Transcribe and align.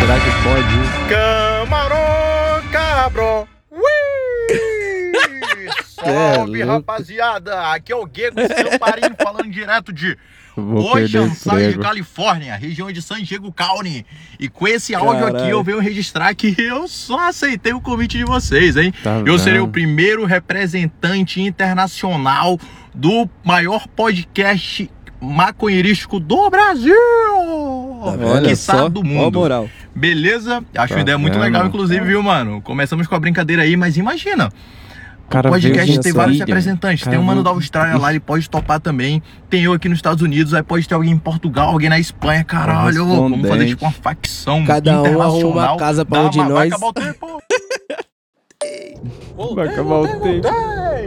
Será 0.00 0.16
que 0.20 0.30
pode? 0.42 1.53
Salve, 6.04 6.64
louco. 6.64 6.72
rapaziada! 6.72 7.72
Aqui 7.72 7.92
é 7.92 7.96
o 7.96 8.06
Guego 8.06 8.36
Camparinho 8.36 9.14
falando 9.22 9.50
direto 9.50 9.92
de 9.92 10.16
Oceanside, 10.56 11.56
emprego. 11.56 11.82
Califórnia, 11.82 12.54
região 12.56 12.90
de 12.92 13.02
San 13.02 13.20
Diego 13.22 13.52
County. 13.52 14.06
E 14.38 14.48
com 14.48 14.68
esse 14.68 14.94
áudio 14.94 15.24
aqui 15.24 15.32
Caralho. 15.32 15.50
eu 15.50 15.64
venho 15.64 15.80
registrar 15.80 16.32
que 16.34 16.54
eu 16.58 16.86
só 16.86 17.28
aceitei 17.28 17.72
o 17.72 17.80
convite 17.80 18.16
de 18.18 18.24
vocês, 18.24 18.76
hein? 18.76 18.92
Tá 19.02 19.22
eu 19.26 19.38
serei 19.38 19.60
o 19.60 19.66
primeiro 19.68 20.24
representante 20.24 21.40
internacional 21.40 22.58
do 22.94 23.28
maior 23.42 23.88
podcast 23.88 24.88
maconheirístico 25.20 26.20
do 26.20 26.48
Brasil! 26.50 26.94
Olha 28.00 28.48
Quiçá 28.48 28.74
só, 28.74 28.88
do 28.88 29.00
ó 29.00 29.02
a 29.02 29.06
mundo. 29.06 29.38
moral. 29.40 29.68
Beleza? 29.94 30.62
Acho 30.76 30.88
Tá 30.88 30.94
uma 30.96 31.00
ideia 31.00 31.18
muito 31.18 31.38
legal, 31.38 31.66
inclusive, 31.66 32.04
viu, 32.04 32.22
mano? 32.22 32.60
Começamos 32.60 33.06
com 33.06 33.14
a 33.14 33.18
brincadeira 33.18 33.62
aí, 33.62 33.76
mas 33.76 33.96
imagina. 33.96 34.50
O 35.26 35.30
cara 35.30 35.48
o 35.48 35.52
podcast 35.52 36.00
tem 36.00 36.12
vários 36.12 36.36
ilha. 36.36 36.44
representantes. 36.44 37.04
Cara, 37.04 37.16
tem 37.16 37.20
um 37.22 37.26
mano 37.26 37.42
da 37.42 37.50
Austrália 37.50 37.96
lá, 37.98 38.10
ele 38.10 38.20
pode 38.20 38.48
topar 38.48 38.78
também. 38.80 39.22
Tem 39.50 39.62
eu 39.62 39.72
aqui 39.72 39.88
nos 39.88 39.98
Estados 39.98 40.22
Unidos, 40.22 40.54
aí 40.54 40.62
pode 40.62 40.86
ter 40.86 40.94
alguém 40.94 41.12
em 41.12 41.18
Portugal, 41.18 41.70
alguém 41.70 41.88
na 41.88 41.98
Espanha, 41.98 42.44
caralho. 42.44 43.04
Vamos 43.06 43.48
fazer 43.48 43.66
tipo 43.66 43.84
uma 43.84 43.90
facção 43.92 44.64
Cada 44.64 44.92
um 44.96 45.00
internacional. 45.00 45.36
arruma 45.38 45.72
uma 45.72 45.76
casa 45.78 46.04
pra 46.04 46.20
um 46.22 46.30
de 46.30 46.38
uma- 46.38 46.48
Vai 46.48 46.68
nós. 46.68 46.72
acabar 46.72 46.86
o 46.88 46.92
tempo. 46.92 47.26
Vai 49.54 49.68
acabar 49.68 50.00
o 50.00 50.06
tempo. 50.06 50.48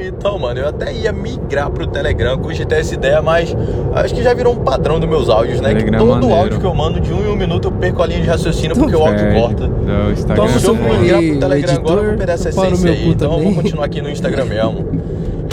Então, 0.06 0.38
mano, 0.38 0.60
eu 0.60 0.68
até 0.68 0.94
ia 0.94 1.12
migrar 1.12 1.70
pro 1.70 1.88
Telegram, 1.88 2.38
cogitei 2.38 2.80
essa 2.80 2.94
ideia, 2.94 3.22
mas 3.22 3.56
acho 3.94 4.14
que 4.14 4.22
já 4.22 4.34
virou 4.34 4.54
um 4.54 4.64
padrão 4.64 5.00
dos 5.00 5.10
meus 5.10 5.30
áudios, 5.30 5.60
né? 5.60 5.70
Telegram 5.70 6.00
que 6.00 6.06
todo 6.06 6.14
maneiro. 6.14 6.36
áudio 6.36 6.60
que 6.60 6.66
eu 6.66 6.76
mando 6.76 7.00
de 7.00 7.14
um 7.14 7.26
em 7.26 7.30
um 7.30 7.36
minuto 7.36 7.68
eu 7.68 7.72
perco 7.72 8.04
a 8.04 8.08
linha 8.08 8.22
de 8.22 8.28
raciocínio 8.28 8.76
porque 8.76 8.96
o 8.96 9.02
áudio 9.02 9.26
Perde. 9.26 9.40
corta. 9.42 9.68
Não, 9.68 10.12
Instagram 10.12 10.46
Então, 10.46 10.60
se 10.60 10.68
eu 10.68 10.76
for 10.76 11.00
migrar 11.00 11.22
pro 11.22 11.40
Telegram 11.40 11.58
editor, 11.58 11.80
agora, 11.80 12.00
eu 12.00 12.08
vou 12.08 12.18
perder 12.18 12.34
essa 12.34 12.50
essência 12.50 12.92
aí. 12.92 13.10
Então, 13.10 13.38
eu 13.38 13.44
vou 13.44 13.56
continuar 13.56 13.86
aqui 13.86 14.02
no 14.02 14.10
Instagram 14.10 14.46
mesmo. 14.46 14.86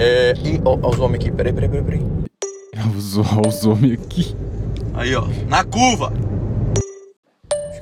É, 0.01 0.35
e, 0.45 0.61
ó, 0.65 0.79
ó 0.83 0.91
os 0.91 0.99
homens 0.99 1.21
aqui, 1.21 1.31
peraí, 1.31 1.53
peraí, 1.53 1.69
peraí, 1.69 1.85
peraí. 1.85 2.03
Os, 2.97 3.17
os 3.17 3.67
homens 3.67 3.93
aqui. 3.95 4.35
Aí, 4.95 5.15
ó, 5.15 5.25
na 5.49 5.65
curva. 5.65 6.13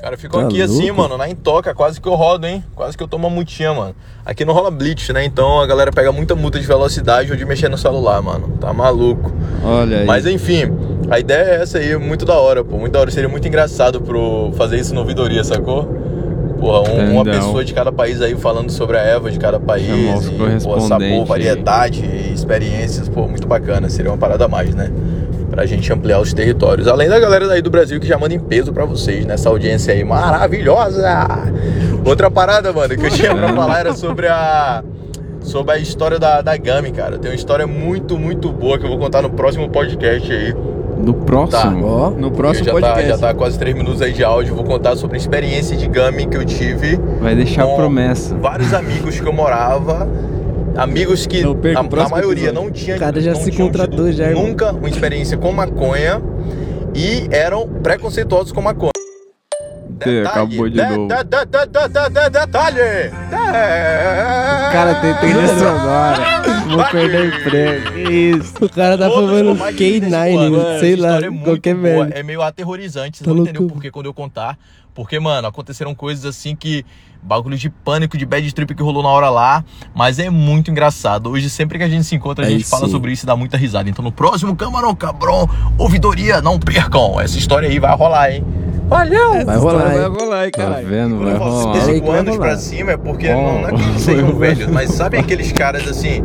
Os 0.02 0.04
caras 0.04 0.20
ficam 0.20 0.40
Tá 0.40 0.46
aqui 0.48 0.60
assim, 0.60 0.86
louco? 0.90 1.00
mano, 1.02 1.16
na 1.16 1.28
intoca, 1.28 1.72
quase 1.72 2.00
que 2.00 2.08
eu 2.08 2.14
rodo, 2.14 2.44
hein? 2.44 2.64
Quase 2.74 2.96
que 2.98 3.04
eu 3.04 3.06
tomo 3.06 3.28
uma 3.28 3.32
multinha, 3.32 3.72
mano. 3.72 3.94
Aqui 4.26 4.44
não 4.44 4.52
rola 4.52 4.68
blitz, 4.68 5.08
né? 5.10 5.24
Então 5.24 5.60
a 5.60 5.66
galera 5.66 5.92
pega 5.92 6.10
muita 6.10 6.34
multa 6.34 6.58
de 6.58 6.66
velocidade 6.66 7.30
ou 7.30 7.36
de 7.36 7.44
mexer 7.44 7.68
no 7.68 7.78
celular, 7.78 8.20
mano. 8.20 8.48
Tá 8.60 8.72
maluco. 8.72 9.30
Olha 9.64 9.98
aí. 10.00 10.04
Mas 10.04 10.26
enfim, 10.26 10.64
a 11.08 11.20
ideia 11.20 11.42
é 11.58 11.62
essa 11.62 11.78
aí, 11.78 11.96
muito 11.96 12.24
da 12.24 12.34
hora, 12.34 12.64
pô. 12.64 12.78
Muito 12.78 12.92
da 12.92 12.98
hora. 12.98 13.12
Seria 13.12 13.28
muito 13.28 13.46
engraçado 13.46 14.00
pro 14.00 14.50
fazer 14.56 14.76
isso 14.80 14.92
no 14.92 15.02
ouvidoria, 15.02 15.44
sacou? 15.44 15.84
Porra, 16.58 16.90
um- 16.90 17.12
uma 17.12 17.24
pessoa 17.24 17.64
de 17.64 17.72
cada 17.72 17.92
país 17.92 18.20
aí 18.20 18.34
falando 18.36 18.70
sobre 18.72 18.96
a 18.96 19.00
erva 19.02 19.30
de 19.30 19.38
cada 19.38 19.60
país. 19.60 19.86
E, 20.26 20.36
pô, 20.64 20.80
sabor, 20.80 21.24
variedade 21.26 22.04
experiências, 22.34 23.08
pô, 23.08 23.28
muito 23.28 23.46
bacana. 23.46 23.88
Seria 23.88 24.10
uma 24.10 24.18
parada 24.18 24.46
a 24.46 24.48
mais, 24.48 24.74
né? 24.74 24.90
Pra 25.52 25.66
gente 25.66 25.92
ampliar 25.92 26.18
os 26.18 26.32
territórios. 26.32 26.88
Além 26.88 27.08
da 27.10 27.20
galera 27.20 27.46
daí 27.46 27.60
do 27.60 27.68
Brasil 27.70 28.00
que 28.00 28.06
já 28.06 28.16
manda 28.18 28.32
em 28.34 28.40
peso 28.40 28.72
pra 28.72 28.86
vocês, 28.86 29.26
nessa 29.26 29.50
audiência 29.50 29.92
aí 29.92 30.02
maravilhosa. 30.02 31.06
Outra 32.04 32.30
parada, 32.30 32.72
mano, 32.72 32.96
que 32.96 33.04
eu 33.06 33.10
tinha 33.10 33.34
pra 33.34 33.52
falar 33.52 33.80
era 33.80 33.92
sobre 33.94 34.26
a. 34.28 34.82
Sobre 35.42 35.74
a 35.74 35.78
história 35.78 36.18
da, 36.18 36.40
da 36.40 36.56
Gami, 36.56 36.90
cara. 36.92 37.18
Tem 37.18 37.30
uma 37.30 37.34
história 37.36 37.66
muito, 37.66 38.16
muito 38.16 38.50
boa 38.52 38.78
que 38.78 38.84
eu 38.84 38.88
vou 38.88 38.98
contar 38.98 39.22
no 39.22 39.30
próximo 39.30 39.68
podcast 39.68 40.32
aí. 40.32 40.54
No 40.98 41.12
próximo. 41.14 41.84
Ó, 41.86 42.10
No 42.10 42.30
próximo 42.30 42.64
já, 42.66 42.72
tá, 42.72 42.80
podcast. 42.80 43.08
já 43.08 43.18
tá 43.18 43.34
quase 43.34 43.58
três 43.58 43.74
minutos 43.76 44.00
aí 44.00 44.12
de 44.12 44.22
áudio. 44.22 44.54
Vou 44.54 44.64
contar 44.64 44.94
sobre 44.96 45.16
a 45.16 45.20
experiência 45.20 45.76
de 45.76 45.86
Gami 45.88 46.26
que 46.26 46.36
eu 46.36 46.44
tive 46.44 46.96
Vai 47.20 47.34
deixar 47.34 47.66
promessa. 47.66 48.36
vários 48.36 48.72
amigos 48.72 49.18
que 49.20 49.26
eu 49.26 49.32
morava. 49.32 50.08
Amigos 50.76 51.26
que, 51.26 51.42
Não 51.42 51.54
perca 51.56 51.80
a, 51.80 52.04
a 52.04 52.08
maioria, 52.08 52.48
episódio. 52.48 52.62
não 52.64 52.70
tinha 52.70 52.96
O 52.96 52.98
cara 52.98 53.20
já 53.20 53.32
não 53.34 53.40
se 53.40 53.52
contratou 53.52 54.10
já, 54.12 54.28
irmão. 54.28 54.46
Nunca 54.48 54.72
uma 54.72 54.88
experiência 54.88 55.36
com 55.36 55.52
maconha 55.52 56.20
e 56.94 57.28
eram 57.30 57.68
preconceituosos 57.68 58.52
com 58.52 58.62
maconha. 58.62 58.90
Você 60.02 60.24
acabou 60.26 60.68
de 60.68 60.74
de- 60.76 60.82
novo. 60.82 61.06
de- 61.08 61.14
de- 61.14 61.44
de- 61.46 61.66
de- 61.66 61.88
de- 61.88 62.10
de- 62.10 62.30
detalhe! 62.30 62.80
o 63.28 64.72
cara 64.72 64.94
tem 64.96 65.14
trilha 65.14 65.46
sonora. 65.48 66.42
Vou 66.68 66.84
perder 66.90 67.20
o 67.20 67.26
emprego. 67.26 67.92
Que 67.92 68.12
Isso. 68.12 68.64
O 68.64 68.68
cara 68.68 68.98
tá 68.98 69.08
Todos 69.08 69.30
falando 69.30 69.48
com 69.52 69.54
mais 69.58 69.76
de 69.76 70.00
35 70.00 70.16
K9, 70.26 70.54
anos. 70.56 70.80
sei 70.80 70.96
lá, 70.96 71.16
é 71.18 71.30
muito 71.30 71.44
qualquer 71.44 71.74
merda. 71.74 72.14
É 72.18 72.22
meio 72.22 72.42
aterrorizante, 72.42 73.18
vocês 73.18 73.26
Tá 73.28 73.32
vão 73.32 73.42
entender 73.42 73.58
o 73.58 73.62
louco. 73.62 73.74
porquê 73.74 73.90
quando 73.90 74.06
eu 74.06 74.14
contar. 74.14 74.58
Porque, 74.94 75.18
mano, 75.18 75.48
aconteceram 75.48 75.94
coisas 75.94 76.24
assim 76.24 76.54
que. 76.56 76.84
Bagulho 77.24 77.56
de 77.56 77.70
pânico, 77.70 78.18
de 78.18 78.26
bad 78.26 78.52
trip 78.52 78.74
que 78.74 78.82
rolou 78.82 79.00
na 79.00 79.08
hora 79.08 79.30
lá. 79.30 79.64
Mas 79.94 80.18
é 80.18 80.28
muito 80.28 80.72
engraçado. 80.72 81.30
Hoje, 81.30 81.48
sempre 81.48 81.78
que 81.78 81.84
a 81.84 81.88
gente 81.88 82.02
se 82.04 82.16
encontra, 82.16 82.44
a 82.44 82.48
Aí 82.48 82.54
gente 82.54 82.64
fala 82.68 82.88
sobre 82.88 83.12
isso 83.12 83.24
e 83.24 83.26
dá 83.28 83.36
muita 83.36 83.56
risada. 83.56 83.88
Então, 83.88 84.04
no 84.04 84.10
próximo 84.10 84.56
Camarão 84.56 84.92
Cabrão, 84.92 85.48
ouvidoria, 85.78 86.42
não 86.42 86.58
percam. 86.58 87.20
Essa 87.20 87.38
história 87.38 87.68
aí 87.68 87.78
vai 87.78 87.94
rolar, 87.96 88.32
hein? 88.32 88.44
Valeu! 88.88 89.30
Vai 89.30 89.40
Essa 89.42 89.58
rolar, 89.58 89.72
história 89.86 89.92
hein? 90.02 90.10
Vai 90.10 90.20
rolar 90.20 90.38
aí, 90.40 90.50
Tá 90.50 90.62
caralho. 90.64 90.88
vendo? 90.88 91.14
Quando 91.14 91.24
Vai 91.24 91.32
eu 91.34 91.38
falo 91.38 91.50
rolar. 91.60 91.80
5 91.80 92.00
que 92.00 92.06
vai 92.10 92.18
anos 92.18 92.34
rolar. 92.34 92.48
pra 92.48 92.56
cima 92.58 92.90
é 92.90 92.96
porque 92.96 93.28
Bom. 93.32 93.42
não, 93.42 93.62
não 93.62 93.68
é 93.68 93.72
que 93.72 93.82
eles 93.88 94.02
sejam 94.02 94.34
velhos, 94.36 94.66
mas 94.66 94.90
sabe 94.90 95.16
aqueles 95.18 95.52
caras 95.52 95.86
assim. 95.88 96.22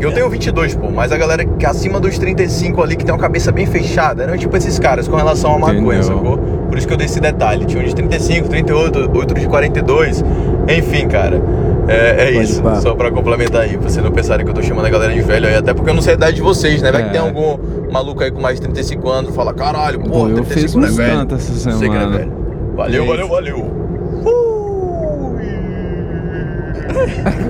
Eu 0.00 0.12
tenho 0.12 0.28
22, 0.28 0.74
pô, 0.74 0.90
mas 0.90 1.12
a 1.12 1.16
galera 1.16 1.44
que 1.44 1.64
acima 1.64 2.00
dos 2.00 2.18
35 2.18 2.82
ali 2.82 2.96
que 2.96 3.04
tem 3.04 3.14
uma 3.14 3.20
cabeça 3.20 3.52
bem 3.52 3.64
fechada, 3.66 4.24
eram 4.24 4.36
tipo 4.36 4.54
esses 4.56 4.76
caras 4.78 5.06
com 5.06 5.14
relação 5.16 5.54
à 5.54 5.58
maconha, 5.60 6.02
sacou? 6.02 6.65
Por 6.76 6.80
isso 6.80 6.88
que 6.88 6.92
eu 6.92 6.98
dei 6.98 7.06
esse 7.06 7.20
detalhe. 7.20 7.64
Tinha 7.64 7.82
um 7.82 7.86
de 7.86 7.94
35, 7.94 8.50
38, 8.50 9.10
outro 9.16 9.40
de 9.40 9.46
42. 9.46 10.22
Enfim, 10.68 11.08
cara. 11.08 11.40
É, 11.88 12.24
é 12.24 12.30
isso. 12.32 12.62
pá. 12.62 12.74
Só 12.82 12.94
pra 12.94 13.10
complementar 13.10 13.62
aí, 13.62 13.78
pra 13.78 13.88
vocês 13.88 14.04
não 14.04 14.12
pensarem 14.12 14.44
que 14.44 14.50
eu 14.50 14.54
tô 14.54 14.62
chamando 14.62 14.84
a 14.84 14.90
galera 14.90 15.14
de 15.14 15.22
velho 15.22 15.48
aí, 15.48 15.54
até 15.54 15.72
porque 15.72 15.88
eu 15.88 15.94
não 15.94 16.02
sei 16.02 16.12
a 16.12 16.16
idade 16.16 16.36
de 16.36 16.42
vocês, 16.42 16.82
né? 16.82 16.92
Vai 16.92 17.04
que 17.04 17.08
É. 17.08 17.12
tem 17.12 17.20
algum 17.22 17.56
maluco 17.90 18.22
aí 18.22 18.30
com 18.30 18.42
mais 18.42 18.56
de 18.60 18.66
35 18.66 19.08
anos 19.08 19.34
fala, 19.34 19.54
caralho, 19.54 20.00
pô, 20.00 20.10
Pô, 20.10 20.28
eu 20.28 20.44
fiz 20.44 20.70
35 20.74 20.80
não 20.80 20.86
é 20.86 20.90
velho. 20.90 21.34
essa 21.34 21.52
Sei 21.54 21.72
que 21.88 21.94
não 21.94 21.94
é 21.94 21.98
semana. 22.00 22.18
velho. 22.18 22.32
Valeu, 22.76 23.04
É 23.04 23.06
valeu, 23.06 23.28
valeu. 23.28 23.56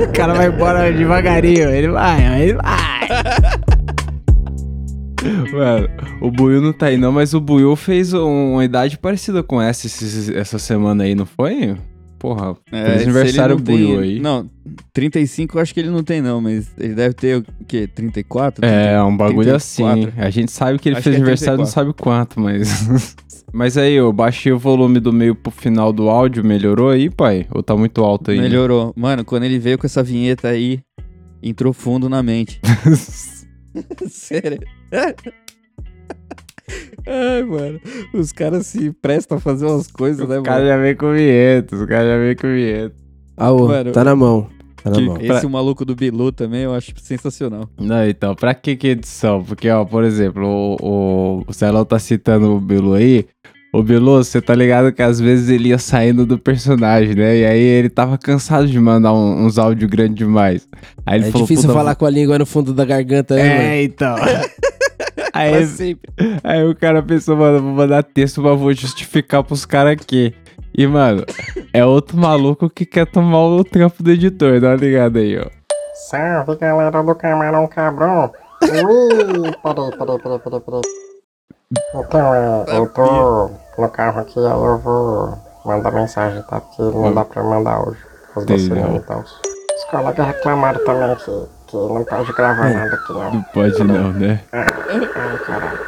O 0.05 0.09
cara 0.13 0.35
vai 0.35 0.47
embora 0.47 0.93
devagarinho. 0.93 1.69
Ele 1.71 1.89
vai, 1.89 2.43
ele 2.43 2.55
vai. 2.55 3.09
Mano, 5.53 5.89
o 6.21 6.31
Buiu 6.31 6.61
não 6.61 6.73
tá 6.73 6.87
aí 6.87 6.97
não, 6.97 7.13
mas 7.13 7.35
o 7.35 7.41
Buiu 7.41 7.75
fez 7.77 8.13
um- 8.13 8.53
uma 8.55 8.65
idade 8.65 8.99
parecida 8.99 9.43
com 9.43 9.61
essa 9.61 9.87
esses- 9.87 10.29
essa 10.31 10.59
semana 10.59 11.05
aí, 11.05 11.15
não 11.15 11.27
foi? 11.27 11.77
Porra, 12.19 12.57
É, 12.73 12.97
se 12.99 13.05
aniversário 13.05 13.57
tem- 13.61 13.77
Buiu 13.77 14.01
aí. 14.01 14.19
Não, 14.21 14.49
35 14.93 15.59
eu 15.59 15.63
acho 15.63 15.73
que 15.75 15.81
ele 15.81 15.91
não 15.91 16.03
tem 16.03 16.21
não, 16.23 16.41
mas 16.41 16.69
ele 16.79 16.95
deve 16.95 17.15
ter 17.15 17.37
o 17.39 17.45
quê? 17.69 17.87
34? 17.87 18.65
É, 18.65 19.01
um 19.03 19.15
bagulho 19.17 19.51
34. 19.51 20.09
assim. 20.09 20.13
A 20.21 20.31
gente 20.31 20.51
sabe 20.51 20.79
que 20.79 20.89
ele 20.89 20.97
Acho 20.97 21.05
fez 21.05 21.15
que 21.15 21.21
é 21.21 21.23
aniversário, 21.23 21.59
não 21.59 21.65
34. 21.67 21.93
sabe 21.93 22.03
quanto, 22.03 22.41
mas. 22.41 23.17
mas 23.53 23.77
aí, 23.77 23.93
eu 23.93 24.13
baixei 24.13 24.51
o 24.51 24.59
volume 24.59 24.99
do 24.99 25.13
meio 25.13 25.35
pro 25.35 25.51
final 25.53 25.93
do 25.93 26.09
áudio, 26.09 26.43
melhorou 26.45 26.89
aí, 26.91 27.11
pai? 27.11 27.47
Ou 27.55 27.63
tá 27.63 27.77
muito 27.77 28.03
alto 28.03 28.31
aí? 28.31 28.41
Melhorou. 28.41 28.93
Mano, 28.97 29.23
quando 29.25 29.45
ele 29.45 29.59
veio 29.59 29.77
com 29.79 29.87
essa 29.87 30.03
vinheta 30.03 30.49
aí, 30.49 30.81
entrou 31.43 31.73
fundo 31.75 32.09
na 32.09 32.23
mente. 32.23 32.61
Sério. 34.09 34.59
Ai, 37.09 37.43
mano. 37.45 37.81
Os 38.13 38.33
caras 38.33 38.67
se 38.67 38.91
prestam 38.91 39.39
a 39.39 39.41
fazer 39.41 39.67
umas 39.67 39.87
coisas, 39.87 40.29
né, 40.29 40.39
Os 40.39 40.45
caras 40.45 40.65
mano? 40.65 40.77
já 40.77 40.83
vem 40.83 40.97
com 40.97 41.13
vinheta, 41.13 41.77
os 41.77 41.87
caras 41.87 42.09
já 42.09 42.19
vem 42.19 42.35
com 42.37 42.49
vinheta. 42.49 42.95
Ah, 43.37 43.53
Mano, 43.53 43.93
tá 43.93 44.03
na 44.03 44.17
mão. 44.17 44.49
Tá 44.83 44.91
na 44.91 45.01
mão. 45.01 45.19
Esse 45.21 45.47
o 45.47 45.51
maluco 45.51 45.85
do 45.85 45.95
Bilu 45.95 46.33
também 46.33 46.63
eu 46.63 46.75
acho 46.75 46.93
sensacional. 47.01 47.69
Não, 47.79 48.09
então, 48.09 48.35
pra 48.35 48.55
que 48.55 48.75
que 48.77 48.89
edição? 48.89 49.43
Porque, 49.45 49.69
ó, 49.71 49.85
por 49.85 50.03
exemplo, 50.05 50.45
o, 50.47 50.77
o, 50.81 51.45
o 51.47 51.53
Celão 51.53 51.85
tá 51.85 51.99
citando 51.99 52.51
o 52.57 52.61
Bilu 52.61 52.95
aí. 52.95 53.27
Ô, 53.73 53.83
Bilu, 53.83 54.25
você 54.25 54.41
tá 54.41 54.55
ligado 54.55 54.91
que 54.93 55.03
às 55.03 55.21
vezes 55.21 55.49
ele 55.51 55.69
ia 55.69 55.79
saindo 55.79 56.25
do 56.25 56.39
personagem, 56.39 57.15
né? 57.15 57.37
E 57.39 57.45
aí 57.45 57.61
ele 57.61 57.91
tava 57.91 58.17
cansado 58.17 58.67
de 58.67 58.81
mandar 58.81 59.13
um- 59.13 59.45
uns 59.45 59.59
áudios 59.59 59.91
grandes 59.91 60.15
demais. 60.17 60.67
Aí 61.05 61.19
ele 61.19 61.29
É 61.29 61.31
falou, 61.31 61.47
difícil 61.47 61.69
"Puta, 61.69 61.79
falar 61.79 61.95
com 61.95 62.07
a 62.07 62.11
língua 62.11 62.39
no 62.39 62.47
fundo 62.47 62.73
da 62.73 62.85
garganta, 62.87 63.35
né, 63.37 63.43
mano? 63.49 63.61
É, 63.69 63.83
então. 63.83 64.17
aí, 65.37 65.53
Mas 65.53 65.69
sempre. 65.71 66.11
aí 66.43 66.65
o 66.65 66.75
cara 66.75 67.03
pensou, 67.03 67.37
mano, 67.37 67.61
vou 67.61 67.73
mandar 67.73 68.03
texto, 68.03 68.43
mas 68.43 68.59
vou 68.59 68.73
justificar 68.73 69.43
pros 69.45 69.65
caras 69.65 69.93
aqui. 69.93 70.35
E, 70.77 70.87
mano, 70.87 71.25
é 71.73 71.85
outro 71.85 72.17
maluco 72.17 72.69
que 72.69 72.85
quer 72.85 73.07
tomar 73.07 73.43
o 73.43 73.65
trampo 73.65 74.03
do 74.03 74.11
editor, 74.11 74.61
dá 74.61 74.69
uma 74.69 74.77
ligada 74.77 75.19
aí, 75.19 75.39
ó. 75.39 75.47
Salve 76.09 76.57
galera 76.57 77.03
do 77.03 77.15
Camarão 77.15 77.67
Cabrão! 77.67 78.31
Ui, 78.63 79.53
peraí, 79.63 79.91
peraí, 79.99 80.19
peraí, 80.19 80.39
peraí, 80.39 80.61
peraí. 80.61 80.83
Então, 81.95 82.35
é, 82.35 82.79
eu 82.79 82.87
tô 82.89 83.51
no 83.79 83.89
carro 83.89 84.21
aqui, 84.21 84.39
aí 84.39 84.45
eu 84.45 84.79
vou 84.79 85.39
mandar 85.65 85.91
mensagem, 85.91 86.43
tá? 86.43 86.61
Porque 86.61 86.83
não 86.83 87.13
dá 87.13 87.25
pra 87.25 87.43
mandar 87.43 87.81
hoje. 87.81 87.99
Os 88.37 88.45
docinhos 88.45 88.97
e 88.97 89.01
tal. 89.01 89.21
Os 89.21 89.85
colegas 89.91 90.27
reclamaram 90.27 90.85
também 90.85 91.17
que 91.17 91.47
que 91.67 91.77
não 91.77 92.05
pode 92.05 92.33
gravar 92.33 92.71
nada 92.73 92.95
aqui 92.95 93.13
não. 93.13 93.35
Não 93.35 93.43
pode 93.43 93.85
não, 93.85 94.13
né? 94.13 94.41
Ai, 94.53 95.39
caralho. 95.47 95.87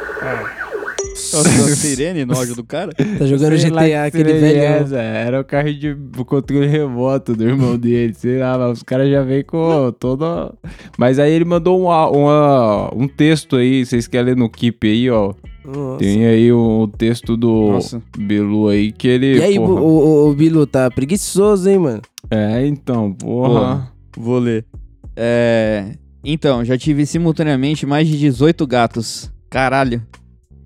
Nossa, 1.31 1.49
a 1.49 1.75
sirene 1.75 2.25
no 2.25 2.35
áudio 2.35 2.55
do 2.55 2.63
cara. 2.63 2.91
Tá 2.93 3.25
jogando 3.25 3.57
Sei 3.59 3.69
lá 3.69 3.81
GTA, 3.83 3.89
que 3.89 4.17
aquele 4.17 4.39
seria 4.39 4.61
velho. 4.61 4.83
essa, 4.85 4.95
Era 4.97 5.39
o 5.41 5.43
carro 5.43 5.73
de 5.73 5.95
controle 6.25 6.65
remoto 6.65 7.35
do 7.35 7.43
irmão 7.43 7.77
dele. 7.77 8.13
Sei 8.13 8.39
lá, 8.39 8.57
mas 8.57 8.77
os 8.77 8.83
caras 8.83 9.09
já 9.11 9.21
vêm 9.21 9.43
com 9.43 9.91
toda. 9.99 10.53
Mas 10.97 11.19
aí 11.19 11.31
ele 11.33 11.45
mandou 11.45 11.79
um, 11.81 11.91
á- 11.91 12.09
uma- 12.09 12.89
um 12.95 13.07
texto 13.07 13.57
aí. 13.57 13.85
Vocês 13.85 14.07
querem 14.07 14.27
ler 14.27 14.35
no 14.37 14.49
Keep 14.49 14.87
aí, 14.87 15.09
ó. 15.09 15.33
Nossa. 15.65 15.97
Tem 15.99 16.25
aí 16.25 16.51
o, 16.51 16.81
o 16.83 16.87
texto 16.87 17.35
do 17.37 17.73
Nossa. 17.73 18.01
Bilu 18.17 18.69
aí 18.69 18.91
que 18.91 19.07
ele. 19.07 19.37
E 19.37 19.43
aí, 19.43 19.59
o, 19.59 19.65
porra, 19.65 19.81
o, 19.81 20.29
o 20.29 20.33
Bilu 20.33 20.65
tá 20.65 20.89
preguiçoso, 20.89 21.69
hein, 21.69 21.79
mano? 21.79 22.01
É, 22.31 22.65
então, 22.65 23.11
porra. 23.13 23.91
Vou 24.17 24.39
ler. 24.39 24.65
É... 25.15 25.95
Então, 26.23 26.63
já 26.65 26.77
tive 26.77 27.05
simultaneamente 27.05 27.85
mais 27.85 28.07
de 28.07 28.17
18 28.17 28.67
gatos. 28.67 29.31
Caralho. 29.49 30.05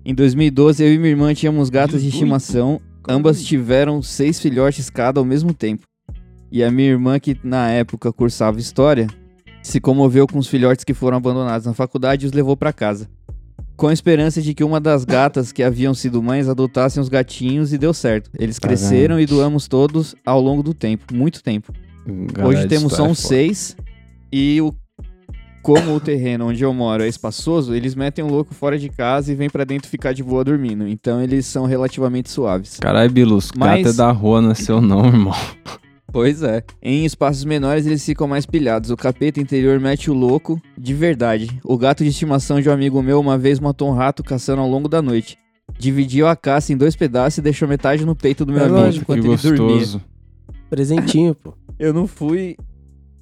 Em 0.04 0.14
2012, 0.14 0.82
eu 0.82 0.92
e 0.92 0.98
minha 0.98 1.10
irmã 1.10 1.32
tínhamos 1.32 1.70
gatas 1.70 2.02
de 2.02 2.10
18? 2.10 2.14
estimação. 2.14 2.80
Ambas 3.08 3.42
tiveram 3.44 4.02
seis 4.02 4.40
filhotes 4.40 4.90
cada 4.90 5.20
ao 5.20 5.24
mesmo 5.24 5.52
tempo. 5.54 5.86
E 6.50 6.62
a 6.62 6.70
minha 6.70 6.88
irmã, 6.90 7.18
que 7.18 7.36
na 7.42 7.70
época 7.70 8.12
cursava 8.12 8.58
história, 8.58 9.06
se 9.62 9.80
comoveu 9.80 10.26
com 10.26 10.38
os 10.38 10.46
filhotes 10.46 10.84
que 10.84 10.94
foram 10.94 11.16
abandonados 11.16 11.66
na 11.66 11.74
faculdade 11.74 12.24
e 12.24 12.28
os 12.28 12.32
levou 12.32 12.56
pra 12.56 12.72
casa. 12.72 13.08
Com 13.76 13.88
a 13.88 13.92
esperança 13.92 14.40
de 14.40 14.54
que 14.54 14.62
uma 14.62 14.80
das 14.80 15.04
gatas 15.04 15.50
que 15.50 15.62
haviam 15.62 15.94
sido 15.94 16.22
mães 16.22 16.48
adotassem 16.48 17.00
os 17.02 17.08
gatinhos 17.08 17.72
e 17.72 17.78
deu 17.78 17.92
certo. 17.92 18.30
Eles 18.38 18.58
cresceram 18.58 19.18
e 19.18 19.26
doamos 19.26 19.66
todos 19.66 20.14
ao 20.24 20.40
longo 20.40 20.62
do 20.62 20.72
tempo, 20.72 21.12
muito 21.12 21.42
tempo. 21.42 21.72
Galera 22.06 22.60
Hoje 22.60 22.68
temos 22.68 22.92
só 22.92 23.04
uns 23.04 23.18
é 23.18 23.22
foda. 23.22 23.28
seis. 23.28 23.76
E 24.36 24.60
o, 24.60 24.74
como 25.62 25.94
o 25.94 26.00
terreno 26.00 26.48
onde 26.48 26.64
eu 26.64 26.74
moro 26.74 27.04
é 27.04 27.08
espaçoso, 27.08 27.72
eles 27.72 27.94
metem 27.94 28.24
o 28.24 28.28
louco 28.28 28.52
fora 28.52 28.76
de 28.76 28.88
casa 28.88 29.30
e 29.30 29.34
vêm 29.36 29.48
pra 29.48 29.62
dentro 29.62 29.88
ficar 29.88 30.12
de 30.12 30.24
boa 30.24 30.42
dormindo. 30.42 30.88
Então 30.88 31.22
eles 31.22 31.46
são 31.46 31.66
relativamente 31.66 32.28
suaves. 32.30 32.78
Caralho, 32.80 33.12
Bilu, 33.12 33.36
os 33.36 33.52
Mas- 33.56 33.82
gatos 33.82 33.94
é 33.94 33.96
da 34.02 34.10
rua, 34.10 34.42
não 34.42 34.50
é 34.50 34.54
seu 34.54 34.80
não, 34.80 35.06
irmão. 35.06 35.32
Pois 36.12 36.44
é. 36.44 36.62
Em 36.80 37.04
espaços 37.04 37.44
menores 37.44 37.86
eles 37.86 38.04
ficam 38.04 38.28
mais 38.28 38.46
pilhados. 38.46 38.88
O 38.90 38.96
capeta 38.96 39.40
interior 39.40 39.80
mete 39.80 40.12
o 40.12 40.14
louco 40.14 40.60
de 40.78 40.94
verdade. 40.94 41.48
O 41.64 41.76
gato 41.76 42.04
de 42.04 42.10
estimação 42.10 42.60
de 42.60 42.68
um 42.68 42.72
amigo 42.72 43.02
meu 43.02 43.18
uma 43.18 43.36
vez 43.36 43.58
matou 43.58 43.88
um 43.90 43.94
rato 43.94 44.22
caçando 44.22 44.62
ao 44.62 44.68
longo 44.70 44.88
da 44.88 45.02
noite. 45.02 45.36
Dividiu 45.76 46.28
a 46.28 46.36
caça 46.36 46.72
em 46.72 46.76
dois 46.76 46.94
pedaços 46.94 47.38
e 47.38 47.42
deixou 47.42 47.66
metade 47.66 48.04
no 48.06 48.14
peito 48.14 48.44
do 48.44 48.52
meu 48.52 48.62
É 48.62 48.66
amigo 48.66 48.78
lógico, 48.80 49.02
enquanto 49.12 49.22
que 49.40 49.48
ele 49.48 49.56
dormia. 49.56 49.74
gostoso. 49.78 50.02
Presentinho, 50.70 51.34
pô. 51.34 51.52
Eu 51.80 51.92
não 51.92 52.06
fui 52.06 52.56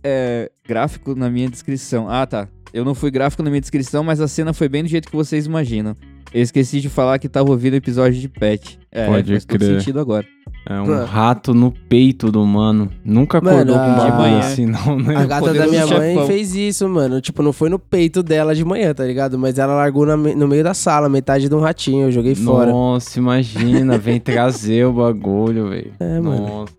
é, 0.04 0.50
gráfico 0.66 1.14
na 1.14 1.28
minha 1.31 1.49
descrição. 1.49 2.08
Ah, 2.08 2.26
tá. 2.26 2.49
Eu 2.72 2.84
não 2.84 2.94
fui 2.94 3.10
gráfico 3.10 3.43
na 3.43 3.50
minha 3.50 3.60
descrição, 3.60 4.02
mas 4.02 4.20
a 4.20 4.26
cena 4.28 4.52
foi 4.52 4.69
bem 4.69 4.82
do 4.82 4.88
jeito 4.88 5.08
que 5.10 5.16
vocês 5.16 5.44
imaginam. 5.46 5.94
Eu 6.32 6.40
esqueci 6.40 6.81
de 6.81 6.88
falar 6.88 7.19
que 7.19 7.28
tava 7.28 7.50
ouvindo 7.50 7.75
o 7.75 7.76
episódio 7.76 8.19
de 8.19 8.26
Pet. 8.26 8.78
É, 8.90 9.06
Pode 9.06 9.31
faz 9.32 9.44
todo 9.44 9.58
crer. 9.58 9.78
sentido 9.78 10.00
agora. 10.00 10.26
É 10.66 10.81
um 10.81 10.87
Mano. 10.87 11.04
rato 11.04 11.52
no 11.52 11.70
peito 11.70 12.31
do 12.32 12.46
mano. 12.46 12.90
Nunca 13.04 13.37
acordou 13.38 13.58
Mano, 13.58 13.72
com 13.75 13.78
um 13.78 13.82
a- 13.82 13.96
bagulho 13.96 14.12
de 14.12 14.16
manhã. 14.22 14.38
assim, 14.38 14.64
não, 14.64 14.99
né? 14.99 15.16
A 15.16 15.26
gata 15.26 15.52
da 15.52 15.66
minha 15.66 15.87
mãe 15.87 16.12
chefão. 16.14 16.26
fez 16.26 16.55
isso, 16.55 16.88
mano. 16.88 17.20
Tipo, 17.20 17.43
não 17.43 17.52
foi 17.52 17.69
no 17.69 17.78
peito 17.78 18.22
dela 18.22 18.55
de 18.55 18.64
manhã, 18.64 18.94
tá 18.94 19.05
ligado? 19.05 19.38
Mas 19.38 19.58
ela 19.58 19.75
largou 19.75 20.06
na 20.06 20.16
no 20.16 20.48
meio 20.48 20.64
da 20.64 20.72
sala, 20.72 21.08
metade 21.08 21.48
de 21.50 21.55
um 21.55 21.60
ratinho. 21.60 22.06
Eu 22.06 22.12
joguei 22.12 22.34
fora. 22.34 22.70
Nossa, 22.70 23.19
imagina, 23.19 23.98
vem 23.98 24.19
trazer 24.20 24.87
o 24.87 24.93
bagulho, 24.94 25.69
velho. 25.69 25.93
É, 26.00 26.20
mano. 26.20 26.46
Nossa. 26.46 26.72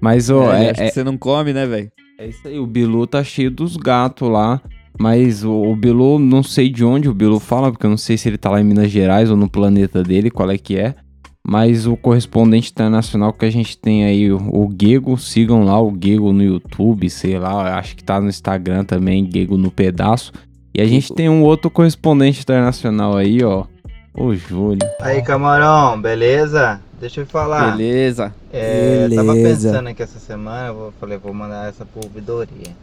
Mas, 0.00 0.30
ó, 0.30 0.52
É, 0.52 0.64
é, 0.66 0.70
acho 0.70 0.80
é, 0.82 0.88
que 0.88 0.94
você 0.94 1.04
não 1.04 1.16
come, 1.16 1.52
né, 1.52 1.66
velho? 1.66 1.92
É 2.20 2.28
isso 2.28 2.46
aí. 2.46 2.58
O 2.58 2.66
Bilu 2.66 3.06
tá 3.06 3.24
cheio 3.24 3.50
dos 3.50 3.76
gatos 3.76 4.28
lá. 4.28 4.60
Mas 4.98 5.42
o, 5.42 5.50
o 5.50 5.74
Bilu, 5.74 6.18
não 6.18 6.42
sei 6.42 6.68
de 6.68 6.84
onde 6.84 7.08
o 7.08 7.14
Bilu 7.14 7.40
fala, 7.40 7.70
porque 7.70 7.86
eu 7.86 7.90
não 7.90 7.96
sei 7.96 8.18
se 8.18 8.28
ele 8.28 8.36
tá 8.36 8.50
lá 8.50 8.60
em 8.60 8.64
Minas 8.64 8.90
Gerais 8.90 9.30
ou 9.30 9.36
no 9.36 9.48
planeta 9.48 10.02
dele, 10.02 10.30
qual 10.30 10.50
é 10.50 10.58
que 10.58 10.76
é. 10.76 10.94
Mas 11.46 11.86
o 11.86 11.96
correspondente 11.96 12.70
internacional 12.70 13.32
que 13.32 13.46
a 13.46 13.50
gente 13.50 13.78
tem 13.78 14.04
aí, 14.04 14.30
o, 14.30 14.36
o 14.36 14.68
Gego, 14.78 15.16
sigam 15.16 15.64
lá 15.64 15.80
o 15.80 15.96
Gego 15.98 16.34
no 16.34 16.42
YouTube, 16.42 17.08
sei 17.08 17.38
lá, 17.38 17.78
acho 17.78 17.96
que 17.96 18.04
tá 18.04 18.20
no 18.20 18.28
Instagram 18.28 18.84
também, 18.84 19.28
Gego 19.32 19.56
no 19.56 19.70
pedaço. 19.70 20.32
E 20.74 20.82
a 20.82 20.86
gente 20.86 21.14
tem 21.14 21.30
um 21.30 21.42
outro 21.42 21.70
correspondente 21.70 22.42
internacional 22.42 23.16
aí, 23.16 23.42
ó, 23.42 23.64
o 24.22 24.34
Júlio. 24.34 24.86
Aí, 25.00 25.22
camarão, 25.22 26.00
beleza? 26.00 26.80
Deixa 27.00 27.22
eu 27.22 27.26
falar. 27.26 27.72
Beleza. 27.76 28.32
É, 28.52 29.06
eu 29.10 29.16
tava 29.16 29.32
Beleza. 29.32 29.68
pensando 29.70 29.88
aqui 29.88 30.02
essa 30.02 30.18
semana, 30.18 30.68
eu 30.68 30.92
falei, 31.00 31.16
vou 31.16 31.32
mandar 31.32 31.68
essa 31.68 31.84
pro 31.84 32.02
ouvidoria. 32.04 32.74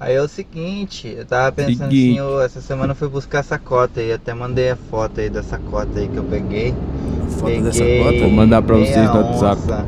Aí 0.00 0.14
é 0.14 0.22
o 0.22 0.28
seguinte, 0.28 1.12
eu 1.18 1.26
tava 1.26 1.50
pensando 1.50 1.90
Seguinte. 1.90 2.18
assim, 2.18 2.18
eu, 2.18 2.40
essa 2.40 2.60
semana 2.60 2.92
eu 2.92 2.96
fui 2.96 3.08
buscar 3.08 3.40
essa 3.40 3.58
cota 3.58 3.98
aí, 4.00 4.12
até 4.12 4.32
mandei 4.32 4.70
a 4.70 4.76
foto 4.76 5.20
aí 5.20 5.28
dessa 5.28 5.58
cota 5.58 5.98
aí 5.98 6.06
que 6.08 6.16
eu 6.16 6.22
peguei. 6.24 6.72
Foto 7.30 7.60
dessa 7.62 7.80
Peguei 7.80 8.04
cota. 8.04 8.18
Vou 8.20 8.30
mandar 8.30 8.62
pra 8.62 8.76
vocês 8.76 8.96
no 9.12 9.20
WhatsApp. 9.42 9.84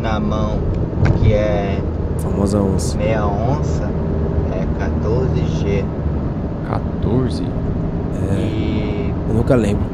Na 0.00 0.18
mão, 0.18 0.58
que 1.20 1.32
é 1.34 1.78
Famosa 2.18 2.58
onça. 2.60 2.96
meia 2.96 3.24
onça, 3.26 3.88
é 4.52 4.66
14G. 4.82 5.84
14? 6.68 7.44
E 7.44 9.01
Eu 9.28 9.34
nunca 9.34 9.54
lembro. 9.54 9.84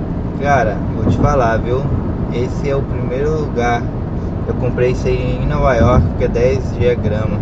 Cara, 0.41 0.77
vou 0.97 1.07
te 1.07 1.17
falar, 1.19 1.57
viu? 1.59 1.83
Esse 2.33 2.69
é 2.71 2.77
o 2.77 2.83
primeiro 2.83 3.41
lugar. 3.41 3.83
Eu 4.47 4.55
comprei 4.55 4.93
isso 4.93 5.07
aí 5.09 5.41
em 5.43 5.47
Nova 5.47 5.75
York, 5.75 6.05
que 6.19 6.25
é 6.25 6.29
10 6.29 6.73
grama. 7.03 7.39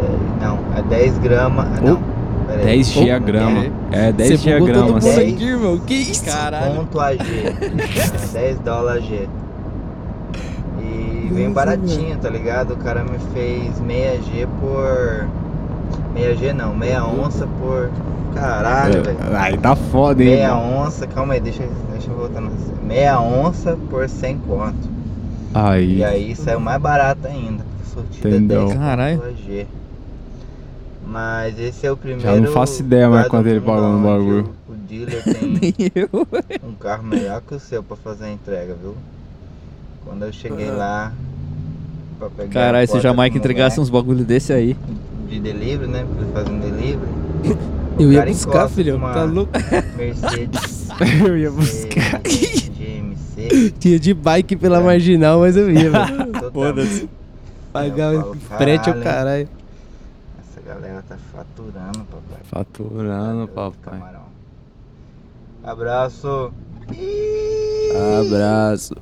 É, 0.00 0.44
Não, 0.44 0.58
é 0.76 0.82
10 0.82 1.18
grama. 1.18 1.64
Não, 1.82 2.00
peraí. 2.46 2.64
10 2.64 2.86
giagrama. 2.92 3.66
É, 3.90 4.12
10 4.12 4.40
Você 4.40 4.58
bugou 4.58 4.66
todo 4.68 4.74
giagrama. 4.74 4.88
mundo 4.92 5.02
sim. 5.02 5.34
aqui, 5.34 5.44
irmão. 5.44 5.78
Que 5.78 5.94
isso? 5.94 6.24
Caralho. 6.24 6.74
Ponto 6.76 7.00
AG. 7.00 7.18
é 7.20 8.32
10 8.32 8.58
dólares 8.60 9.04
G. 9.04 9.28
E 10.80 11.28
vem 11.32 11.50
baratinho, 11.50 12.16
tá 12.18 12.28
ligado? 12.28 12.72
O 12.72 12.76
cara 12.76 13.02
me 13.04 13.18
fez 13.34 13.78
meia 13.80 14.18
G 14.22 14.46
por. 14.60 15.26
Meia 16.14 16.34
G 16.36 16.52
não, 16.52 16.74
meia 16.74 17.04
onça 17.04 17.46
por. 17.60 17.90
Caralho, 18.34 19.02
velho. 19.02 19.18
É, 19.32 19.36
Aí 19.36 19.56
tá 19.58 19.76
foda, 19.76 20.22
hein? 20.22 20.30
Meia 20.30 20.48
irmão? 20.48 20.80
onça, 20.86 21.06
calma 21.06 21.34
aí, 21.34 21.40
deixa, 21.40 21.64
deixa 21.92 22.10
eu 22.10 22.16
voltar 22.16 22.40
na. 22.40 22.50
Meia 22.82 23.20
onça 23.20 23.76
por 23.90 24.08
100 24.08 24.38
conto. 24.38 24.90
Aí. 25.54 25.98
E 25.98 26.04
aí 26.04 26.34
saiu 26.34 26.60
mais 26.60 26.80
barato 26.80 27.26
ainda. 27.26 27.62
porque 27.64 27.94
Sortida 27.94 28.28
Entendeu. 28.30 28.66
10 28.68 28.78
Caralho. 28.78 29.36
G. 29.46 29.66
Mas 31.06 31.58
esse 31.58 31.86
é 31.86 31.92
o 31.92 31.96
primeiro. 31.96 32.22
Já 32.22 32.36
não 32.36 32.52
faço 32.52 32.80
ideia 32.80 33.08
mais 33.10 33.28
quanto 33.28 33.46
ele 33.48 33.60
pagou 33.60 33.92
no 33.92 34.06
bagulho. 34.06 34.50
O, 34.68 34.72
o 34.72 34.76
dealer 34.76 35.22
tem 35.24 36.08
um 36.66 36.72
carro 36.74 37.02
melhor 37.02 37.42
que 37.46 37.54
o 37.54 37.60
seu 37.60 37.82
pra 37.82 37.96
fazer 37.96 38.26
a 38.26 38.30
entrega, 38.32 38.74
viu? 38.80 38.94
Quando 40.06 40.24
eu 40.24 40.32
cheguei 40.32 40.70
Ah. 40.70 40.74
lá 40.74 41.12
pra 42.18 42.30
pegar. 42.30 42.50
Caralho, 42.52 42.86
se 42.88 42.94
do 42.94 43.30
que 43.30 43.38
entregasse 43.38 43.78
uns 43.80 43.90
bagulho 43.90 44.24
desse 44.24 44.52
aí. 44.52 44.76
De 45.32 45.40
delivery, 45.40 45.90
né? 45.90 46.04
Pra 46.04 46.22
ele 46.22 46.32
fazer 46.32 46.50
um 46.50 46.60
delivery. 46.60 47.10
Eu 47.98 48.08
O 48.08 48.12
ia 48.12 48.24
buscar, 48.26 48.68
filho. 48.68 48.96
uma 48.96 49.12
Tá 49.14 49.24
louco? 49.24 49.52
Mercedes. 49.96 50.88
Eu 51.26 51.38
ia 51.38 51.50
buscar. 51.50 52.20
GMC. 52.22 53.70
Tinha 53.80 53.98
de 53.98 54.12
bike 54.12 54.56
pela 54.56 54.80
marginal, 54.82 55.40
mas 55.40 55.56
eu 55.56 55.70
ia. 55.70 55.90
Foda-se. 56.52 57.08
Pagar 57.72 58.14
o 58.14 58.34
frete 58.34 58.90
ao 58.90 58.96
caralho. 59.00 59.48
Essa 60.40 60.60
galera 60.66 61.02
tá 61.08 61.16
faturando, 61.34 62.00
papai. 62.00 62.40
Faturando, 62.44 63.48
papai. 63.48 63.98
camarão. 63.98 64.22
Abraço. 65.64 66.52
Abraço. 68.20 68.94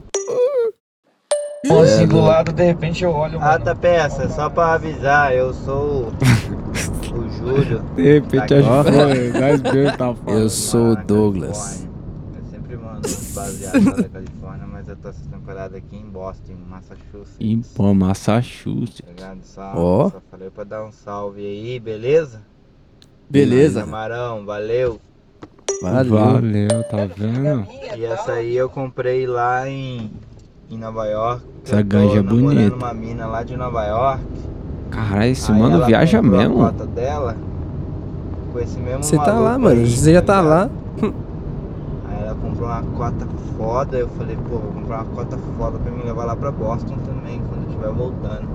Assim 1.69 2.07
do 2.07 2.21
lado, 2.21 2.53
de 2.53 2.65
repente 2.65 3.05
eu 3.05 3.11
olho, 3.11 3.39
Ah, 3.41 3.53
mano. 3.53 3.65
tá 3.65 3.75
peça, 3.75 4.29
só 4.31 4.49
pra 4.49 4.75
avisar, 4.75 5.35
eu 5.35 5.53
sou 5.53 6.05
o, 6.05 6.07
o 7.15 7.31
Júlio. 7.31 7.81
De 7.95 8.15
repente 8.15 8.49
Tá 8.49 8.57
acho 8.57 9.63
que 9.63 9.97
tá 9.97 10.15
foda. 10.25 10.31
Eu 10.33 10.49
sou 10.49 10.93
o 10.93 10.97
Douglas. 10.97 11.87
Eu 12.35 12.51
sempre 12.51 12.77
mando 12.77 13.07
uns 13.07 13.35
baseados 13.35 13.85
lá 13.85 13.93
da 13.93 14.09
Califórnia, 14.09 14.67
mas 14.67 14.89
eu 14.89 14.97
tô 14.97 15.09
essa 15.11 15.29
temporada 15.31 15.77
aqui 15.77 15.97
em 15.97 16.05
Boston, 16.09 16.55
Massachusetts. 16.69 17.37
Em 17.39 17.61
pô, 17.75 17.93
Massachusetts. 17.93 19.03
Tá 19.55 19.73
Ó. 19.77 20.11
só 20.11 20.21
falei 20.31 20.49
pra 20.51 20.65
dar 20.65 20.85
um 20.85 20.93
salve 20.93 21.45
aí, 21.45 21.79
beleza? 21.79 22.41
Beleza. 23.29 23.81
Camarão, 23.83 24.45
valeu. 24.47 24.99
Valeu. 25.83 26.11
Valeu, 26.17 26.83
tá 26.91 27.07
vendo? 27.17 27.67
E 27.97 28.05
essa 28.05 28.33
aí 28.33 28.57
eu 28.57 28.69
comprei 28.69 29.27
lá 29.27 29.69
em, 29.69 30.11
em 30.71 30.79
Nova 30.79 31.05
York. 31.07 31.43
Essa 31.65 31.77
Eu 31.77 31.85
tô 31.85 31.89
ganja 31.89 32.19
é 32.19 32.23
bonita. 32.23 32.77
uma 32.77 32.95
mina 32.95 33.27
lá 33.27 33.43
de 33.43 33.57
Nova 33.57 33.85
York. 33.85 34.23
Caralho, 34.91 35.31
esse 35.31 35.51
Aí 35.53 35.59
mano 35.59 35.77
ela 35.77 35.87
viaja 35.87 36.23
mesmo. 36.23 36.71
Dela 36.95 37.37
com 38.53 38.59
esse 38.59 38.79
mesmo 38.79 39.03
Você 39.03 39.17
tá 39.17 39.39
lá, 39.39 39.59
mano. 39.59 39.81
aí, 39.81 39.87
Você 39.91 40.13
já 40.13 40.23
tá 40.23 40.41
ligado? 40.41 40.49
lá. 40.51 40.71
Aí 42.09 42.23
ela 42.25 42.35
comprou 42.35 42.69
uma 42.69 42.83
cota 42.83 43.27
foda. 43.57 43.97
Eu 43.99 44.09
falei, 44.09 44.37
pô, 44.37 44.59
vou 44.59 44.73
comprar 44.73 44.97
uma 45.03 45.05
cota 45.15 45.39
foda 45.57 45.79
pra 45.79 45.93
me 45.93 46.03
levar 46.03 46.25
lá 46.25 46.35
pra 46.37 46.51
Boston 46.51 46.97
também, 47.07 47.41
quando 47.49 47.63
eu 47.65 47.69
estiver 47.69 47.93
voltando. 47.93 48.49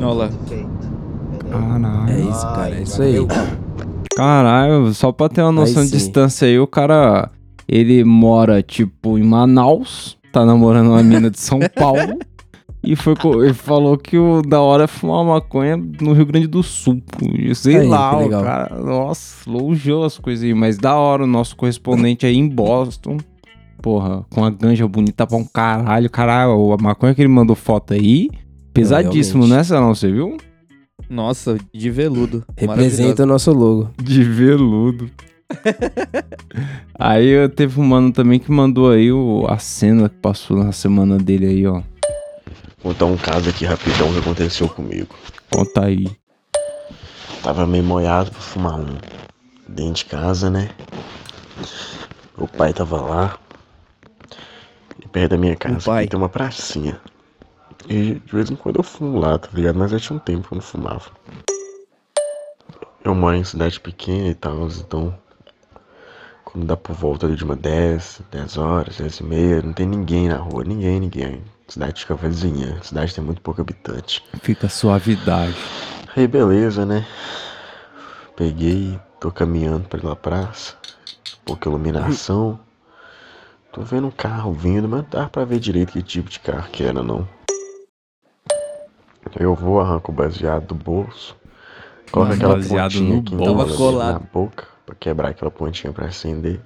Olha 0.00 0.12
lá. 0.12 0.30
Caralho. 1.50 2.10
É 2.10 2.20
isso, 2.20 2.46
cara. 2.46 2.70
É 2.74 2.82
isso 2.82 3.02
aí. 3.02 3.26
Caralho, 4.16 4.92
só 4.94 5.12
pra 5.12 5.28
ter 5.28 5.42
uma 5.42 5.52
noção 5.52 5.82
de 5.82 5.90
sim. 5.90 5.96
distância 5.96 6.48
aí, 6.48 6.58
o 6.58 6.66
cara, 6.66 7.30
ele 7.68 8.02
mora, 8.02 8.62
tipo, 8.62 9.18
em 9.18 9.22
Manaus, 9.22 10.15
tá 10.32 10.44
namorando 10.44 10.88
uma 10.88 11.02
mina 11.02 11.30
de 11.30 11.38
São 11.40 11.60
Paulo, 11.74 12.18
e 12.82 12.94
foi, 12.94 13.14
ele 13.42 13.52
falou 13.54 13.98
que 13.98 14.16
o 14.16 14.42
da 14.42 14.60
hora 14.60 14.84
é 14.84 14.86
fumar 14.86 15.24
maconha 15.24 15.76
no 15.76 16.12
Rio 16.12 16.26
Grande 16.26 16.46
do 16.46 16.62
Sul. 16.62 17.02
Sei 17.54 17.78
Aí, 17.78 17.88
lá, 17.88 18.16
o 18.16 18.20
legal. 18.20 18.44
cara, 18.44 18.80
nossa, 18.80 19.50
longeou 19.50 20.04
as 20.04 20.18
coisas 20.18 20.44
aí, 20.44 20.54
mas 20.54 20.78
da 20.78 20.94
hora, 20.94 21.24
o 21.24 21.26
nosso 21.26 21.56
correspondente 21.56 22.24
aí 22.24 22.36
em 22.36 22.48
Boston, 22.48 23.16
porra, 23.82 24.24
com 24.30 24.44
a 24.44 24.50
ganja 24.50 24.86
bonita 24.86 25.26
pra 25.26 25.36
um 25.36 25.44
caralho, 25.44 26.08
caralho, 26.08 26.72
a 26.72 26.76
maconha 26.80 27.14
que 27.14 27.22
ele 27.22 27.28
mandou 27.28 27.56
foto 27.56 27.92
aí, 27.92 28.30
pesadíssimo, 28.72 29.44
realmente. 29.44 29.58
né, 29.58 29.64
Salão, 29.64 29.94
você 29.94 30.10
viu? 30.12 30.36
Nossa, 31.08 31.56
de 31.72 31.90
veludo. 31.90 32.44
Representa 32.56 33.22
o 33.22 33.26
nosso 33.26 33.52
logo. 33.52 33.90
De 34.02 34.22
veludo. 34.24 35.10
aí 36.98 37.26
eu 37.28 37.48
teve 37.48 37.80
um 37.80 37.84
mano 37.84 38.12
também 38.12 38.38
que 38.38 38.50
mandou 38.50 38.90
aí 38.90 39.12
o, 39.12 39.46
a 39.48 39.58
cena 39.58 40.08
que 40.08 40.16
passou 40.16 40.56
na 40.56 40.72
semana 40.72 41.18
dele 41.18 41.46
aí, 41.46 41.66
ó. 41.66 41.82
Contar 42.82 43.06
um 43.06 43.16
caso 43.16 43.50
aqui 43.50 43.64
rapidão 43.64 44.12
que 44.12 44.18
aconteceu 44.18 44.68
comigo. 44.68 45.14
Conta 45.50 45.86
aí. 45.86 46.06
Tava 47.42 47.66
meio 47.66 47.84
molhado 47.84 48.30
pra 48.30 48.40
fumar 48.40 48.78
um 48.78 48.98
dentro 49.68 49.94
de 49.94 50.04
casa, 50.04 50.50
né? 50.50 50.70
O 52.36 52.46
pai 52.46 52.72
tava 52.72 53.00
lá. 53.00 53.38
E 55.02 55.08
perto 55.08 55.30
da 55.30 55.38
minha 55.38 55.56
casa 55.56 55.80
pai. 55.84 56.06
tem 56.06 56.18
uma 56.18 56.28
pracinha. 56.28 57.00
E 57.88 58.14
de 58.14 58.32
vez 58.32 58.50
em 58.50 58.56
quando 58.56 58.76
eu 58.76 58.82
fumo 58.82 59.18
lá, 59.18 59.38
tá 59.38 59.48
ligado? 59.52 59.78
Mas 59.78 59.90
já 59.90 59.98
tinha 59.98 60.16
um 60.16 60.20
tempo 60.20 60.48
que 60.48 60.54
eu 60.54 60.56
não 60.56 60.62
fumava. 60.62 61.10
Eu 63.04 63.14
moro 63.14 63.36
em 63.36 63.44
cidade 63.44 63.78
pequena 63.78 64.28
e 64.28 64.34
tal, 64.34 64.66
então. 64.66 65.16
Quando 66.56 66.68
dá 66.68 66.76
por 66.78 66.94
volta 66.96 67.26
ali 67.26 67.36
de 67.36 67.44
uma 67.44 67.54
10, 67.54 68.22
10 68.30 68.56
horas, 68.56 68.96
10 68.96 69.20
e 69.20 69.24
meia, 69.24 69.60
não 69.60 69.74
tem 69.74 69.86
ninguém 69.86 70.26
na 70.26 70.38
rua, 70.38 70.64
ninguém, 70.64 70.98
ninguém. 70.98 71.42
A 71.68 71.70
cidade 71.70 72.00
fica 72.00 72.14
vazia, 72.14 72.78
a 72.80 72.82
cidade 72.82 73.14
tem 73.14 73.22
muito 73.22 73.42
pouco 73.42 73.60
habitante. 73.60 74.24
Fica 74.40 74.66
suavidade. 74.66 75.54
Aí 76.16 76.26
beleza, 76.26 76.86
né? 76.86 77.06
Peguei, 78.34 78.98
tô 79.20 79.30
caminhando 79.30 79.86
pela 79.86 80.16
praça, 80.16 80.74
pouca 81.44 81.68
iluminação. 81.68 82.58
Tô 83.70 83.82
vendo 83.82 84.06
um 84.06 84.10
carro 84.10 84.54
vindo, 84.54 84.88
mas 84.88 85.02
não 85.02 85.08
dá 85.10 85.28
pra 85.28 85.44
ver 85.44 85.58
direito 85.60 85.92
que 85.92 86.02
tipo 86.02 86.30
de 86.30 86.40
carro 86.40 86.70
que 86.72 86.82
era 86.82 87.02
não. 87.02 87.28
Eu 89.38 89.54
vou, 89.54 89.78
arranco 89.78 90.10
o 90.10 90.14
baseado 90.14 90.68
do 90.68 90.74
bolso, 90.74 91.36
coloco 92.10 92.30
Mano, 92.30 92.34
aquela 92.34 92.54
baseado 92.54 92.92
pontinha 92.92 93.12
no 93.12 93.20
aqui 93.20 93.36
bolso. 93.36 93.42
então, 93.44 93.56
Tava 93.58 93.70
na 93.70 93.76
colado. 93.76 94.28
boca, 94.32 94.75
pra 94.86 94.94
quebrar 94.94 95.30
aquela 95.30 95.50
pontinha 95.50 95.92
pra 95.92 96.06
acender. 96.06 96.60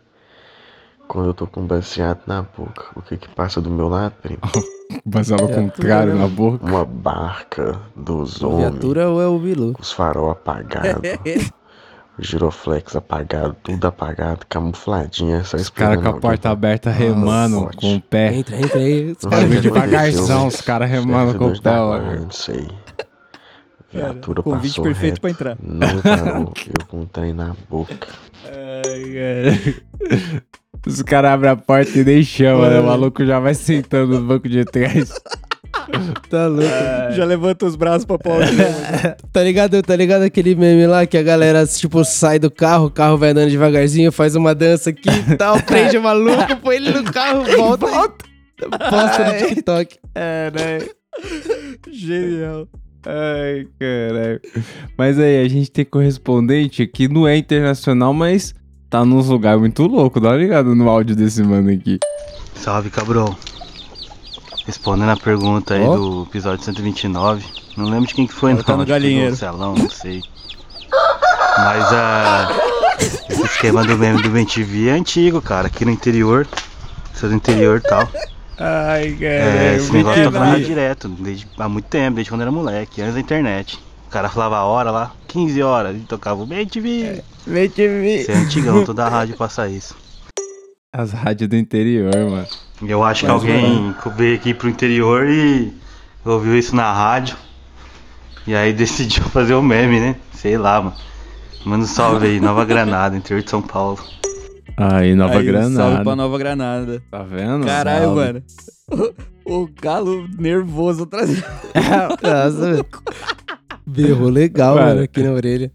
Quando 1.09 1.27
eu 1.31 1.35
tô 1.35 1.47
com 1.47 1.63
o 1.63 1.65
baseado 1.65 2.21
na 2.27 2.43
boca, 2.43 2.85
o 2.95 3.03
que 3.03 3.17
que 3.17 3.29
passa 3.31 3.61
do 3.61 3.69
meu 3.71 3.89
lado, 3.89 4.13
primo? 4.23 4.41
Baseado 5.05 5.43
ao 5.43 5.51
É, 5.51 5.55
contrário 5.55 6.15
na 6.15 6.29
boca. 6.29 6.65
Uma 6.65 6.85
barca 6.85 7.81
dos 7.97 8.41
homens, 8.43 8.71
Viatura 8.71 9.09
ou 9.09 9.21
é 9.21 9.27
o 9.27 9.39
Bilu? 9.39 9.73
com 9.73 9.83
os 9.83 9.91
farol 9.91 10.31
apagados. 10.31 11.03
O 12.19 12.23
giroflex 12.23 12.95
apagado, 12.97 13.57
tudo 13.63 13.87
apagado, 13.87 14.41
camufladinha, 14.47 15.43
só 15.43 15.57
Os 15.57 15.71
caras 15.71 15.97
com 16.03 16.03
a 16.03 16.07
alguém 16.09 16.21
porta 16.21 16.51
aberta 16.51 16.91
remando 16.91 17.71
com 17.75 17.95
o 17.95 18.01
pé. 18.01 18.35
Entra, 18.35 18.57
entra 18.61 18.79
aí. 18.79 19.13
Os 19.13 19.25
caras 19.25 19.49
que 19.49 19.61
devagarzão, 19.61 20.47
os 20.49 20.61
caras 20.61 20.91
remando 20.91 21.39
com 21.39 21.47
o 21.47 21.63
pé, 21.63 21.81
ó. 21.81 21.99
Não 21.99 22.31
sei. 22.31 22.69
Viatura 23.93 24.43
convite 24.43 24.71
passou 24.71 24.85
perfeito 24.85 25.15
reto, 25.15 25.21
pra 25.21 25.31
entrar. 25.31 25.57
Não 25.63 26.01
parou, 26.01 26.53
eu 26.67 26.87
com 26.87 27.01
um 27.01 27.07
trem 27.07 27.33
na 27.33 27.55
boca. 27.69 27.95
Os 30.87 31.03
caras 31.03 31.33
abrem 31.33 31.51
a 31.51 31.57
porta 31.57 31.99
e 31.99 32.05
nem 32.05 32.23
chama, 32.23 32.71
né? 32.71 32.81
O 32.81 32.85
maluco 32.85 33.25
já 33.25 33.41
vai 33.41 33.55
sentando 33.55 34.21
no 34.21 34.27
banco 34.27 34.49
de 34.49 34.65
trás. 34.65 35.13
Tá 36.29 36.47
louco. 36.47 36.69
Já 37.13 37.25
levanta 37.25 37.67
os 37.67 37.77
braços 37.77 38.05
pra 38.05 38.19
pau. 38.19 38.39
Tá 39.33 39.43
ligado, 39.43 39.81
tá 39.83 39.95
ligado 39.95 40.23
aquele 40.23 40.55
meme 40.57 40.87
lá 40.87 41.07
que 41.07 41.17
a 41.17 41.23
galera, 41.23 41.65
tipo, 41.67 42.05
sai 42.05 42.39
do 42.39 42.51
carro, 42.51 42.87
o 42.87 42.91
carro 42.91 43.17
vai 43.17 43.31
andando 43.31 43.51
devagarzinho, 43.51 44.11
faz 44.11 44.35
uma 44.35 44.55
dança 44.55 44.91
aqui 44.91 45.09
e 45.09 45.37
tal, 45.37 45.61
prende 45.63 45.97
o 45.97 46.03
maluco, 46.03 46.57
põe 46.57 46.77
ele 46.77 46.91
no 46.91 47.05
carro, 47.05 47.45
volta 47.45 47.87
e 47.87 48.69
posta 48.69 49.25
no 49.25 49.49
TikTok. 49.49 49.99
É, 50.15 50.51
né? 50.53 50.89
Genial. 51.93 52.67
Ai, 53.07 53.67
caralho. 53.79 54.41
Mas 54.97 55.19
aí, 55.19 55.45
a 55.45 55.49
gente 55.49 55.71
tem 55.71 55.85
correspondente 55.85 56.87
que 56.87 57.09
não 57.09 57.27
é 57.27 57.37
internacional, 57.37 58.13
mas 58.13 58.55
tá 58.89 59.05
nos 59.05 59.29
lugares 59.29 59.61
muito 59.61 59.83
louco. 59.87 60.21
Dá 60.21 60.31
uma 60.31 60.37
ligada 60.37 60.75
no 60.75 60.89
áudio 60.89 61.17
desse 61.17 61.43
mano 61.43 61.71
aqui. 61.71 61.99
Salve, 62.55 62.91
cabrão. 62.91 63.35
Respondendo 64.67 65.11
a 65.11 65.17
pergunta 65.17 65.75
aí 65.75 65.83
Ó. 65.83 65.97
do 65.97 66.23
episódio 66.29 66.65
129. 66.65 67.45
Não 67.77 67.87
lembro 67.87 68.07
de 68.07 68.15
quem 68.15 68.27
que 68.27 68.35
foi, 68.35 68.53
Ó, 68.53 68.57
não. 68.57 68.63
tá 68.63 68.77
no 68.77 68.85
galinheiro. 68.85 69.35
Celão, 69.35 69.75
não 69.75 69.89
sei. 69.89 70.21
Mas 71.59 71.85
ah, 71.93 72.49
esse 73.01 73.43
esquema 73.43 73.83
do 73.85 73.97
meme 73.97 74.23
do 74.23 74.29
BenTV 74.31 74.89
é 74.89 74.93
antigo, 74.93 75.41
cara. 75.41 75.69
Aqui 75.69 75.85
no 75.85 75.91
interior. 75.91 76.47
Do 77.21 77.35
interior 77.35 77.83
e 77.85 77.89
tal. 77.89 78.09
Ai, 78.63 79.17
É, 79.23 79.77
esse 79.77 79.91
negócio 79.91 80.21
BTV. 80.21 80.25
tocava 80.27 80.45
na 80.45 80.51
rádio 80.53 80.67
direto, 80.67 81.09
desde, 81.09 81.49
há 81.59 81.69
muito 81.69 81.87
tempo, 81.87 82.17
desde 82.17 82.31
quando 82.31 82.43
era 82.43 82.53
moleque, 82.53 83.01
antes 83.01 83.15
da 83.15 83.21
internet. 83.21 83.79
O 84.07 84.11
cara 84.11 84.29
falava 84.29 84.57
a 84.57 84.65
hora 84.65 84.91
lá, 84.91 85.13
15 85.29 85.63
horas, 85.63 85.97
e 85.97 86.01
tocava 86.01 86.43
o 86.43 86.47
BenTV. 86.47 87.23
BTV. 87.47 88.17
Isso 88.21 88.31
é 88.31 88.35
antigão, 88.35 88.85
toda 88.85 89.07
a 89.07 89.09
rádio 89.09 89.35
passa 89.37 89.67
isso. 89.67 89.97
As 90.93 91.13
rádios 91.13 91.49
do 91.49 91.57
interior, 91.57 92.13
mano. 92.15 92.47
Eu 92.87 93.03
acho 93.03 93.25
que 93.25 93.31
alguém 93.31 93.95
veio 94.17 94.35
aqui 94.35 94.53
pro 94.53 94.69
interior 94.69 95.27
e 95.29 95.73
ouviu 96.25 96.59
isso 96.59 96.75
na 96.77 96.93
rádio. 96.93 97.37
E 98.47 98.55
aí 98.55 98.73
decidiu 98.75 99.23
fazer 99.25 99.55
o 99.55 99.63
meme, 99.63 100.01
né? 100.01 100.17
Sei 100.35 100.59
lá, 100.59 100.83
mano. 100.83 100.97
Manda 101.65 101.85
um 101.85 101.87
salve 101.87 102.27
aí, 102.27 102.41
Nova 102.41 102.65
Granada, 102.65 103.17
interior 103.17 103.43
de 103.43 103.51
São 103.51 103.63
Paulo. 103.63 103.99
Aí, 104.77 105.15
Nova 105.15 105.39
Aí, 105.39 105.45
Granada. 105.47 105.75
Salve 105.75 106.05
pra 106.05 106.17
Nova 106.17 106.39
Granada. 106.39 107.03
Tá 107.11 107.23
vendo? 107.23 107.67
Caralho, 107.67 108.05
Salve. 108.05 108.21
mano. 108.21 108.43
O, 109.45 109.55
o 109.63 109.69
galo 109.81 110.29
nervoso 110.39 111.05
atrás. 111.05 111.31
Nossa, 112.23 112.71
velho. 112.73 112.87
Berrou 113.87 114.29
legal, 114.29 114.75
Mano. 114.77 114.87
mano, 114.89 115.01
aqui 115.03 115.23
na 115.23 115.33
orelha. 115.33 115.73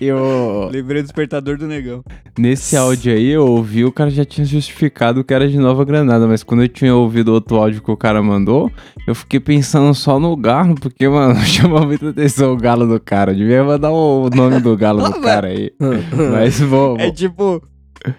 Eu, 0.00 0.68
Lembrei 0.72 1.02
do 1.02 1.06
despertador 1.06 1.58
do 1.58 1.66
negão. 1.66 2.02
nesse 2.38 2.76
áudio 2.76 3.12
aí, 3.12 3.28
eu 3.30 3.46
ouvi, 3.46 3.84
o 3.84 3.90
cara 3.92 4.10
já 4.10 4.24
tinha 4.24 4.44
justificado 4.44 5.24
que 5.24 5.34
era 5.34 5.48
de 5.48 5.58
Nova 5.58 5.84
Granada, 5.84 6.26
mas 6.26 6.42
quando 6.42 6.62
eu 6.62 6.68
tinha 6.68 6.94
ouvido 6.94 7.32
outro 7.32 7.56
áudio 7.56 7.82
que 7.82 7.90
o 7.90 7.96
cara 7.96 8.22
mandou, 8.22 8.70
eu 9.06 9.14
fiquei 9.14 9.40
pensando 9.40 9.92
só 9.94 10.20
no 10.20 10.36
galo, 10.36 10.74
porque, 10.76 11.08
mano, 11.08 11.34
chama 11.44 11.80
muita 11.80 12.10
atenção 12.10 12.52
o 12.52 12.56
galo 12.56 12.86
do 12.86 13.00
cara. 13.00 13.32
Eu 13.32 13.36
devia 13.36 13.64
mandar 13.64 13.90
o 13.90 14.28
nome 14.30 14.60
do 14.60 14.76
galo 14.76 15.02
do 15.10 15.18
cara 15.22 15.48
aí. 15.48 15.72
Mas 16.32 16.60
vou. 16.60 16.96
É 16.98 17.10
tipo, 17.10 17.60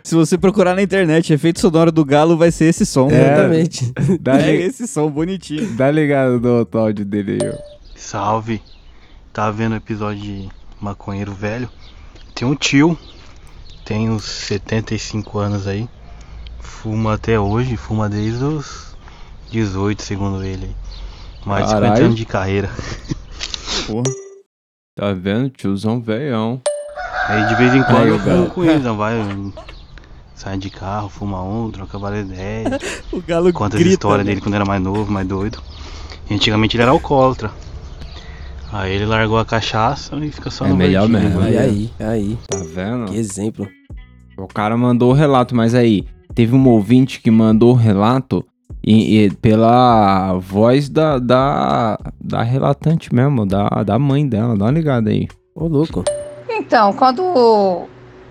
se 0.03 0.15
você 0.15 0.37
procurar 0.37 0.75
na 0.75 0.81
internet, 0.81 1.31
efeito 1.31 1.59
sonoro 1.61 1.91
do 1.91 2.03
galo 2.03 2.35
vai 2.35 2.51
ser 2.51 2.65
esse 2.65 2.85
som. 2.85 3.09
É. 3.09 3.21
Exatamente. 3.21 3.93
Dá, 4.19 4.41
É 4.41 4.53
esse 4.55 4.85
som 4.87 5.09
bonitinho. 5.09 5.65
dá 5.77 5.89
ligado 5.89 6.39
no 6.41 6.59
outro 6.59 6.79
áudio 6.81 7.05
dele 7.05 7.37
aí, 7.41 7.49
ó. 7.49 7.57
Salve. 7.95 8.61
Tava 9.31 9.51
vendo 9.53 9.73
o 9.73 9.75
episódio 9.77 10.21
de 10.21 10.49
Maconheiro 10.79 11.33
Velho. 11.33 11.69
Tem 12.33 12.47
um 12.47 12.55
tio, 12.55 12.97
tem 13.85 14.09
uns 14.09 14.23
75 14.23 15.37
anos 15.39 15.67
aí. 15.67 15.87
Fuma 16.59 17.15
até 17.15 17.39
hoje, 17.39 17.75
fuma 17.75 18.07
desde 18.09 18.43
os 18.43 18.95
18, 19.51 20.01
segundo 20.01 20.43
ele. 20.43 20.75
Mais 21.45 21.65
de 21.65 21.69
50 21.71 21.87
Caralho. 21.87 22.05
anos 22.05 22.15
de 22.17 22.25
carreira. 22.25 22.69
Porra. 23.87 24.03
Tá 24.95 25.13
vendo? 25.13 25.49
Tiozão 25.49 26.01
velhão. 26.01 26.61
Aí 27.27 27.45
de 27.47 27.55
vez 27.55 27.73
em 27.73 27.83
quando 27.83 28.03
Aí, 28.03 28.09
eu 28.09 28.19
fumo 28.19 28.35
galo. 28.35 28.49
com 28.49 28.63
eles, 28.63 28.83
não 28.83 28.97
vai. 28.97 29.13
Sai 30.35 30.57
de 30.57 30.69
carro, 30.69 31.09
fuma 31.09 31.43
um, 31.43 31.69
troca 31.69 31.97
várias 31.99 32.25
ideias. 32.25 32.79
O 33.11 33.21
galo 33.21 33.51
Conta 33.51 33.75
as 33.75 33.79
grita. 33.81 33.93
histórias 33.95 34.25
né? 34.25 34.31
dele 34.31 34.41
quando 34.41 34.55
era 34.55 34.65
mais 34.65 34.81
novo, 34.81 35.11
mais 35.11 35.27
doido. 35.27 35.61
E 36.29 36.33
antigamente 36.33 36.75
ele 36.77 36.83
era 36.83 36.91
alcoólatra. 36.91 37.51
Aí 38.71 38.93
ele 38.93 39.05
largou 39.05 39.37
a 39.39 39.45
cachaça 39.45 40.15
e 40.17 40.31
fica 40.31 40.49
só 40.51 40.65
É 40.65 40.69
no 40.69 40.75
melhor 40.77 41.07
verdinho, 41.07 41.29
mesmo. 41.37 41.41
né? 41.41 41.47
Aí, 41.47 41.57
aí, 41.57 41.91
aí. 42.07 42.37
Tá 42.47 42.57
vendo? 42.63 43.05
Que 43.11 43.17
exemplo. 43.17 43.67
O 44.37 44.47
cara 44.47 44.77
mandou 44.77 45.09
o 45.09 45.13
relato, 45.13 45.55
mas 45.55 45.73
aí, 45.73 46.05
teve 46.35 46.55
um 46.55 46.67
ouvinte 46.67 47.19
que 47.21 47.31
mandou 47.31 47.71
o 47.71 47.75
relato 47.75 48.45
e, 48.83 49.25
e 49.25 49.29
pela 49.31 50.33
voz 50.35 50.87
da, 50.87 51.17
da, 51.17 51.97
da 52.21 52.43
relatante 52.43 53.13
mesmo, 53.13 53.45
da, 53.45 53.67
da 53.83 53.97
mãe 53.99 54.27
dela. 54.27 54.55
Dá 54.55 54.65
uma 54.65 54.71
ligada 54.71 55.09
aí. 55.09 55.27
Ô, 55.55 55.67
louco. 55.67 56.03
Então, 56.47 56.93
quando 56.93 57.87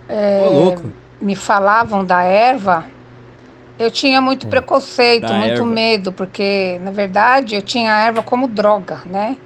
é, 0.08 0.46
Ô, 0.46 0.50
louco. 0.52 0.92
me 1.20 1.34
falavam 1.34 2.04
da 2.04 2.22
erva, 2.22 2.84
eu 3.78 3.90
tinha 3.90 4.20
muito 4.20 4.46
preconceito, 4.46 5.26
Da 5.26 5.34
muito 5.34 5.50
erva. 5.52 5.66
medo, 5.66 6.12
porque, 6.12 6.80
na 6.82 6.90
verdade, 6.92 7.54
eu 7.56 7.62
tinha 7.62 7.92
a 7.92 7.98
erva 8.06 8.22
como 8.22 8.46
droga, 8.46 9.02
né? 9.04 9.36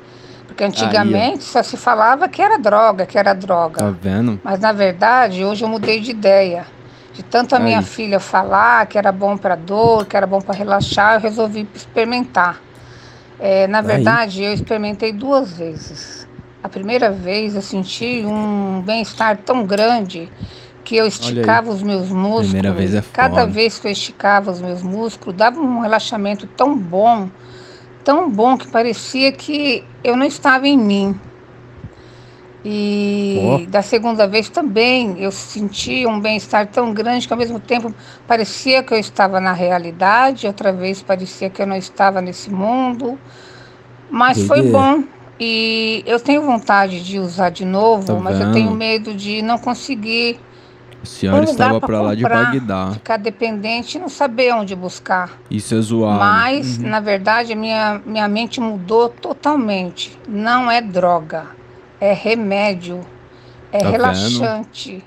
Porque 0.52 0.64
antigamente 0.64 1.44
só 1.44 1.62
se 1.62 1.78
falava 1.78 2.28
que 2.28 2.42
era 2.42 2.58
droga, 2.58 3.06
que 3.06 3.18
era 3.18 3.32
droga. 3.32 3.78
Tá 3.78 3.90
vendo? 3.90 4.38
Mas 4.44 4.60
na 4.60 4.70
verdade, 4.70 5.42
hoje 5.44 5.64
eu 5.64 5.68
mudei 5.68 5.98
de 5.98 6.10
ideia. 6.10 6.66
De 7.14 7.22
tanto 7.22 7.54
a 7.54 7.58
minha 7.58 7.78
Aí. 7.78 7.84
filha 7.84 8.20
falar 8.20 8.86
que 8.86 8.98
era 8.98 9.10
bom 9.10 9.36
para 9.36 9.54
dor, 9.54 10.06
que 10.06 10.16
era 10.16 10.26
bom 10.26 10.40
para 10.40 10.54
relaxar, 10.54 11.14
eu 11.14 11.20
resolvi 11.20 11.66
experimentar. 11.74 12.60
É, 13.38 13.66
na 13.66 13.80
verdade, 13.80 14.42
eu 14.42 14.52
experimentei 14.52 15.12
duas 15.12 15.56
vezes. 15.56 16.28
A 16.62 16.68
primeira 16.68 17.10
vez 17.10 17.54
eu 17.54 17.62
senti 17.62 18.22
um 18.24 18.82
bem-estar 18.82 19.38
tão 19.38 19.64
grande 19.66 20.30
que 20.84 20.96
eu 20.96 21.06
esticava 21.06 21.70
os 21.70 21.82
meus 21.82 22.08
músculos. 22.10 22.50
Primeira 22.50 22.72
vez 22.72 22.94
é 22.94 23.02
Cada 23.12 23.40
foda. 23.40 23.46
vez 23.46 23.78
que 23.78 23.88
eu 23.88 23.92
esticava 23.92 24.50
os 24.50 24.60
meus 24.60 24.82
músculos, 24.82 25.34
dava 25.34 25.60
um 25.60 25.80
relaxamento 25.80 26.46
tão 26.46 26.76
bom, 26.76 27.28
tão 28.04 28.30
bom 28.30 28.56
que 28.56 28.68
parecia 28.68 29.32
que 29.32 29.84
eu 30.02 30.16
não 30.16 30.26
estava 30.26 30.66
em 30.68 30.78
mim. 30.78 31.18
E 32.64 33.38
Ó. 33.42 33.70
da 33.70 33.82
segunda 33.82 34.26
vez 34.28 34.48
também 34.48 35.16
eu 35.18 35.32
senti 35.32 36.06
um 36.06 36.20
bem-estar 36.20 36.68
tão 36.68 36.94
grande 36.94 37.26
que 37.26 37.32
ao 37.32 37.38
mesmo 37.38 37.58
tempo 37.58 37.92
parecia 38.26 38.84
que 38.84 38.94
eu 38.94 38.98
estava 38.98 39.40
na 39.40 39.52
realidade, 39.52 40.46
outra 40.46 40.72
vez 40.72 41.02
parecia 41.02 41.50
que 41.50 41.60
eu 41.60 41.66
não 41.66 41.74
estava 41.76 42.20
nesse 42.20 42.50
mundo. 42.50 43.18
Mas 44.08 44.42
foi 44.42 44.62
bom. 44.62 45.02
E 45.40 46.04
eu 46.06 46.20
tenho 46.20 46.42
vontade 46.42 47.02
de 47.02 47.18
usar 47.18 47.50
de 47.50 47.64
novo, 47.64 48.06
Tá 48.06 48.14
mas 48.14 48.38
eu 48.38 48.44
vendo? 48.46 48.54
tenho 48.54 48.70
medo 48.70 49.12
de 49.12 49.42
não 49.42 49.58
conseguir 49.58 50.38
A 51.02 51.06
senhora 51.06 51.40
um 51.40 51.44
estava 51.44 51.78
pra 51.80 51.88
pra 51.88 52.00
lá 52.00 52.14
de 52.14 52.22
Bagdá. 52.22 52.92
ficar 52.92 53.16
dependente 53.16 53.98
e 53.98 54.00
não 54.00 54.08
saber 54.08 54.54
onde 54.54 54.74
buscar. 54.76 55.38
Isso 55.50 55.74
é 55.74 55.80
zoado. 55.80 56.18
Mas, 56.20 56.78
na 56.78 57.00
verdade, 57.00 57.52
a 57.52 57.56
minha, 57.56 58.00
minha 58.06 58.28
mente 58.28 58.60
mudou 58.60 59.08
totalmente. 59.08 60.16
Não 60.28 60.70
é 60.70 60.80
droga, 60.80 61.46
é 62.00 62.12
remédio, 62.12 63.00
é 63.72 63.78
Tá 63.78 63.84
vendo? 63.84 63.92
relaxante. 63.92 65.04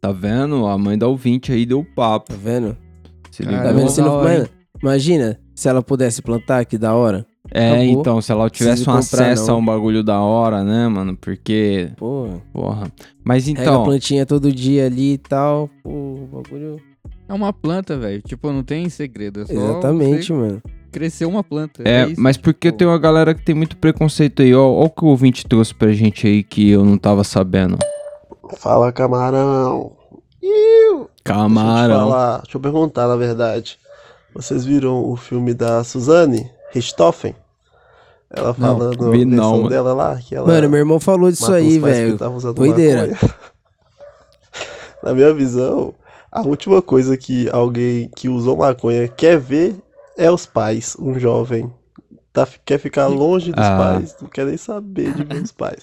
Tá 0.00 0.12
vendo? 0.12 0.66
A 0.66 0.76
mãe 0.78 0.96
da 0.98 1.06
ouvinte 1.08 1.50
aí 1.50 1.64
deu 1.66 1.84
papo. 1.96 2.30
Tá 2.32 2.38
vendo? 2.40 2.76
Se 3.30 3.42
ligou? 3.42 3.62
Tá 3.64 3.72
vendo? 3.72 3.88
Se 3.90 4.00
da 4.00 4.06
não- 4.06 4.46
imagina 4.82 5.38
se 5.54 5.68
ela 5.68 5.82
pudesse 5.82 6.20
plantar, 6.22 6.64
que 6.66 6.76
da 6.78 6.94
hora. 6.94 7.26
É, 7.56 7.68
Acabou. 7.68 7.84
então, 8.00 8.20
se 8.20 8.32
ela 8.32 8.50
tivesse 8.50 8.90
um 8.90 8.92
acesso 8.94 9.46
não. 9.46 9.54
a 9.54 9.58
um 9.58 9.64
bagulho 9.64 10.02
da 10.02 10.20
hora, 10.20 10.64
né, 10.64 10.88
mano? 10.88 11.16
Porque, 11.16 11.90
Pô, 11.96 12.26
porra. 12.52 12.90
Mas 13.22 13.44
pega 13.44 13.60
a 13.60 13.62
então, 13.62 13.84
plantinha 13.84 14.26
todo 14.26 14.52
dia 14.52 14.86
ali 14.86 15.12
e 15.12 15.18
tal. 15.18 15.70
Pô, 15.82 15.88
o 15.90 16.28
bagulho. 16.32 16.80
É 17.28 17.32
uma 17.32 17.52
planta, 17.52 17.96
velho. 17.96 18.20
Tipo, 18.22 18.50
não 18.50 18.64
tem 18.64 18.88
segredo. 18.88 19.42
É 19.42 19.46
só 19.46 19.52
Exatamente, 19.52 20.26
você 20.26 20.32
mano. 20.32 20.62
crescer 20.90 21.26
uma 21.26 21.44
planta. 21.44 21.82
é, 21.88 22.08
isso, 22.08 22.20
mas 22.20 22.36
porque 22.36 22.68
tipo, 22.68 22.78
tem 22.78 22.88
uma 22.88 22.98
galera 22.98 23.32
que 23.32 23.42
tem 23.44 23.54
muito 23.54 23.76
preconceito 23.76 24.42
aí, 24.42 24.52
ó. 24.52 24.66
Ó 24.66 24.84
o 24.86 24.90
que 24.90 25.04
o 25.04 25.08
ouvinte 25.08 25.46
trouxe 25.46 25.72
pra 25.72 25.92
gente 25.92 26.26
aí 26.26 26.42
que 26.42 26.70
eu 26.70 26.84
não 26.84 26.98
tava 26.98 27.22
sabendo. 27.22 27.78
Fala, 28.56 28.90
camarão. 28.92 29.92
Iu. 30.42 30.50
Deixa 30.52 31.00
eu 31.00 31.08
Camarão. 31.22 32.10
falar, 32.10 32.42
deixa 32.42 32.56
eu 32.56 32.60
perguntar, 32.60 33.06
na 33.06 33.16
verdade. 33.16 33.78
Vocês 34.34 34.64
viram 34.64 35.08
o 35.08 35.14
filme 35.16 35.54
da 35.54 35.84
Suzane 35.84 36.50
Richthofen? 36.72 37.34
Ela 38.30 38.48
Não, 38.48 38.54
falando 38.54 39.10
vi 39.12 39.22
a 39.22 39.26
não, 39.26 39.56
mano. 39.58 39.68
dela 39.68 39.92
lá, 39.94 40.16
que 40.16 40.34
ela 40.34 40.46
Mano, 40.46 40.68
meu 40.68 40.78
irmão 40.80 40.98
falou 40.98 41.30
disso 41.30 41.52
aí, 41.52 41.78
velho. 41.78 42.18
Doideira. 42.54 43.16
Na 45.02 45.12
minha 45.14 45.32
visão, 45.34 45.94
a 46.32 46.40
última 46.42 46.80
coisa 46.80 47.16
que 47.16 47.48
alguém 47.50 48.10
que 48.16 48.28
usou 48.28 48.56
maconha 48.56 49.06
quer 49.06 49.38
ver 49.38 49.76
é 50.16 50.30
os 50.30 50.46
pais, 50.46 50.96
um 50.98 51.18
jovem. 51.18 51.70
Tá, 52.32 52.48
quer 52.64 52.78
ficar 52.78 53.06
longe 53.06 53.52
dos 53.52 53.64
Ah. 53.64 53.76
pais, 53.76 54.16
não 54.20 54.28
quer 54.28 54.46
nem 54.46 54.56
saber 54.56 55.12
de 55.12 55.22
ver 55.24 55.42
os 55.42 55.52
pais. 55.52 55.80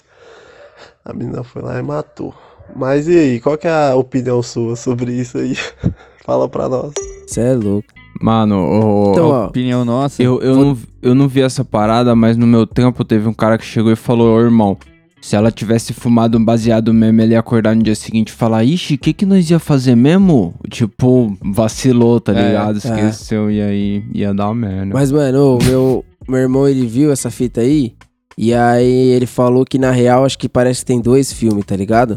A 1.04 1.12
menina 1.12 1.42
foi 1.42 1.62
lá 1.62 1.78
e 1.78 1.82
matou. 1.82 2.34
Mas 2.76 3.08
e 3.08 3.16
aí, 3.16 3.40
qual 3.40 3.56
que 3.56 3.66
é 3.66 3.70
a 3.90 3.94
opinião 3.94 4.42
sua 4.42 4.76
sobre 4.76 5.12
isso 5.12 5.38
aí? 5.38 5.54
Fala 6.24 6.48
pra 6.48 6.68
nós. 6.68 6.92
Você 7.26 7.40
é 7.40 7.54
louco. 7.54 7.88
Mano, 8.22 8.56
o- 8.56 9.10
Então, 9.12 9.32
a 9.32 9.40
ó, 9.42 9.46
opinião 9.46 9.84
nossa. 9.84 10.22
eu, 10.22 10.40
eu, 10.40 10.56
não, 10.56 10.78
eu 11.02 11.14
não 11.14 11.26
vi 11.28 11.42
essa 11.42 11.64
parada, 11.64 12.14
mas 12.14 12.36
no 12.36 12.46
meu 12.46 12.66
tempo 12.66 13.04
teve 13.04 13.28
um 13.28 13.34
cara 13.34 13.58
que 13.58 13.64
chegou 13.64 13.90
e 13.90 13.96
falou, 13.96 14.36
ô 14.36 14.40
irmão, 14.40 14.76
se 15.20 15.36
ela 15.36 15.50
tivesse 15.52 15.92
fumado 15.92 16.38
um 16.38 16.44
baseado 16.44 16.92
mesmo, 16.94 17.20
ele 17.20 17.32
ia 17.32 17.40
acordar 17.40 17.74
no 17.76 17.82
dia 17.82 17.94
seguinte 17.94 18.28
e 18.28 18.32
falar, 18.32 18.64
ixi, 18.64 18.94
o 18.94 18.98
que 18.98 19.12
que 19.12 19.26
nós 19.26 19.48
ia 19.50 19.58
fazer 19.58 19.94
mesmo? 19.96 20.54
Tipo, 20.70 21.36
vacilou, 21.44 22.20
tá 22.20 22.32
É, 22.32 22.46
ligado? 22.48 22.74
é. 22.76 22.78
Esqueceu 22.78 23.50
e 23.50 23.60
aí 23.60 24.04
ia 24.14 24.32
dar 24.32 24.46
uma 24.46 24.54
merda. 24.54 24.90
Mas, 24.94 25.10
mano, 25.12 25.58
o 25.58 25.64
meu, 25.64 26.04
meu 26.28 26.38
irmão, 26.40 26.68
ele 26.68 26.86
viu 26.86 27.10
essa 27.12 27.30
fita 27.30 27.60
aí. 27.60 27.92
E 28.38 28.54
aí 28.54 29.10
ele 29.10 29.26
falou 29.26 29.64
que 29.64 29.78
na 29.78 29.90
real, 29.90 30.24
acho 30.24 30.38
que 30.38 30.48
parece 30.48 30.80
que 30.80 30.86
tem 30.86 31.00
dois 31.00 31.32
filmes, 31.32 31.64
tá 31.64 31.76
ligado? 31.76 32.16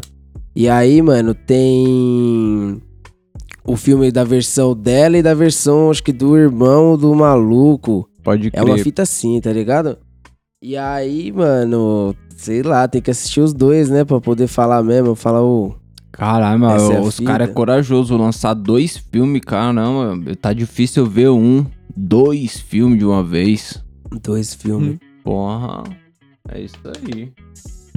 E 0.54 0.68
aí, 0.68 1.02
mano, 1.02 1.34
tem 1.34 2.80
o 3.66 3.76
filme 3.76 4.10
da 4.12 4.24
versão 4.24 4.74
dela 4.74 5.18
e 5.18 5.22
da 5.22 5.34
versão, 5.34 5.90
acho 5.90 6.02
que 6.02 6.12
do 6.12 6.36
irmão 6.36 6.96
do 6.96 7.14
maluco. 7.14 8.08
Pode 8.22 8.50
É 8.52 8.62
uma 8.62 8.74
crer. 8.74 8.84
fita 8.84 9.02
assim, 9.02 9.40
tá 9.40 9.52
ligado? 9.52 9.98
E 10.62 10.76
aí, 10.76 11.30
mano, 11.32 12.14
sei 12.36 12.62
lá, 12.62 12.88
tem 12.88 13.00
que 13.02 13.10
assistir 13.10 13.40
os 13.40 13.52
dois, 13.52 13.88
né? 13.90 14.04
Pra 14.04 14.20
poder 14.20 14.46
falar 14.46 14.82
mesmo. 14.82 15.14
Falar 15.14 15.42
o. 15.42 15.74
Caralho, 16.10 16.58
mano, 16.60 16.92
é 16.92 17.00
os 17.00 17.20
caras 17.20 17.48
é 17.48 17.52
corajoso 17.52 18.16
lançar 18.16 18.54
dois 18.54 18.96
filmes, 18.96 19.42
caramba. 19.44 20.18
Tá 20.40 20.52
difícil 20.52 21.04
eu 21.04 21.10
ver 21.10 21.28
um, 21.28 21.66
dois 21.94 22.58
filmes 22.58 22.98
de 22.98 23.04
uma 23.04 23.22
vez. 23.22 23.82
Dois 24.22 24.54
filmes. 24.54 24.98
Porra, 25.22 25.84
é 26.48 26.62
isso 26.62 26.76
aí. 27.04 27.32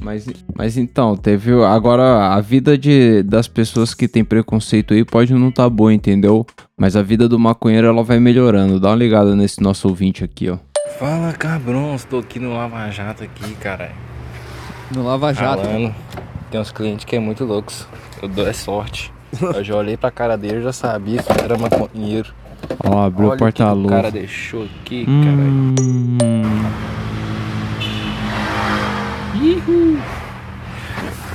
Mas, 0.02 0.28
mas 0.56 0.78
então, 0.78 1.16
teve. 1.16 1.52
Agora, 1.64 2.34
a 2.34 2.42
vida 2.42 2.78
de, 2.78 3.24
das 3.24 3.48
pessoas 3.48 3.94
que 3.94 4.08
tem 4.08 4.24
preconceito 4.24 4.94
aí 4.94 5.04
pode 5.04 5.34
não 5.34 5.52
tá 5.52 5.70
boa, 5.70 5.94
entendeu? 5.94 6.46
Mas 6.78 6.96
a 6.96 7.02
vida 7.02 7.28
do 7.28 7.38
maconheiro 7.38 7.88
ela 7.88 8.04
vai 8.04 8.20
melhorando. 8.20 8.80
Dá 8.80 8.90
uma 8.90 8.96
ligada 8.96 9.36
nesse 9.36 9.62
nosso 9.62 9.88
ouvinte 9.88 10.24
aqui, 10.24 10.50
ó. 10.50 10.58
Fala 10.98 11.32
cabrões, 11.34 12.04
tô 12.06 12.20
aqui 12.20 12.40
no 12.40 12.54
Lava 12.54 12.90
Jato 12.92 13.24
aqui, 13.24 13.54
caralho. 13.56 13.94
No 14.94 15.04
Lava 15.04 15.34
Jato. 15.34 15.64
Falando. 15.64 15.94
Tem 16.50 16.60
uns 16.60 16.72
clientes 16.72 17.06
que 17.06 17.16
é 17.16 17.20
muito 17.20 17.46
loucos. 17.46 17.88
Eu 18.22 18.28
dou 18.28 18.48
é 18.48 18.54
sorte. 18.54 19.12
Eu 19.42 19.64
já 19.64 19.76
olhei 19.76 19.96
pra 19.96 20.10
cara 20.10 20.36
dele 20.36 20.58
e 20.60 20.64
já 20.64 20.74
sabia 20.74 21.22
que 21.22 21.32
era 21.32 21.58
maconheiro. 21.58 22.34
Ó, 22.84 23.06
abriu 23.06 23.28
Olha 23.28 23.36
o 23.36 23.38
porta-luz. 23.38 23.86
O 23.86 23.90
cara 23.90 24.12
deixou 24.12 24.64
aqui, 24.64 25.06
caralho. 25.06 25.76
Hum, 29.42 29.98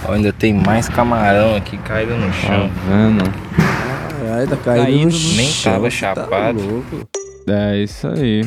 Ó, 0.06 0.12
ainda 0.12 0.32
tem 0.32 0.52
mais 0.52 0.88
camarão 0.88 1.56
aqui 1.56 1.78
caído 1.78 2.14
no 2.16 2.26
tá 2.26 2.32
chão. 2.32 2.70
vendo? 2.86 3.24
Caralho, 4.18 4.48
tá 4.48 4.56
caindo 4.56 4.84
Caindo 4.84 5.18
no 5.18 5.36
Nem 5.36 5.48
chão, 5.48 5.72
tava 5.72 5.90
você 5.90 5.96
chapado. 5.96 6.28
Tá 6.58 6.64
louco. 6.64 7.08
É 7.48 7.82
isso 7.82 8.06
aí. 8.08 8.44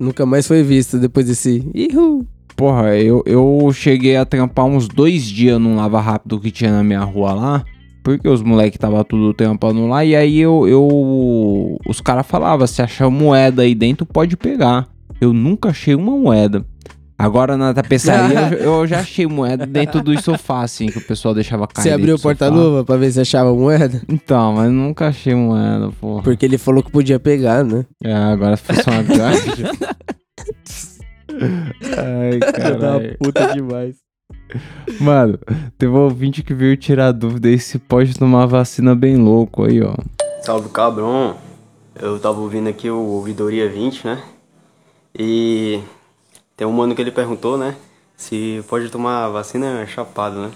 Nunca 0.00 0.24
mais 0.24 0.46
foi 0.46 0.62
visto 0.62 0.98
depois 0.98 1.26
desse. 1.26 1.68
Ihu. 1.74 2.26
Porra, 2.56 2.96
eu, 2.96 3.22
eu 3.26 3.70
cheguei 3.74 4.16
a 4.16 4.24
trampar 4.24 4.64
uns 4.64 4.88
dois 4.88 5.24
dias 5.24 5.60
num 5.60 5.76
lava 5.76 6.00
rápido 6.00 6.40
que 6.40 6.50
tinha 6.50 6.72
na 6.72 6.82
minha 6.84 7.00
rua 7.00 7.32
lá. 7.32 7.64
Porque 8.02 8.28
os 8.28 8.42
moleques 8.42 8.78
tava 8.78 9.02
tudo 9.04 9.34
trampando 9.34 9.86
lá. 9.86 10.04
E 10.04 10.14
aí 10.14 10.38
eu. 10.38 10.66
eu 10.68 11.78
os 11.86 12.00
caras 12.00 12.26
falavam: 12.26 12.66
se 12.66 12.80
achar 12.80 13.10
moeda 13.10 13.62
aí 13.62 13.74
dentro, 13.74 14.06
pode 14.06 14.36
pegar. 14.36 14.86
Eu 15.20 15.32
nunca 15.32 15.70
achei 15.70 15.94
uma 15.94 16.16
moeda. 16.16 16.64
Agora 17.18 17.56
na 17.56 17.72
tapeçaria 17.72 18.54
eu, 18.58 18.74
eu 18.80 18.86
já 18.86 19.00
achei 19.00 19.26
moeda 19.26 19.66
dentro 19.66 20.02
dos 20.02 20.22
sofás, 20.22 20.72
assim, 20.72 20.86
que 20.86 20.98
o 20.98 21.06
pessoal 21.06 21.32
deixava 21.34 21.66
cair. 21.66 21.84
Você 21.84 21.90
abriu 21.90 22.16
o 22.16 22.20
porta-luva 22.20 22.84
pra 22.84 22.96
ver 22.96 23.12
se 23.12 23.20
achava 23.20 23.54
moeda? 23.54 24.02
Então, 24.08 24.54
mas 24.54 24.70
nunca 24.70 25.08
achei 25.08 25.34
moeda, 25.34 25.90
porra. 26.00 26.22
Porque 26.22 26.44
ele 26.44 26.58
falou 26.58 26.82
que 26.82 26.90
podia 26.90 27.20
pegar, 27.20 27.64
né? 27.64 27.86
É, 28.02 28.12
agora 28.12 28.56
se 28.56 28.64
fosse 28.64 28.88
uma 28.88 29.02
grande. 29.04 29.64
Ai, 31.96 32.38
caralho. 32.52 33.16
puta 33.18 33.52
demais. 33.54 33.96
Mano, 35.00 35.38
teve 35.78 35.92
um 35.92 36.00
ouvinte 36.00 36.42
que 36.42 36.54
veio 36.54 36.76
tirar 36.76 37.12
dúvida 37.12 37.48
aí 37.48 37.58
se 37.58 37.78
pode 37.78 38.14
tomar 38.14 38.46
vacina 38.46 38.94
bem 38.94 39.16
louco 39.16 39.64
aí, 39.64 39.82
ó. 39.82 39.94
Salve 40.42 40.68
cabrão, 40.68 41.36
eu 42.00 42.18
tava 42.18 42.40
ouvindo 42.40 42.68
aqui 42.68 42.90
o 42.90 42.98
Ouvidoria 42.98 43.68
20, 43.68 44.04
né? 44.06 44.22
E 45.18 45.80
tem 46.56 46.66
um 46.66 46.72
mano 46.72 46.94
que 46.94 47.02
ele 47.02 47.10
perguntou, 47.10 47.58
né? 47.58 47.74
Se 48.16 48.62
pode 48.68 48.88
tomar 48.88 49.28
vacina 49.28 49.86
chapado, 49.86 50.36
né? 50.36 50.50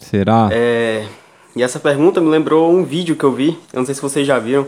Será? 0.00 0.48
É. 0.52 1.06
E 1.54 1.62
essa 1.62 1.78
pergunta 1.78 2.20
me 2.20 2.28
lembrou 2.28 2.72
um 2.72 2.84
vídeo 2.84 3.14
que 3.14 3.24
eu 3.24 3.32
vi, 3.32 3.58
eu 3.72 3.78
não 3.78 3.86
sei 3.86 3.94
se 3.94 4.02
vocês 4.02 4.26
já 4.26 4.38
viram, 4.38 4.66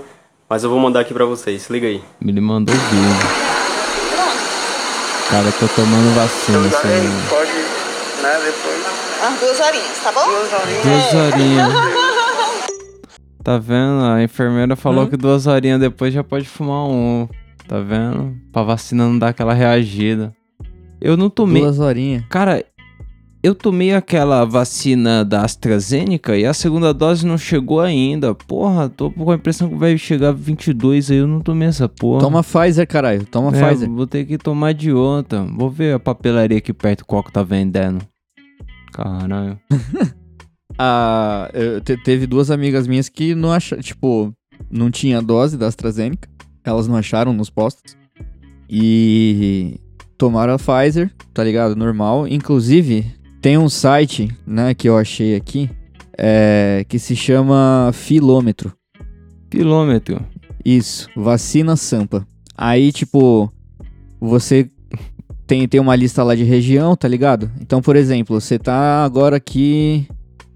mas 0.49 0.63
eu 0.63 0.71
vou 0.71 0.79
mandar 0.79 1.01
aqui 1.01 1.13
pra 1.13 1.25
vocês, 1.25 1.63
se 1.63 1.73
liga 1.73 1.89
aí. 1.89 2.01
Ele 2.25 2.41
mandou 2.41 2.75
vídeo. 2.75 3.47
Cara, 5.29 5.51
tô 5.59 5.67
tomando 5.67 6.15
vacina, 6.15 6.69
isso 6.69 6.87
aí. 6.87 7.29
Pode, 7.29 7.51
né, 8.23 8.45
depois. 8.45 8.87
Umas 9.21 9.41
duas 9.41 9.61
horinhas, 9.61 9.99
tá 10.05 10.13
bom? 10.13 10.25
Duas 10.25 10.53
horinhas. 10.53 10.85
Duas 10.85 11.15
horinhas. 11.15 12.07
Tá 13.43 13.59
vendo? 13.59 14.03
A 14.03 14.25
enfermeira 14.25 14.75
falou 14.75 15.07
que 15.07 15.17
duas 15.17 15.47
horinhas 15.47 15.79
depois 15.79 16.13
já 16.13 16.25
pode 16.25 16.49
fumar 16.49 16.85
um. 16.89 17.29
Tá 17.69 17.79
vendo? 17.79 18.37
Pra 18.53 18.65
vacina 18.65 19.05
não 19.05 19.17
dar 19.17 19.29
aquela 19.29 19.55
reagida. 19.55 20.35
Eu 21.01 21.17
não 21.17 21.29
tomei. 21.31 21.63
Duas 21.63 21.79
horinhas. 21.79 22.25
Cara, 22.29 22.65
eu 23.43 23.55
tomei 23.55 23.93
aquela 23.95 24.45
vacina 24.45 25.25
da 25.25 25.43
AstraZeneca 25.45 26.37
e 26.37 26.45
a 26.45 26.53
segunda 26.55 26.93
dose 26.93 27.25
não 27.27 27.39
chegou 27.39 27.81
ainda. 27.81 28.35
Porra, 28.35 28.89
tô 28.89 29.11
com 29.11 29.31
a 29.31 29.35
impressão 29.37 29.69
que 29.69 29.75
vai 29.77 29.97
chegar 29.99 30.33
22 30.33 31.11
aí, 31.11 31.19
eu 31.19 31.27
não 31.29 31.41
tomei 31.41 31.69
essa 31.69 31.89
porra. 31.89 32.21
Toma 32.21 32.43
Pfizer, 32.43 32.87
caralho. 32.89 33.25
Toma 33.27 33.57
É, 33.57 33.69
Pfizer. 33.69 33.89
Vou 33.91 34.07
ter 34.07 34.25
que 34.25 34.37
tomar 34.39 34.73
de 34.75 34.93
ontem. 34.93 35.47
Vou 35.57 35.71
ver 35.71 35.95
a 35.95 35.99
papelaria 36.01 36.59
aqui 36.59 36.73
perto 36.73 37.05
qual 37.05 37.23
que 37.23 37.31
tá 37.33 37.43
vendendo. 37.43 38.01
Caralho. 38.93 39.59
Ah, 40.79 41.49
eu 41.55 41.81
te- 41.81 41.97
teve 41.97 42.27
duas 42.27 42.51
amigas 42.51 42.87
minhas 42.87 43.09
que 43.09 43.35
não 43.35 43.51
acharam, 43.51 43.81
tipo, 43.83 44.31
não 44.71 44.91
tinha 44.91 45.23
dose 45.23 45.57
da 45.57 45.67
AstraZeneca. 45.69 46.29
Elas 46.63 46.87
não 46.87 46.97
acharam 46.97 47.33
nos 47.33 47.49
postos. 47.49 47.97
E 48.69 49.81
tomaram 50.17 50.55
a 50.55 50.59
Pfizer, 50.59 51.11
tá 51.33 51.43
ligado? 51.45 51.77
Normal. 51.77 52.27
Inclusive, 52.29 53.07
tem 53.41 53.59
um 53.59 53.69
site, 53.69 54.29
né, 54.47 54.75
que 54.75 54.89
eu 54.89 54.97
achei 54.97 55.37
aqui, 55.37 55.71
é, 56.17 56.85
que 56.89 56.99
se 56.99 57.15
chama 57.15 57.91
Filômetro. 57.93 58.73
Filômetro. 59.51 60.21
Isso, 60.65 61.09
vacina 61.17 61.77
Sampa. 61.77 62.27
Aí, 62.57 62.91
tipo, 62.91 63.53
você 64.21 64.69
tem, 65.47 65.69
tem 65.69 65.81
uma 65.81 65.95
lista 65.95 66.23
lá 66.25 66.35
de 66.35 66.43
região, 66.43 66.97
tá 66.97 67.07
ligado? 67.07 67.51
Então, 67.61 67.81
por 67.81 67.95
exemplo, 67.95 68.41
você 68.41 68.59
tá 68.59 69.05
agora 69.05 69.37
aqui. 69.37 70.09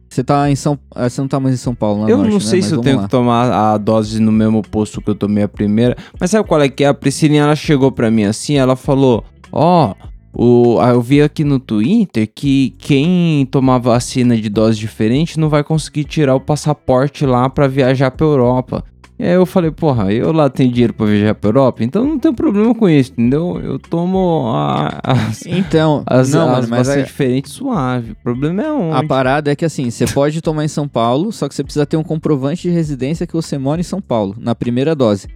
Você 0.08 0.24
tá 0.24 0.50
em 0.50 0.56
São 0.56 0.76
ah, 0.92 1.08
Você 1.08 1.20
não 1.20 1.28
tá 1.28 1.38
mais 1.38 1.54
em 1.54 1.58
São 1.58 1.72
Paulo, 1.72 2.04
né? 2.04 2.10
Eu 2.10 2.18
não 2.18 2.40
sei 2.40 2.60
se 2.60 2.74
eu 2.74 2.80
tenho 2.80 3.02
que 3.02 3.08
tomar 3.08 3.52
a 3.52 3.78
dose 3.78 4.20
no 4.20 4.32
mesmo 4.32 4.60
posto 4.60 5.00
que 5.00 5.08
eu 5.08 5.14
tomei 5.14 5.44
a 5.44 5.48
primeira. 5.48 5.96
Mas 6.18 6.32
sabe 6.32 6.48
qual 6.48 6.60
é 6.60 6.68
que 6.68 6.82
é? 6.82 6.88
A 6.88 6.94
Priscilinha, 6.94 7.42
ela 7.42 7.54
chegou 7.54 7.92
pra 7.92 8.10
mim 8.10 8.24
assim, 8.24 8.56
ela 8.56 8.74
falou, 8.74 9.24
ó... 9.52 9.94
o, 10.32 10.78
ah, 10.80 10.90
eu 10.90 11.02
vi 11.02 11.20
aqui 11.22 11.42
no 11.44 11.58
Twitter 11.58 12.28
que 12.32 12.74
quem 12.78 13.46
tomar 13.50 13.78
vacina 13.78 14.36
de 14.36 14.48
dose 14.48 14.78
diferente 14.78 15.38
não 15.40 15.48
vai 15.48 15.64
conseguir 15.64 16.04
tirar 16.04 16.34
o 16.34 16.40
passaporte 16.40 17.26
lá 17.26 17.48
pra 17.50 17.66
viajar 17.66 18.10
pra 18.12 18.26
Europa. 18.26 18.84
E 19.18 19.22
aí 19.24 19.34
eu 19.34 19.44
falei, 19.44 19.70
porra, 19.70 20.10
eu 20.10 20.32
lá 20.32 20.48
tenho 20.48 20.70
dinheiro 20.72 20.94
pra 20.94 21.04
viajar 21.04 21.34
pra 21.34 21.48
Europa, 21.50 21.84
então 21.84 22.02
não 22.06 22.18
tem 22.18 22.32
problema 22.32 22.74
com 22.74 22.88
isso, 22.88 23.12
entendeu? 23.12 23.60
Eu 23.62 23.78
tomo 23.78 24.50
a- 24.54 24.98
as, 25.02 25.44
Então, 25.44 26.02
as, 26.06 26.32
não, 26.32 26.48
as 26.54 26.70
mano, 26.70 26.90
é- 26.90 27.02
diferentes 27.02 27.52
suave. 27.52 28.12
O 28.12 28.16
problema 28.22 28.62
é 28.62 28.72
onde? 28.72 28.96
A 28.96 29.06
parada 29.06 29.52
é 29.52 29.54
que 29.56 29.64
assim, 29.66 29.90
você 29.90 30.06
pode 30.06 30.40
tomar 30.40 30.64
em 30.64 30.68
São 30.68 30.88
Paulo, 30.88 31.32
só 31.32 31.46
que 31.50 31.54
você 31.54 31.62
precisa 31.62 31.84
ter 31.84 31.98
um 31.98 32.02
comprovante 32.02 32.62
de 32.62 32.70
residência 32.70 33.26
que 33.26 33.34
você 33.34 33.58
mora 33.58 33.78
em 33.78 33.84
São 33.84 34.00
Paulo, 34.00 34.34
na 34.38 34.54
primeira 34.54 34.94
dose. 34.94 35.28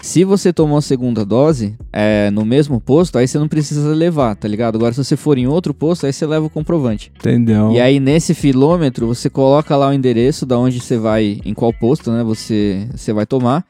Se 0.00 0.24
você 0.24 0.52
tomou 0.52 0.78
a 0.78 0.82
segunda 0.82 1.24
dose, 1.24 1.76
é, 1.92 2.30
no 2.30 2.44
mesmo 2.44 2.80
posto, 2.80 3.18
aí 3.18 3.26
você 3.26 3.38
não 3.38 3.48
precisa 3.48 3.88
levar, 3.94 4.36
tá 4.36 4.46
ligado? 4.46 4.76
Agora, 4.76 4.92
se 4.92 5.02
você 5.02 5.16
for 5.16 5.38
em 5.38 5.46
outro 5.46 5.74
posto, 5.74 6.06
aí 6.06 6.12
você 6.12 6.26
leva 6.26 6.46
o 6.46 6.50
comprovante. 6.50 7.10
Entendeu? 7.18 7.72
E 7.72 7.80
aí, 7.80 7.98
nesse 7.98 8.34
filômetro, 8.34 9.06
você 9.06 9.28
coloca 9.30 9.76
lá 9.76 9.88
o 9.88 9.92
endereço 9.92 10.44
da 10.46 10.58
onde 10.58 10.80
você 10.80 10.96
vai, 10.96 11.40
em 11.44 11.54
qual 11.54 11.72
posto, 11.72 12.10
né, 12.12 12.22
você, 12.22 12.88
você 12.94 13.12
vai 13.12 13.26
tomar. 13.26 13.64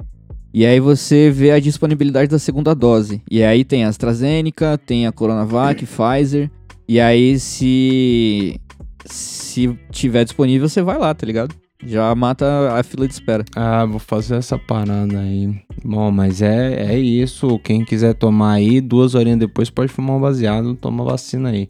E 0.52 0.64
aí 0.64 0.80
você 0.80 1.30
vê 1.30 1.50
a 1.50 1.60
disponibilidade 1.60 2.30
da 2.30 2.38
segunda 2.38 2.74
dose. 2.74 3.22
E 3.30 3.42
aí 3.42 3.64
tem 3.64 3.84
a 3.84 3.88
AstraZeneca, 3.88 4.78
tem 4.78 5.06
a 5.06 5.12
Coronavac, 5.12 5.84
Pfizer. 5.86 6.50
E 6.88 7.00
aí, 7.00 7.38
se 7.38 8.60
se 9.04 9.78
tiver 9.90 10.24
disponível, 10.24 10.68
você 10.68 10.82
vai 10.82 10.98
lá, 10.98 11.14
tá 11.14 11.26
ligado? 11.26 11.54
Já 11.84 12.14
mata 12.14 12.72
a 12.72 12.82
fila 12.82 13.06
de 13.06 13.12
espera. 13.12 13.44
Ah, 13.54 13.84
vou 13.84 13.98
fazer 13.98 14.36
essa 14.36 14.58
parada 14.58 15.18
aí. 15.18 15.54
Bom, 15.84 16.10
mas 16.10 16.40
é, 16.40 16.92
é 16.92 16.98
isso. 16.98 17.58
Quem 17.58 17.84
quiser 17.84 18.14
tomar 18.14 18.54
aí, 18.54 18.80
duas 18.80 19.14
horinhas 19.14 19.38
depois 19.38 19.68
pode 19.68 19.92
fumar 19.92 20.16
um 20.16 20.20
baseado, 20.20 20.74
toma 20.74 21.04
vacina 21.04 21.50
aí. 21.50 21.68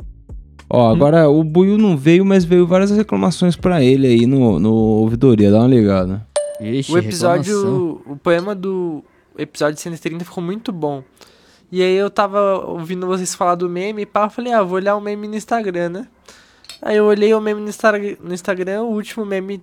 Ó, 0.68 0.90
agora 0.90 1.28
o 1.28 1.44
Buiu 1.44 1.78
não 1.78 1.96
veio, 1.96 2.24
mas 2.24 2.44
veio 2.44 2.66
várias 2.66 2.90
reclamações 2.90 3.56
pra 3.56 3.82
ele 3.82 4.06
aí 4.06 4.26
no, 4.26 4.58
no 4.58 4.72
ouvidoria. 4.72 5.50
Dá 5.50 5.58
uma 5.58 5.68
ligada. 5.68 6.26
Ixi, 6.60 6.92
O 6.92 6.98
episódio, 6.98 8.02
o 8.06 8.16
poema 8.16 8.54
do 8.54 9.04
episódio 9.38 9.78
130 9.78 10.24
ficou 10.24 10.42
muito 10.42 10.72
bom. 10.72 11.02
E 11.70 11.82
aí 11.82 11.94
eu 11.94 12.08
tava 12.08 12.64
ouvindo 12.66 13.06
vocês 13.06 13.34
falar 13.34 13.56
do 13.56 13.68
meme 13.68 14.02
e 14.02 14.06
pá, 14.06 14.24
eu 14.24 14.30
falei, 14.30 14.52
ah, 14.52 14.62
vou 14.62 14.76
olhar 14.76 14.96
o 14.96 15.00
meme 15.00 15.28
no 15.28 15.36
Instagram, 15.36 15.88
né? 15.90 16.08
Aí 16.82 16.96
eu 16.96 17.04
olhei 17.06 17.32
o 17.34 17.40
meme 17.40 17.60
no, 17.60 17.68
Insta 17.68 17.92
no 18.22 18.34
Instagram, 18.34 18.82
o 18.82 18.92
último 18.92 19.24
meme 19.24 19.62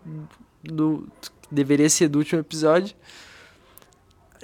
do. 0.64 1.08
deveria 1.52 1.90
ser 1.90 2.08
do 2.08 2.20
último 2.20 2.40
episódio. 2.42 2.96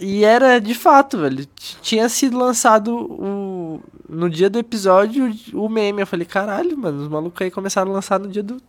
E 0.01 0.23
era 0.23 0.59
de 0.59 0.73
fato, 0.73 1.17
velho. 1.17 1.45
Tinha 1.81 2.07
sido 2.07 2.37
lançado 2.37 2.95
o, 2.95 3.81
no 4.07 4.29
dia 4.29 4.49
do 4.49 4.57
episódio 4.57 5.29
o 5.53 5.67
meme. 5.67 6.01
Eu 6.01 6.07
falei, 6.07 6.25
caralho, 6.25 6.77
mano, 6.77 7.01
os 7.03 7.09
malucos 7.09 7.41
aí 7.41 7.51
começaram 7.51 7.91
a 7.91 7.95
lançar 7.95 8.17
no 8.17 8.27
dia 8.29 8.43
do, 8.43 8.61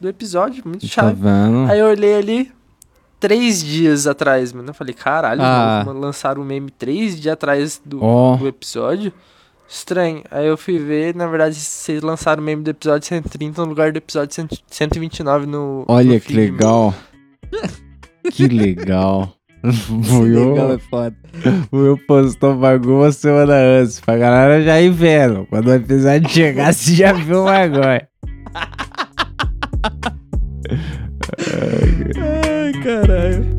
do 0.00 0.08
episódio. 0.08 0.62
Muito 0.66 0.82
Tá 0.82 0.88
chave. 0.88 1.20
vendo? 1.20 1.70
Aí 1.70 1.78
eu 1.78 1.86
olhei 1.88 2.14
ali 2.16 2.52
três 3.20 3.62
dias 3.62 4.06
atrás, 4.06 4.50
mano. 4.52 4.70
Eu 4.70 4.74
falei, 4.74 4.94
caralho, 4.94 5.42
Ah. 5.42 5.82
mano, 5.84 6.00
lançaram 6.00 6.40
o 6.40 6.44
meme 6.44 6.70
três 6.70 7.20
dias 7.20 7.34
atrás 7.34 7.82
do, 7.84 8.02
Ó. 8.02 8.36
do 8.36 8.48
episódio. 8.48 9.12
Estranho. 9.68 10.22
Aí 10.30 10.46
eu 10.46 10.56
fui 10.56 10.78
ver, 10.78 11.14
na 11.14 11.26
verdade, 11.26 11.54
vocês 11.54 12.00
lançaram 12.02 12.42
o 12.42 12.44
meme 12.44 12.62
do 12.62 12.70
episódio 12.70 13.06
130 13.06 13.60
no 13.62 13.68
lugar 13.68 13.92
do 13.92 13.98
episódio 13.98 14.34
100 14.34 14.48
129 14.66 15.46
no. 15.46 15.84
Olha 15.86 16.14
no 16.14 16.20
que 16.20 16.28
feed, 16.28 16.52
legal. 16.52 16.94
que 18.32 18.48
legal. 18.48 19.34
Buiu, 19.88 20.50
legal 20.50 20.72
é 20.72 20.78
foda. 20.78 21.16
Buiu 21.70 21.98
postou 22.06 22.56
bagulho 22.56 23.00
uma 23.00 23.12
semana 23.12 23.54
antes, 23.54 24.00
pra 24.00 24.16
galera 24.16 24.62
já 24.62 24.80
ir 24.80 24.90
vendo. 24.90 25.46
Quando 25.50 25.68
o 25.68 25.74
episódio 25.74 26.28
chegar, 26.30 26.72
você 26.72 26.94
já 26.94 27.12
viu 27.12 27.42
o 27.42 27.44
bagulho. 27.44 27.82
Ai, 32.16 32.72
caralho. 32.82 33.57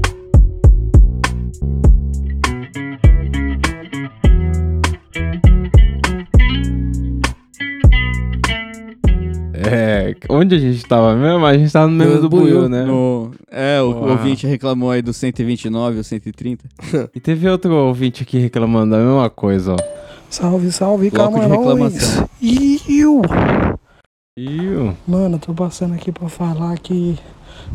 Onde 10.30 10.56
a 10.56 10.60
gente 10.60 10.84
tava 10.86 11.16
mesmo? 11.16 11.46
A 11.46 11.58
gente 11.58 11.72
tava 11.72 11.88
no 11.88 11.94
meme 11.96 12.18
do 12.20 12.30
Buiu, 12.30 12.68
né? 12.68 12.84
No- 12.84 13.32
É, 13.52 13.82
o 13.82 13.92
Uau. 13.92 14.10
ouvinte 14.10 14.46
reclamou 14.48 14.92
aí 14.92 15.02
do 15.02 15.14
129 15.14 15.98
ou 15.98 16.04
130. 16.04 16.66
E 17.16 17.20
teve 17.20 17.48
outro 17.50 17.74
ouvinte 17.74 18.24
aqui 18.24 18.38
reclamando 18.40 18.92
da 18.92 18.98
mesma 18.98 19.30
coisa, 19.30 19.74
ó. 19.74 19.78
Salve, 20.30 20.72
salve, 20.72 21.10
Bloco 21.10 21.32
camarões. 21.34 21.60
reclamação. 21.60 22.30
Iu. 22.42 23.22
Iu. 24.38 24.96
Mano, 25.08 25.36
eu 25.36 25.40
tô 25.40 25.54
passando 25.54 25.94
aqui 25.94 26.12
pra 26.12 26.30
falar 26.30 26.78
que... 26.78 27.18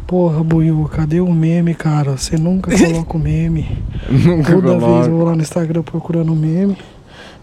Porra, 0.07 0.43
Buiu, 0.43 0.89
cadê 0.93 1.21
o 1.21 1.33
meme, 1.33 1.75
cara? 1.75 2.17
Você 2.17 2.37
nunca 2.37 2.71
coloca 2.77 3.17
o 3.17 3.21
meme. 3.21 3.79
Nunca 4.11 4.53
Toda 4.53 4.79
vez 4.79 5.07
eu 5.07 5.13
vou 5.17 5.25
lá 5.25 5.35
no 5.37 5.43
Instagram 5.43 5.83
procurando 5.83 6.33
o 6.33 6.37
meme. 6.37 6.77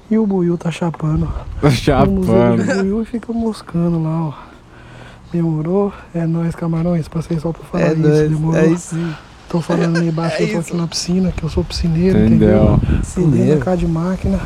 E 0.10 0.18
o 0.18 0.26
Buiu 0.26 0.58
tá 0.58 0.70
chapando. 0.72 1.32
Tá 1.62 1.70
chapando. 1.70 2.22
O 2.22 2.58
do 2.66 2.82
Buiu 2.84 3.06
fica 3.06 3.32
moscando 3.32 4.02
lá, 4.04 4.28
ó. 4.28 4.34
Demorou? 5.32 5.94
É 6.14 6.26
nóis, 6.26 6.56
camarões. 6.56 7.08
Passei 7.08 7.40
só 7.40 7.52
pra 7.52 7.64
falar 7.64 7.84
É 7.86 7.94
isso, 7.94 8.02
nóis, 8.02 8.30
demorou? 8.30 8.60
aí 8.60 8.78
sim. 8.78 9.14
Tô 9.50 9.60
falando 9.62 9.98
aí 9.98 10.08
embaixo, 10.08 10.38
É 10.42 10.44
eu 10.44 10.48
tô 10.54 10.60
isso. 10.60 10.70
aqui 10.70 10.78
na 10.78 10.88
piscina, 10.88 11.32
que 11.36 11.44
eu 11.44 11.50
sou 11.50 11.64
piscineiro, 11.64 12.18
Entendeu? 12.20 12.76
entendeu? 12.76 13.00
Piscineiro. 13.00 13.60
Cá 13.60 13.76
de 13.76 13.86
máquina. 13.88 14.40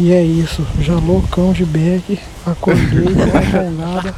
E 0.00 0.12
é 0.12 0.22
isso, 0.22 0.66
já 0.80 0.94
loucão 0.94 1.52
de 1.52 1.64
beck, 1.64 2.18
acordei, 2.44 3.14
com 3.14 3.38
a 3.38 3.42
jangada 3.42 4.14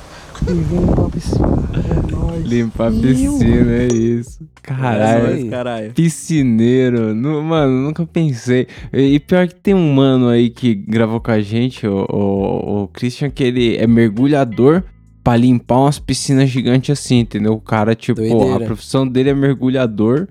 e 0.48 0.52
vim 0.52 0.86
pra 0.86 1.04
piscina. 1.08 1.46
É 1.74 2.12
nóis. 2.12 2.44
Limpar 2.44 2.88
a 2.88 2.90
Iu. 2.90 3.02
piscina, 3.02 3.72
é 3.72 3.86
isso. 3.86 4.40
Caralho. 4.62 5.46
É 5.46 5.50
caralho. 5.50 5.92
Piscineiro. 5.92 7.14
Mano, 7.16 7.72
nunca 7.86 8.04
pensei. 8.06 8.66
E 8.92 9.14
e 9.14 9.20
pior 9.20 9.46
que 9.48 9.54
tem 9.54 9.74
um 9.74 9.92
mano 9.94 10.28
aí 10.28 10.50
que 10.50 10.74
gravou 10.74 11.20
com 11.20 11.30
a 11.30 11.40
gente, 11.40 11.86
o, 11.86 12.04
o, 12.08 12.82
o 12.84 12.88
Christian, 12.88 13.30
que 13.30 13.42
ele 13.44 13.76
é 13.76 13.86
mergulhador 13.86 14.82
pra 15.28 15.36
limpar 15.36 15.80
umas 15.80 15.98
piscinas 15.98 16.48
gigantes 16.48 16.98
assim, 16.98 17.18
entendeu? 17.18 17.52
O 17.52 17.60
cara, 17.60 17.94
tipo, 17.94 18.18
Doideira. 18.18 18.64
a 18.64 18.66
profissão 18.66 19.06
dele 19.06 19.28
é 19.28 19.34
mergulhador. 19.34 20.26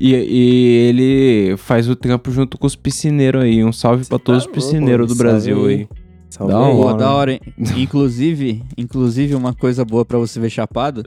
E, 0.00 0.14
e 0.14 0.88
ele 0.88 1.56
faz 1.58 1.88
o 1.88 1.94
trampo 1.94 2.28
junto 2.32 2.58
com 2.58 2.66
os 2.66 2.74
piscineiros 2.74 3.40
aí. 3.44 3.64
Um 3.64 3.72
salve 3.72 4.04
pra 4.04 4.18
todos 4.18 4.44
os 4.44 4.50
piscineiros 4.50 5.06
do 5.06 5.14
Brasil 5.14 5.66
aí. 5.66 5.74
aí. 5.74 5.88
Salve 6.28 6.52
Da 6.52 6.66
aí. 6.66 6.72
Pô, 6.72 6.86
hora. 6.86 6.98
da 6.98 7.12
hora, 7.12 7.32
hein? 7.34 7.40
inclusive, 7.76 8.64
inclusive, 8.76 9.36
uma 9.36 9.54
coisa 9.54 9.84
boa 9.84 10.04
pra 10.04 10.18
você 10.18 10.40
ver 10.40 10.50
chapado 10.50 11.04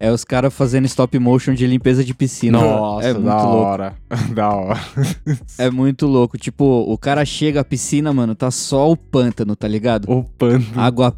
é 0.00 0.10
os 0.10 0.24
caras 0.24 0.52
fazendo 0.52 0.84
stop 0.86 1.16
motion 1.20 1.54
de 1.54 1.64
limpeza 1.64 2.02
de 2.02 2.12
piscina. 2.12 2.58
Nossa, 2.58 3.06
é 3.06 3.12
muito 3.12 3.26
da 3.26 3.44
louco. 3.44 3.64
hora. 3.64 3.94
da 4.34 4.48
hora. 4.50 4.80
É 5.56 5.70
muito 5.70 6.08
louco. 6.08 6.36
Tipo, 6.36 6.64
o 6.64 6.98
cara 6.98 7.24
chega 7.24 7.60
à 7.60 7.64
piscina, 7.64 8.12
mano, 8.12 8.34
tá 8.34 8.50
só 8.50 8.90
o 8.90 8.96
pântano, 8.96 9.54
tá 9.54 9.68
ligado? 9.68 10.10
O 10.10 10.24
pano. 10.24 10.66
Água 10.74 11.16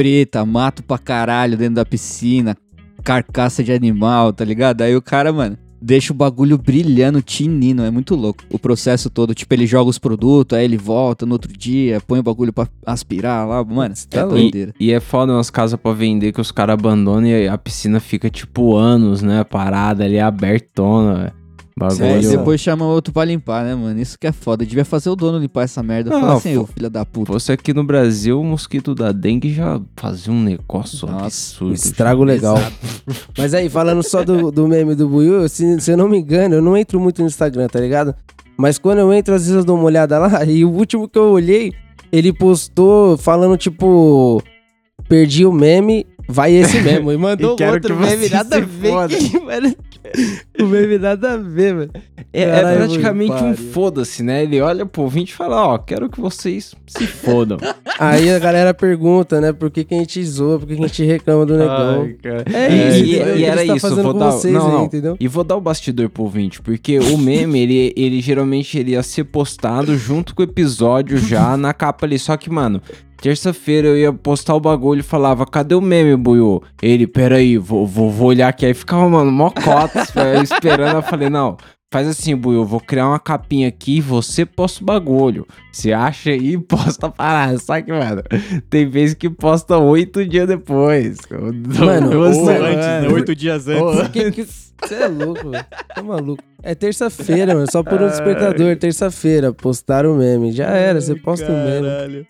preta, 0.00 0.46
mato 0.46 0.82
pra 0.82 0.96
caralho 0.96 1.58
dentro 1.58 1.74
da 1.74 1.84
piscina, 1.84 2.56
carcaça 3.04 3.62
de 3.62 3.70
animal, 3.70 4.32
tá 4.32 4.42
ligado? 4.46 4.80
Aí 4.80 4.96
o 4.96 5.02
cara, 5.02 5.30
mano, 5.30 5.58
deixa 5.78 6.10
o 6.10 6.16
bagulho 6.16 6.56
brilhando, 6.56 7.20
tinindo. 7.20 7.82
É 7.82 7.90
muito 7.90 8.14
louco. 8.14 8.42
O 8.50 8.58
processo 8.58 9.10
todo. 9.10 9.34
Tipo, 9.34 9.52
ele 9.52 9.66
joga 9.66 9.90
os 9.90 9.98
produtos, 9.98 10.56
aí 10.56 10.64
ele 10.64 10.78
volta 10.78 11.26
no 11.26 11.32
outro 11.32 11.52
dia, 11.52 12.00
põe 12.00 12.18
o 12.18 12.22
bagulho 12.22 12.50
pra 12.50 12.66
aspirar 12.86 13.46
lá. 13.46 13.62
Mano, 13.62 13.94
é 13.94 14.08
Tá 14.08 14.24
doideira. 14.24 14.72
E, 14.80 14.86
e 14.86 14.90
é 14.90 15.00
foda 15.00 15.34
umas 15.34 15.50
casas 15.50 15.78
pra 15.78 15.92
vender 15.92 16.32
que 16.32 16.40
os 16.40 16.50
caras 16.50 16.72
abandonam 16.72 17.26
e 17.28 17.46
a 17.46 17.58
piscina 17.58 18.00
fica 18.00 18.30
tipo 18.30 18.74
anos, 18.74 19.20
né? 19.20 19.44
Parada 19.44 20.02
ali, 20.02 20.18
abertona, 20.18 21.14
velho. 21.14 21.39
Aí 21.88 21.98
Bagulho. 21.98 22.30
depois 22.30 22.60
chama 22.60 22.84
outro 22.84 23.12
pra 23.12 23.24
limpar, 23.24 23.64
né, 23.64 23.74
mano? 23.74 24.00
Isso 24.00 24.18
que 24.18 24.26
é 24.26 24.32
foda. 24.32 24.66
Devia 24.66 24.84
fazer 24.84 25.08
o 25.08 25.16
dono 25.16 25.38
limpar 25.38 25.62
essa 25.62 25.82
merda. 25.82 26.10
Não, 26.10 26.20
Fala 26.20 26.34
assim, 26.34 26.56
ô 26.56 26.66
filho 26.66 26.90
da 26.90 27.04
puta. 27.06 27.32
Fosse 27.32 27.52
aqui 27.52 27.72
no 27.72 27.84
Brasil, 27.84 28.40
o 28.40 28.44
mosquito 28.44 28.94
da 28.94 29.12
dengue 29.12 29.52
já 29.52 29.80
fazia 29.96 30.32
um 30.32 30.42
negócio 30.42 31.08
absurdo. 31.08 31.74
Estrago 31.74 32.24
legal. 32.24 32.56
Mas 33.38 33.54
aí, 33.54 33.68
falando 33.68 34.02
só 34.02 34.24
do, 34.24 34.50
do 34.50 34.68
meme 34.68 34.94
do 34.94 35.08
Buiu, 35.08 35.48
se, 35.48 35.80
se 35.80 35.90
eu 35.90 35.96
não 35.96 36.08
me 36.08 36.18
engano, 36.18 36.56
eu 36.56 36.62
não 36.62 36.76
entro 36.76 37.00
muito 37.00 37.22
no 37.22 37.28
Instagram, 37.28 37.68
tá 37.68 37.80
ligado? 37.80 38.14
Mas 38.56 38.78
quando 38.78 38.98
eu 38.98 39.12
entro, 39.12 39.34
às 39.34 39.42
vezes 39.42 39.56
eu 39.56 39.64
dou 39.64 39.76
uma 39.76 39.86
olhada 39.86 40.18
lá, 40.18 40.44
e 40.44 40.64
o 40.64 40.70
último 40.70 41.08
que 41.08 41.18
eu 41.18 41.30
olhei, 41.30 41.72
ele 42.12 42.32
postou 42.32 43.16
falando, 43.16 43.56
tipo, 43.56 44.42
perdi 45.08 45.46
o 45.46 45.52
meme, 45.52 46.06
vai 46.30 46.54
esse 46.54 46.80
mesmo. 46.80 47.12
E 47.12 47.16
mandou 47.16 47.56
E 47.60 47.64
outro 47.64 47.96
meme, 47.96 48.28
nada 48.28 48.56
a 48.56 48.60
ver. 48.60 49.76
o 50.58 50.66
meme 50.66 50.98
nada 50.98 51.32
a 51.32 51.36
ver, 51.36 51.74
mano. 51.74 51.90
É, 52.32 52.42
é 52.42 52.46
Caralho, 52.46 52.78
praticamente 52.78 53.44
um 53.44 53.56
foda-se, 53.56 54.22
né? 54.22 54.42
Ele 54.42 54.60
olha 54.60 54.86
pro 54.86 55.02
ouvinte 55.02 55.32
e 55.32 55.34
fala, 55.34 55.66
ó, 55.66 55.78
quero 55.78 56.08
que 56.08 56.20
vocês 56.20 56.74
se 56.86 57.06
fodam. 57.06 57.58
Aí 57.98 58.30
a 58.30 58.38
galera 58.38 58.72
pergunta, 58.72 59.40
né, 59.40 59.52
por 59.52 59.70
que, 59.70 59.84
que 59.84 59.94
a 59.94 59.98
gente 59.98 60.24
zoa, 60.24 60.58
por 60.58 60.66
que, 60.68 60.76
que 60.76 60.84
a 60.84 60.86
gente 60.86 61.04
reclama 61.04 61.44
do 61.44 61.56
negão. 61.56 62.02
Ai. 62.02 62.16
É 62.52 62.60
É, 62.60 62.88
isso, 62.88 63.04
e, 63.04 63.14
entendeu? 63.16 63.34
e 63.34 63.38
que 63.38 63.44
era 63.44 63.66
tá 63.66 63.76
isso, 63.76 64.02
vou 64.02 64.14
dar, 64.14 64.30
vocês 64.30 64.54
não, 64.54 64.88
aí, 64.92 65.00
não. 65.02 65.16
E 65.18 65.28
vou 65.28 65.44
dar 65.44 65.56
o 65.56 65.60
bastidor 65.60 66.08
pro 66.08 66.22
ouvinte, 66.22 66.62
porque 66.62 66.98
o 66.98 67.18
meme, 67.18 67.60
ele, 67.60 67.92
ele 67.96 68.20
geralmente 68.20 68.78
ele 68.78 68.92
ia 68.92 69.02
ser 69.02 69.24
postado 69.24 69.96
junto 69.98 70.34
com 70.34 70.42
o 70.42 70.44
episódio 70.44 71.18
já 71.18 71.56
na 71.56 71.74
capa 71.74 72.06
ali, 72.06 72.18
só 72.18 72.36
que, 72.36 72.48
mano, 72.48 72.80
terça-feira 73.20 73.88
eu 73.88 73.96
ia 73.96 74.12
postar 74.12 74.54
o 74.54 74.60
bagulho 74.60 75.00
e 75.00 75.04
falava, 75.04 75.46
cadê 75.46 75.74
o 75.74 75.80
meme, 75.80 76.16
Buiu? 76.16 76.62
Ele, 76.82 77.06
peraí, 77.06 77.58
vou, 77.58 77.86
vou, 77.86 78.10
vou 78.10 78.28
olhar 78.28 78.48
aqui, 78.48 78.66
aí 78.66 78.74
ficava, 78.74 79.08
mano, 79.08 79.30
mó 79.30 79.50
cotas, 79.50 80.12
esperando, 80.42 80.96
eu 80.96 81.02
falei, 81.02 81.28
não... 81.28 81.56
Faz 81.92 82.06
assim, 82.06 82.36
Buiu, 82.36 82.60
eu 82.60 82.64
vou 82.64 82.78
criar 82.78 83.08
uma 83.08 83.18
capinha 83.18 83.66
aqui 83.66 83.96
e 83.96 84.00
você 84.00 84.46
posta 84.46 84.80
o 84.80 84.86
bagulho. 84.86 85.44
Você 85.72 85.92
acha 85.92 86.30
aí 86.30 86.52
e 86.54 86.58
posta 86.62 87.06
a 87.08 87.10
parada. 87.10 87.58
Só 87.58 87.82
que, 87.82 87.90
mano, 87.90 88.22
tem 88.70 88.88
vezes 88.88 89.14
que 89.14 89.28
posta 89.28 89.76
oito 89.76 90.24
dias 90.24 90.46
depois. 90.46 91.18
Mano, 91.28 92.16
ou 92.16 92.24
antes, 92.26 92.46
né? 92.86 93.08
Oito 93.12 93.34
dias 93.34 93.66
antes. 93.66 94.70
Você 94.80 94.94
é 94.94 95.08
louco, 95.08 95.50
velho. 95.50 95.66
Tá 95.94 96.02
maluco. 96.02 96.42
É 96.62 96.74
terça-feira, 96.74 97.54
mano. 97.54 97.70
Só 97.70 97.82
por 97.82 98.00
um 98.00 98.06
despertador. 98.06 98.76
Terça-feira. 98.76 99.52
Postaram 99.52 100.14
o 100.14 100.16
meme. 100.16 100.52
Já 100.52 100.68
era, 100.68 101.00
você 101.02 101.14
posta 101.16 101.50
o 101.50 101.54
meme. 101.54 102.26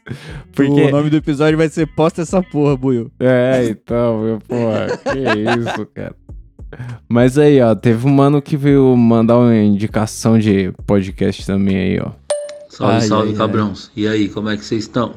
Porque- 0.53 0.85
O 0.87 0.91
nome 0.91 1.11
do 1.11 1.17
episódio 1.19 1.57
vai 1.59 1.69
ser 1.69 1.87
Posta 1.87 2.23
essa 2.23 2.43
porra, 2.43 2.77
Buiu. 2.77 3.09
É, 3.21 3.67
então, 3.71 4.21
meu, 4.23 4.39
porra, 4.41 4.87
que 4.97 5.19
isso, 5.61 5.87
cara. 5.95 6.17
Mas 7.09 7.37
aí, 7.39 7.61
ó, 7.61 7.75
teve 7.75 8.07
um 8.07 8.11
mano 8.11 8.41
que 8.41 8.57
veio 8.57 8.97
mandar 8.97 9.39
uma 9.39 9.57
indicação 9.57 10.39
de 10.39 10.73
podcast 10.87 11.45
também 11.47 11.77
aí, 11.77 12.01
ó. 12.01 12.11
Salve, 12.69 12.95
Ai, 12.95 13.01
salve, 13.03 13.29
ai, 13.31 13.35
cabrões. 13.37 13.91
E 13.97 14.07
aí, 14.07 14.29
como 14.29 14.49
é 14.49 14.57
que 14.57 14.65
vocês 14.65 14.83
estão? 14.85 15.15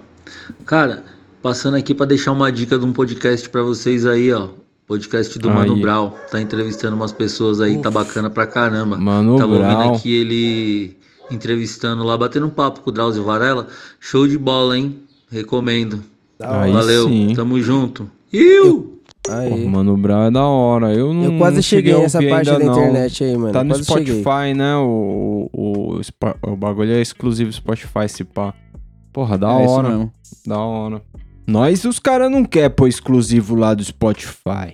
Cara, 0.65 1.03
passando 1.41 1.77
aqui 1.77 1.93
pra 1.93 2.05
deixar 2.05 2.31
uma 2.31 2.51
dica 2.51 2.77
de 2.79 2.85
um 2.85 2.91
podcast 2.91 3.47
pra 3.49 3.61
vocês 3.61 4.05
aí, 4.05 4.31
ó. 4.33 4.49
Podcast 4.87 5.39
do 5.39 5.49
Mano. 5.49 5.79
Brau. 5.79 6.17
Tá 6.29 6.41
entrevistando 6.41 6.95
umas 6.95 7.11
pessoas 7.11 7.61
aí, 7.61 7.77
tá 7.81 7.89
bacana 7.89 8.29
pra 8.29 8.45
caramba. 8.45 8.97
Mano 8.97 9.37
Tava 9.37 9.53
ouvindo 9.53 9.77
Brau. 9.77 9.95
aqui 9.95 10.13
ele 10.13 10.97
entrevistando 11.31 12.03
lá, 12.03 12.17
batendo 12.17 12.47
um 12.47 12.49
papo 12.49 12.81
com 12.81 12.89
o 12.89 12.93
Drauzio 12.93 13.23
Varela. 13.23 13.67
Show 13.99 14.27
de 14.27 14.37
bola, 14.37 14.77
hein? 14.77 14.99
Recomendo. 15.31 16.03
Aí 16.39 16.71
Valeu, 16.71 17.07
sim. 17.07 17.33
tamo 17.35 17.61
junto. 17.61 18.09
Iu! 18.31 18.92
Pô, 19.25 19.57
Mano 19.69 19.95
Brown 19.95 20.23
é 20.25 20.31
da 20.31 20.43
hora. 20.45 20.93
Eu 20.93 21.13
não 21.13 21.23
Eu 21.25 21.37
quase 21.37 21.63
cheguei 21.63 21.93
a 21.93 21.99
nessa 21.99 22.17
ouvir 22.17 22.29
parte 22.29 22.49
ainda 22.49 22.59
da 22.59 22.65
não. 22.65 22.73
internet 22.77 23.23
aí, 23.23 23.37
mano. 23.37 23.53
Tá 23.53 23.63
no 23.63 23.69
Quase 23.73 23.85
cheguei. 23.85 24.21
Spotify, 24.21 24.53
né? 24.53 24.75
O, 24.77 25.49
o, 25.53 25.93
o, 25.95 26.03
Spo- 26.03 26.35
o 26.41 26.55
bagulho 26.57 26.91
é 26.91 27.01
exclusivo 27.01 27.51
Spotify, 27.51 28.09
se 28.09 28.23
pá. 28.25 28.53
Porra, 29.13 29.37
da 29.37 29.59
É 29.61 29.63
isso 29.65 29.73
hora. 29.73 29.89
mesmo. 29.89 30.13
Da 30.45 30.57
hora. 30.59 31.01
Nós, 31.47 31.85
os 31.85 31.99
caras 31.99 32.29
não 32.31 32.43
quer 32.43 32.69
pôr 32.69 32.87
exclusivo 32.87 33.55
lá 33.55 33.73
do 33.73 33.83
Spotify. 33.83 34.73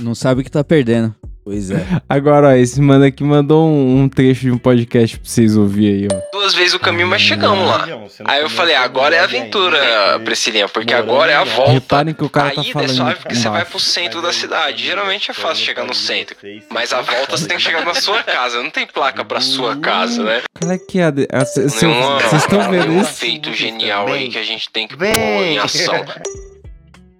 Não 0.00 0.14
sabe 0.14 0.40
o 0.40 0.44
que 0.44 0.50
tá 0.50 0.64
perdendo. 0.64 1.14
Pois 1.44 1.72
é. 1.72 1.84
Agora, 2.08 2.48
ó, 2.48 2.52
esse 2.52 2.80
mano 2.80 3.04
aqui 3.04 3.24
mandou 3.24 3.66
um, 3.68 4.02
um 4.02 4.08
trecho 4.08 4.42
de 4.42 4.52
um 4.52 4.58
podcast 4.58 5.18
pra 5.18 5.28
vocês 5.28 5.56
ouvirem 5.56 6.02
aí, 6.02 6.08
ó. 6.12 6.38
duas 6.38 6.54
vezes 6.54 6.72
o 6.74 6.78
caminho, 6.78 7.08
mas 7.08 7.20
chegamos 7.20 7.66
lá. 7.66 7.84
Aí 8.26 8.42
eu 8.42 8.48
falei, 8.48 8.76
agora 8.76 9.16
é 9.16 9.18
aventura, 9.20 10.20
Priscilinha, 10.24 10.68
porque 10.68 10.94
agora 10.94 11.32
é 11.32 11.34
a 11.34 11.42
volta. 11.44 11.72
Reparem 11.72 12.14
que 12.14 12.22
o 12.22 12.30
cara 12.30 12.48
a 12.50 12.54
tá 12.54 12.60
é 12.60 12.64
falando 12.72 12.90
suave 12.90 13.16
porque 13.16 13.34
você 13.34 13.48
vai 13.48 13.64
pro 13.64 13.80
centro 13.80 14.22
da 14.22 14.32
cidade. 14.32 14.84
Geralmente 14.84 15.30
é 15.32 15.34
fácil 15.34 15.64
chegar 15.64 15.84
no 15.84 15.94
centro. 15.94 16.36
Mas 16.70 16.92
a 16.92 17.00
volta 17.00 17.36
você 17.36 17.48
tem 17.48 17.56
que 17.56 17.62
chegar 17.64 17.84
na 17.84 17.94
sua 17.94 18.22
casa. 18.22 18.62
Não 18.62 18.70
tem 18.70 18.86
placa 18.86 19.24
pra 19.24 19.40
sua 19.40 19.76
casa, 19.76 20.22
né? 20.22 20.42
Cara, 20.54 20.78
que 20.78 21.00
é 21.00 21.04
a 21.04 21.08
a- 21.08 21.44
Vocês 21.44 21.74
estão 21.74 22.70
vendo 22.70 23.00
isso? 23.00 23.14
feito 23.14 23.52
genial 23.52 24.06
aí 24.12 24.28
que 24.28 24.38
a 24.38 24.44
gente 24.44 24.70
tem 24.70 24.86
que 24.86 24.96
pôr 24.96 25.06
em 25.06 25.58
ação. 25.58 26.04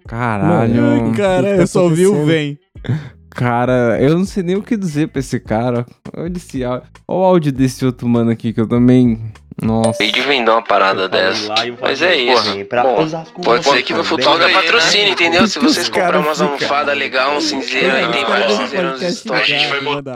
Caralho. 0.07 1.07
Ai, 1.07 1.11
cara, 1.17 1.49
eu 1.57 1.67
só 1.67 1.83
ouvi 1.83 2.05
o 2.07 2.25
vem. 2.25 2.57
Cara, 3.35 3.97
eu 3.99 4.15
não 4.15 4.25
sei 4.25 4.43
nem 4.43 4.55
o 4.55 4.61
que 4.61 4.77
dizer 4.77 5.07
pra 5.07 5.19
esse 5.19 5.39
cara. 5.39 5.85
Olha 6.15 6.37
esse 6.37 6.63
áudio. 6.63 6.87
Olha 7.07 7.19
o 7.19 7.23
áudio 7.23 7.51
desse 7.51 7.83
outro 7.85 8.07
mano 8.07 8.29
aqui 8.29 8.53
que 8.53 8.61
eu 8.61 8.67
também. 8.67 9.19
Nossa. 9.61 9.89
Acabei 9.89 10.11
de 10.11 10.21
vender 10.21 10.51
uma 10.51 10.63
parada 10.63 11.09
dessa. 11.09 11.53
Mas 11.81 12.01
é 12.01 12.15
isso. 12.15 12.55
Bom, 12.83 13.43
pode 13.43 13.65
ser 13.65 13.83
que 13.83 13.93
no 13.93 14.03
futuro 14.03 14.37
dê 14.37 14.49
patrocínio, 14.51 15.13
entendeu? 15.13 15.47
Se 15.47 15.59
vocês 15.59 15.89
comprarem 15.89 16.21
umas 16.21 16.41
almofadas 16.41 16.97
legais, 16.97 17.37
um 17.37 17.41
cinzeiro 17.41 17.95
aí, 17.95 18.11
tem 18.11 18.25
vários 18.25 18.53
cinzeiros 18.57 19.01
nos. 19.01 19.31
A 19.31 19.43
gente 19.43 19.67
vai 19.67 19.81
botar. 19.81 20.15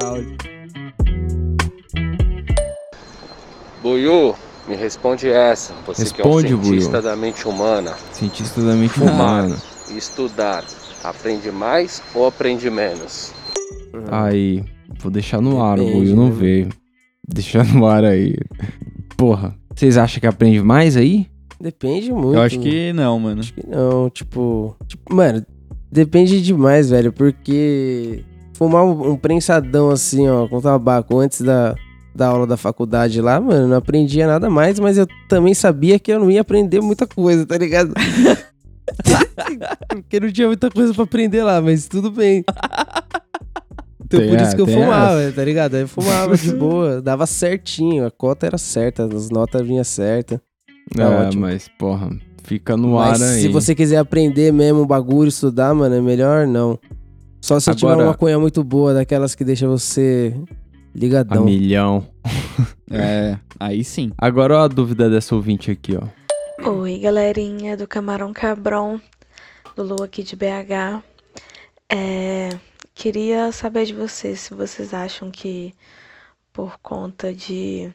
Buiu, 3.81 4.35
me 4.67 4.75
responde 4.75 5.29
essa. 5.29 5.73
Você 5.85 6.03
Responde, 6.03 6.47
que 6.47 6.53
é 6.53 6.55
um 6.55 6.63
cientista 6.63 6.89
Buiu. 6.89 7.03
da 7.03 7.15
mente 7.15 7.47
humana. 7.47 7.93
Cientista 8.11 8.61
da 8.61 8.73
mente 8.73 8.99
humana. 8.99 9.55
e 9.89 9.97
estudar. 9.97 10.63
Aprende 11.07 11.49
mais 11.53 12.03
ou 12.13 12.27
aprende 12.27 12.69
menos? 12.69 13.33
Aí, 14.11 14.61
vou 14.99 15.09
deixar 15.09 15.39
no 15.39 15.63
ar, 15.63 15.79
o 15.79 15.85
Depende, 15.85 15.99
Buiu 15.99 16.15
não 16.17 16.25
né? 16.25 16.35
veio. 16.37 16.69
Deixar 17.25 17.65
no 17.65 17.85
ar 17.85 18.03
aí. 18.03 18.35
Porra, 19.17 19.55
vocês 19.73 19.97
acham 19.97 20.19
que 20.19 20.27
aprende 20.27 20.61
mais 20.61 20.97
aí? 20.97 21.27
Depende 21.59 22.11
muito. 22.11 22.35
Eu 22.35 22.41
acho 22.41 22.59
que 22.59 22.91
não, 22.91 23.19
mano. 23.19 23.39
Acho 23.39 23.53
que 23.53 23.65
não, 23.65 24.09
tipo, 24.09 24.75
tipo, 24.85 25.13
Mano, 25.13 25.45
depende 25.89 26.41
demais, 26.41 26.89
velho, 26.89 27.13
porque 27.13 28.23
fumar 28.53 28.83
um, 28.83 29.11
um 29.11 29.17
prensadão 29.17 29.89
assim, 29.89 30.27
ó, 30.27 30.45
com 30.47 30.59
tabaco 30.59 31.17
antes 31.19 31.41
da, 31.41 31.75
da 32.13 32.27
aula 32.27 32.45
da 32.45 32.57
faculdade 32.57 33.21
lá, 33.21 33.39
mano, 33.39 33.67
não 33.67 33.77
aprendia 33.77 34.27
nada 34.27 34.49
mais, 34.49 34.77
mas 34.79 34.97
eu 34.97 35.07
também 35.29 35.53
sabia 35.53 35.99
que 35.99 36.11
eu 36.11 36.19
não 36.19 36.29
ia 36.29 36.41
aprender 36.41 36.81
muita 36.81 37.07
coisa, 37.07 37.45
tá 37.45 37.57
ligado? 37.57 37.93
porque 39.89 40.19
não 40.19 40.31
tinha 40.31 40.47
muita 40.47 40.69
coisa 40.71 40.93
pra 40.93 41.03
aprender 41.03 41.43
lá, 41.43 41.61
mas 41.61 41.87
tudo 41.87 42.09
bem. 42.11 42.43
Então 44.03 44.19
Tem 44.21 44.29
por 44.29 44.39
a- 44.39 44.43
isso 44.43 44.55
que 44.55 44.61
eu 44.61 44.67
fumava, 44.67 45.21
essa. 45.21 45.35
tá 45.35 45.43
ligado? 45.43 45.75
Aí 45.75 45.81
eu 45.81 45.87
fumava 45.87 46.37
de 46.37 46.51
boa, 46.55 47.01
dava 47.01 47.25
certinho, 47.25 48.05
a 48.05 48.11
cota 48.11 48.45
era 48.45 48.57
certa, 48.57 49.03
as 49.05 49.29
notas 49.29 49.65
vinham 49.67 49.83
certas. 49.83 50.39
Tá 50.95 51.03
é, 51.03 51.25
ótimo. 51.27 51.41
mas, 51.41 51.67
porra, 51.77 52.09
fica 52.43 52.77
no 52.77 52.93
Mas 52.93 53.21
ar 53.21 53.27
aí. 53.33 53.41
se 53.41 53.47
você 53.49 53.75
quiser 53.75 53.97
aprender 53.97 54.53
mesmo 54.53 54.81
o 54.81 54.85
bagulho, 54.85 55.27
estudar, 55.27 55.73
mano, 55.73 55.93
é 55.95 56.01
melhor 56.01 56.47
não. 56.47 56.79
Só 57.41 57.59
se 57.59 57.73
tiver 57.75 57.91
Agora- 57.91 58.05
uma 58.05 58.11
maconha 58.11 58.39
muito 58.39 58.63
boa, 58.63 58.93
daquelas 58.93 59.35
que 59.35 59.43
deixa 59.43 59.67
você 59.67 60.33
A 60.35 60.97
ligadão. 60.97 61.43
milhão. 61.45 62.05
É, 62.89 63.37
aí 63.59 63.83
sim. 63.83 64.11
Agora 64.17 64.59
ó 64.59 64.63
a 64.63 64.67
dúvida 64.69 65.09
dessa 65.09 65.35
ouvinte 65.35 65.69
aqui, 65.69 65.97
ó. 65.97 66.69
Oi, 66.71 66.97
galerinha 66.99 67.75
do 67.75 67.85
Camarão 67.85 68.31
Cabron, 68.31 68.97
Lulu 69.77 70.03
aqui 70.03 70.23
de 70.23 70.35
BH. 70.35 71.03
É, 71.87 72.49
queria 72.95 73.51
saber 73.51 73.85
de 73.85 73.93
vocês 73.93 74.39
se 74.39 74.53
vocês 74.53 74.93
acham 74.93 75.29
que 75.29 75.73
por 76.51 76.79
conta 76.79 77.31
de, 77.31 77.93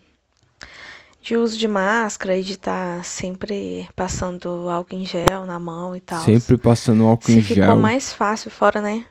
de 1.21 1.37
uso 1.37 1.59
de 1.59 1.67
máscara 1.67 2.37
e 2.37 2.45
de 2.45 2.53
estar 2.53 3.05
sempre 3.05 3.89
passando 3.97 4.71
álcool 4.71 4.95
em 4.95 5.05
gel 5.05 5.45
na 5.45 5.59
mão 5.59 5.97
e 5.97 6.01
tal. 6.01 6.23
Sempre 6.25 6.57
passando 6.57 7.05
álcool 7.05 7.33
em 7.33 7.43
ficou 7.43 7.65
gel. 7.65 7.77
mais 7.77 8.13
fácil, 8.13 8.51
fora, 8.51 8.81
né? 8.81 9.05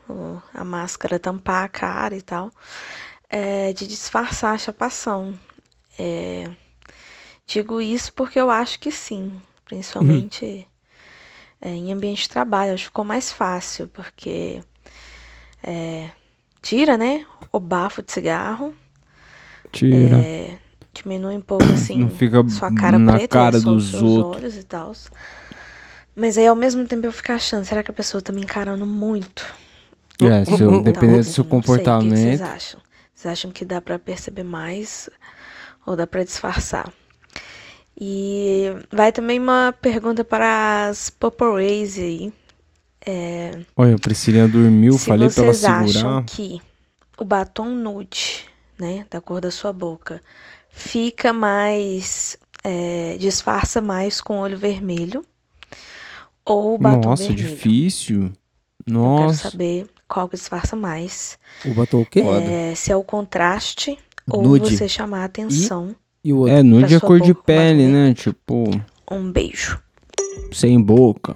A 0.54 0.64
máscara 0.64 1.20
tampar 1.20 1.66
a 1.66 1.70
cara 1.70 2.16
e 2.16 2.22
tal, 2.22 2.50
é, 3.30 3.74
de 3.74 3.86
disfarçar 3.86 4.56
a 4.56 4.58
chapação. 4.58 5.38
É, 6.00 6.50
digo 7.46 7.82
isso 7.82 8.14
porque 8.14 8.40
eu 8.40 8.50
acho 8.50 8.80
que 8.80 8.92
sim, 8.92 9.42
principalmente 9.66 10.66
é, 11.62 11.70
em 11.70 11.94
ambiente 11.94 12.24
de 12.24 12.30
trabalho. 12.30 12.74
Acho 12.74 12.84
que 12.84 12.90
ficou 12.90 13.06
mais 13.06 13.32
fácil, 13.32 13.88
porque 13.90 14.62
é, 15.64 16.10
tira, 16.62 16.98
né, 16.98 17.26
o 17.52 17.60
bafo 17.60 18.02
de 18.02 18.12
cigarro. 18.12 18.74
Tira. 19.72 20.18
É, 20.18 20.58
diminui 20.94 21.36
um 21.38 21.42
pouco 21.42 21.64
assim 21.64 21.98
Não 22.00 22.10
fica 22.10 22.48
sua 22.50 22.74
cara 22.74 23.00
na 23.00 23.14
preta, 23.14 23.28
cara 23.30 23.60
dos 23.62 23.92
seus 23.92 24.02
outros. 24.04 24.44
olhos 24.44 24.58
e 24.58 24.64
tal. 24.64 24.92
Mas 26.16 26.38
aí 26.38 26.46
ao 26.48 26.56
mesmo 26.56 26.86
tempo 26.86 27.06
eu 27.06 27.12
fico 27.12 27.32
achando, 27.32 27.64
será 27.64 27.82
que 27.82 27.90
a 27.92 27.94
pessoa 27.94 28.22
tá 28.22 28.34
me 28.34 28.42
encarando 28.42 28.86
muito? 28.86 29.46
É, 30.22 30.44
se 30.44 30.52
eu- 30.52 30.56
Então, 30.56 30.84
dependendo 30.84 31.20
do 31.20 31.24
seu 31.24 31.44
não 31.46 31.50
sei, 31.50 31.60
o 31.60 31.62
que 31.62 31.68
vocês 31.68 31.78
comportamento. 31.78 32.42
acham? 32.44 32.80
Vocês 33.16 33.32
acham 33.32 33.52
que 33.52 33.64
dá 33.64 33.80
pra 33.82 33.98
perceber 33.98 34.44
mais 34.44 35.10
ou 35.86 35.96
dá 35.96 36.06
pra 36.06 36.24
disfarçar? 36.24 36.92
E 38.04 38.64
vai 38.92 39.12
também 39.12 39.38
uma 39.40 39.76
pergunta 39.80 40.24
para 40.26 40.88
as 40.88 41.12
paparazzi 41.12 42.02
aí. 42.02 42.34
É, 43.06 43.60
Olha, 43.76 43.96
a 43.96 44.00
Priscilinha 44.00 44.48
dormiu, 44.48 44.98
se 44.98 45.06
falei 45.06 45.30
pra 45.30 45.44
ela 45.44 45.54
vocês 45.54 45.66
acham 45.66 45.88
segurar. 45.88 46.24
que 46.26 46.60
o 47.18 47.24
batom 47.24 47.70
nude, 47.70 48.46
né, 48.80 49.06
da 49.10 49.22
cor 49.22 49.40
da 49.40 49.52
sua 49.52 49.72
boca, 49.72 50.22
fica 50.70 51.32
mais, 51.32 52.38
é, 52.64 53.18
disfarça 53.20 53.82
mais 53.82 54.20
com 54.20 54.40
olho 54.40 54.58
vermelho 54.58 55.24
ou 56.44 56.76
o 56.76 56.78
batom 56.80 57.10
Nossa, 57.10 57.34
vermelho? 57.34 57.50
difícil. 57.50 58.32
Eu 59.04 59.16
quero 59.16 59.34
Nossa. 59.34 59.52
saber 59.52 59.88
qual 60.08 60.28
que 60.28 60.36
disfarça 60.36 60.76
mais. 60.76 61.38
O 61.66 61.74
batom 61.76 62.02
o 62.02 62.06
quê? 62.06 62.22
É, 62.22 62.74
se 62.76 62.92
é 62.92 62.96
o 62.96 63.04
contraste 63.04 63.98
ou 64.28 64.42
Nude. 64.42 64.76
você 64.76 64.88
chamar 64.90 65.22
a 65.22 65.26
atenção. 65.26 65.92
E 65.92 66.11
o 66.26 66.48
É, 66.48 66.62
nude 66.62 66.96
é 66.96 67.00
cor 67.00 67.20
de 67.20 67.34
boca 67.34 67.46
pele, 67.46 67.88
né? 67.88 68.14
Tipo, 68.14 68.66
Um 69.12 69.32
beijo. 69.32 69.80
sem 70.52 70.80
boca. 70.82 71.36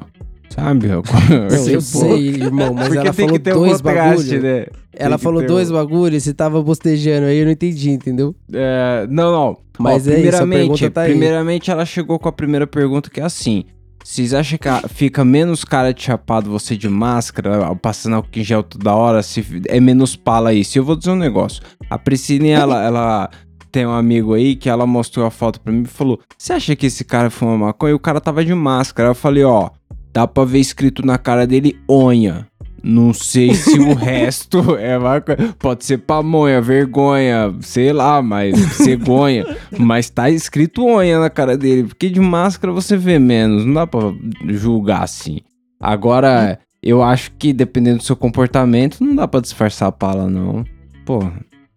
Sabe? 0.50 0.88
Não, 0.88 1.02
Tipo, 1.50 1.70
eu 1.70 1.82
sei, 1.82 2.28
irmão, 2.30 2.74
mas 2.74 2.88
porque 2.88 3.00
ela 3.00 3.14
tem 3.14 3.26
falou 3.26 3.34
que 3.34 3.40
ter 3.44 3.52
um 3.54 3.60
dois 3.60 3.82
contraste, 3.82 4.24
bagulho. 4.36 4.42
né? 4.42 4.66
Ela 4.94 5.18
Tem 5.18 5.24
falou 5.24 5.42
ter 5.42 5.48
dois 5.48 5.70
um- 5.70 5.74
bagulhos, 5.74 6.24
você 6.24 6.34
tava 6.34 6.62
bostejando 6.62 7.26
aí, 7.26 7.40
eu 7.40 7.46
não 7.46 7.52
entendi, 7.52 7.90
entendeu? 7.90 8.34
É, 8.54 9.06
não, 9.10 9.32
não. 9.34 9.58
Mas 9.78 10.08
Ó, 10.08 10.12
é 10.12 10.14
isso, 10.14 10.30
a 10.30 10.44
primeiramente, 10.46 10.60
pergunta 10.80 10.92
tá 10.92 11.02
aí. 11.02 11.10
primeiramente 11.12 11.72
ela 11.72 11.86
chegou 11.86 12.18
com 12.18 12.30
a 12.30 12.32
primeira 12.32 12.66
pergunta 12.66 13.10
que 13.10 13.20
é 13.20 13.24
assim. 13.24 13.66
Vocês 14.02 14.34
acham 14.36 14.58
que 14.60 14.70
fica 14.94 15.26
menos 15.26 15.66
cara 15.66 15.92
de 15.92 16.02
chapado 16.04 16.50
você 16.50 16.78
de 16.78 16.88
máscara, 16.88 17.76
passando 17.76 18.16
álcool 18.18 18.30
em 18.40 18.44
gel 18.44 18.62
toda 18.64 18.94
hora, 18.94 19.22
se 19.24 19.44
é 19.68 19.80
menos 19.82 20.16
pala 20.16 20.54
isso? 20.54 20.78
Eu 20.78 20.86
vou 20.86 20.96
dizer 20.96 21.10
um 21.10 21.16
negócio. 21.18 21.62
A 21.90 21.98
Priscilinha, 21.98 22.60
ela, 22.60 22.82
ela 22.86 23.30
tem 23.76 23.86
um 23.86 23.92
amigo 23.92 24.34
aí 24.34 24.56
que 24.56 24.70
ela 24.70 24.88
mostrou 24.88 25.26
a 25.26 25.30
foto 25.30 25.60
pra 25.60 25.74
mim 25.74 25.82
e 25.82 25.86
falou: 25.86 26.18
Você 26.38 26.54
acha 26.54 26.78
que 26.78 26.86
esse 26.86 27.04
cara 27.04 27.30
fuma 27.30 27.58
maconha? 27.58 27.92
E 27.92 27.94
o 27.94 28.00
cara 28.00 28.22
tava 28.22 28.46
de 28.46 28.54
máscara. 28.56 29.10
Eu 29.10 29.16
falei: 29.16 29.44
Ó, 29.44 29.70
dá 30.14 30.26
pra 30.26 30.46
ver 30.46 30.60
escrito 30.60 31.06
na 31.06 31.18
cara 31.18 31.46
dele 31.46 31.78
onha. 31.86 32.48
Não 32.82 33.14
sei 33.14 33.54
se 33.54 33.78
o 33.78 33.92
resto 34.00 34.78
é 34.78 34.98
maconha. 34.98 35.54
Pode 35.60 35.84
ser 35.84 35.98
pamonha, 35.98 36.62
vergonha, 36.62 37.54
sei 37.60 37.92
lá, 37.92 38.22
mas 38.22 38.58
cegonha. 38.76 39.46
mas 39.78 40.10
tá 40.10 40.30
escrito 40.30 40.86
onha 40.86 41.20
na 41.20 41.30
cara 41.30 41.58
dele. 41.58 41.84
Porque 41.84 42.10
de 42.10 42.22
máscara 42.22 42.72
você 42.72 42.96
vê 42.96 43.20
menos. 43.20 43.66
Não 43.66 43.74
dá 43.74 43.86
pra 43.86 44.14
julgar 44.46 45.04
assim. 45.04 45.40
Agora, 45.82 46.58
eu 46.82 47.04
acho 47.04 47.30
que 47.38 47.52
dependendo 47.52 47.98
do 47.98 48.04
seu 48.04 48.16
comportamento, 48.16 49.04
não 49.04 49.14
dá 49.14 49.28
pra 49.28 49.42
disfarçar 49.42 49.90
a 49.90 49.92
pala, 49.92 50.30
não. 50.30 50.64
Pô, 51.06 51.20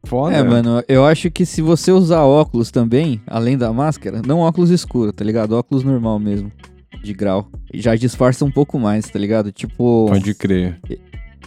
foda. 0.09 0.35
É, 0.35 0.43
mano, 0.43 0.83
eu 0.89 1.05
acho 1.05 1.31
que 1.31 1.45
se 1.45 1.61
você 1.61 1.93
usar 1.93 2.23
óculos 2.23 2.71
também, 2.71 3.21
além 3.27 3.57
da 3.59 3.73
máscara, 3.73 4.23
não 4.27 4.41
óculos 4.41 4.71
escuro, 4.71 5.13
tá 5.13 5.25
ligado? 5.25 5.53
Óculos 5.53 5.85
normal 5.85 6.19
mesmo, 6.19 6.51
de 7.03 7.13
grau. 7.13 7.49
Já 7.73 7.95
disfarça 7.95 8.45
um 8.45 8.51
pouco 8.51 8.79
mais, 8.79 9.09
tá 9.09 9.19
ligado? 9.19 9.53
Tipo. 9.53 10.07
Pode 10.09 10.35
crer. 10.35 10.81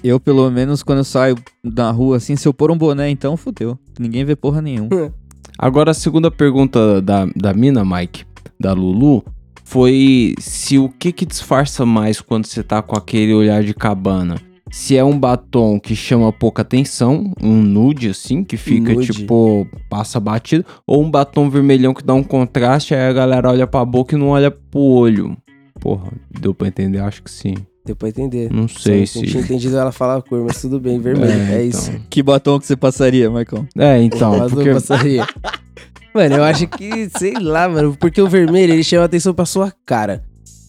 Eu, 0.04 0.20
pelo 0.20 0.50
menos, 0.50 0.82
quando 0.84 1.00
eu 1.00 1.04
saio 1.04 1.36
na 1.64 1.92
rua 1.92 2.18
assim, 2.18 2.36
se 2.36 2.48
eu 2.48 2.54
pôr 2.54 2.72
um 2.72 2.78
boné, 2.78 3.10
então 3.10 3.36
fudeu. 3.36 3.78
Ninguém 4.00 4.24
vê 4.24 4.36
porra 4.36 4.62
nenhuma. 4.62 4.90
Agora, 5.58 5.92
a 5.92 5.94
segunda 5.94 6.32
pergunta 6.32 7.02
da, 7.02 7.28
da 7.36 7.54
mina, 7.54 7.86
Mike, 7.86 8.26
da 8.60 8.74
Lulu, 8.74 9.24
foi 9.64 10.34
se 10.40 10.80
o 10.80 10.90
que 10.90 11.12
que 11.12 11.26
disfarça 11.26 11.86
mais 11.86 12.20
quando 12.20 12.46
você 12.46 12.64
tá 12.64 12.82
com 12.82 12.98
aquele 12.98 13.34
olhar 13.34 13.64
de 13.64 13.74
cabana? 13.74 14.42
Se 14.72 14.96
é 14.96 15.04
um 15.04 15.18
batom 15.20 15.78
que 15.80 15.96
chama 15.96 16.32
pouca 16.32 16.62
atenção, 16.62 17.34
um 17.42 17.62
nude 17.62 18.10
assim, 18.10 18.42
que 18.44 18.56
fica 18.56 18.94
Nude. 18.94 19.08
tipo, 19.12 19.68
passa 19.90 20.18
batido, 20.20 20.66
ou 20.88 21.04
um 21.04 21.12
batom 21.12 21.50
vermelhão 21.50 21.94
que 21.94 22.04
dá 22.04 22.14
um 22.14 22.24
contraste, 22.24 22.96
aí 22.96 23.02
a 23.10 23.14
galera 23.14 23.50
olha 23.50 23.68
pra 23.68 23.84
boca 23.84 24.16
e 24.16 24.18
não 24.18 24.30
olha 24.30 24.50
pro 24.50 24.80
olho. 24.80 25.36
Porra, 25.80 26.12
deu 26.40 26.54
pra 26.54 26.68
entender? 26.70 27.00
Acho 27.00 27.22
que 27.22 27.30
sim. 27.30 27.56
Deu 27.86 27.96
pra 27.96 28.08
entender. 28.10 28.50
Não 28.54 28.68
sei 28.68 29.06
Só 29.06 29.20
não 29.20 29.26
se. 29.26 29.32
tinha 29.32 29.44
entendido 29.44 29.76
ela 29.78 29.92
falar 29.92 30.18
a 30.18 30.22
cor, 30.22 30.42
mas 30.46 30.62
tudo 30.62 30.80
bem, 30.80 31.00
vermelho. 31.00 31.32
É, 31.32 31.56
É, 31.56 31.64
isso. 31.64 31.90
então. 31.92 32.02
Que 32.10 32.24
batom 32.24 32.58
que 32.60 32.66
você 32.66 32.76
passaria, 32.78 33.30
Marcão? 33.30 33.68
É, 33.78 34.02
então. 34.02 34.38
Mas 34.38 34.54
porque- 34.54 34.70
não 34.70 34.76
passaria. 34.76 35.26
Mano, 36.14 36.36
eu 36.36 36.44
acho 36.44 36.68
que, 36.68 37.10
sei 37.18 37.34
lá, 37.40 37.70
mano, 37.70 37.96
porque 37.98 38.22
o 38.22 38.28
vermelho 38.28 38.74
ele 38.74 38.84
chama 38.84 39.06
atenção 39.06 39.34
pra 39.34 39.46
sua 39.46 39.72
cara. 39.86 40.22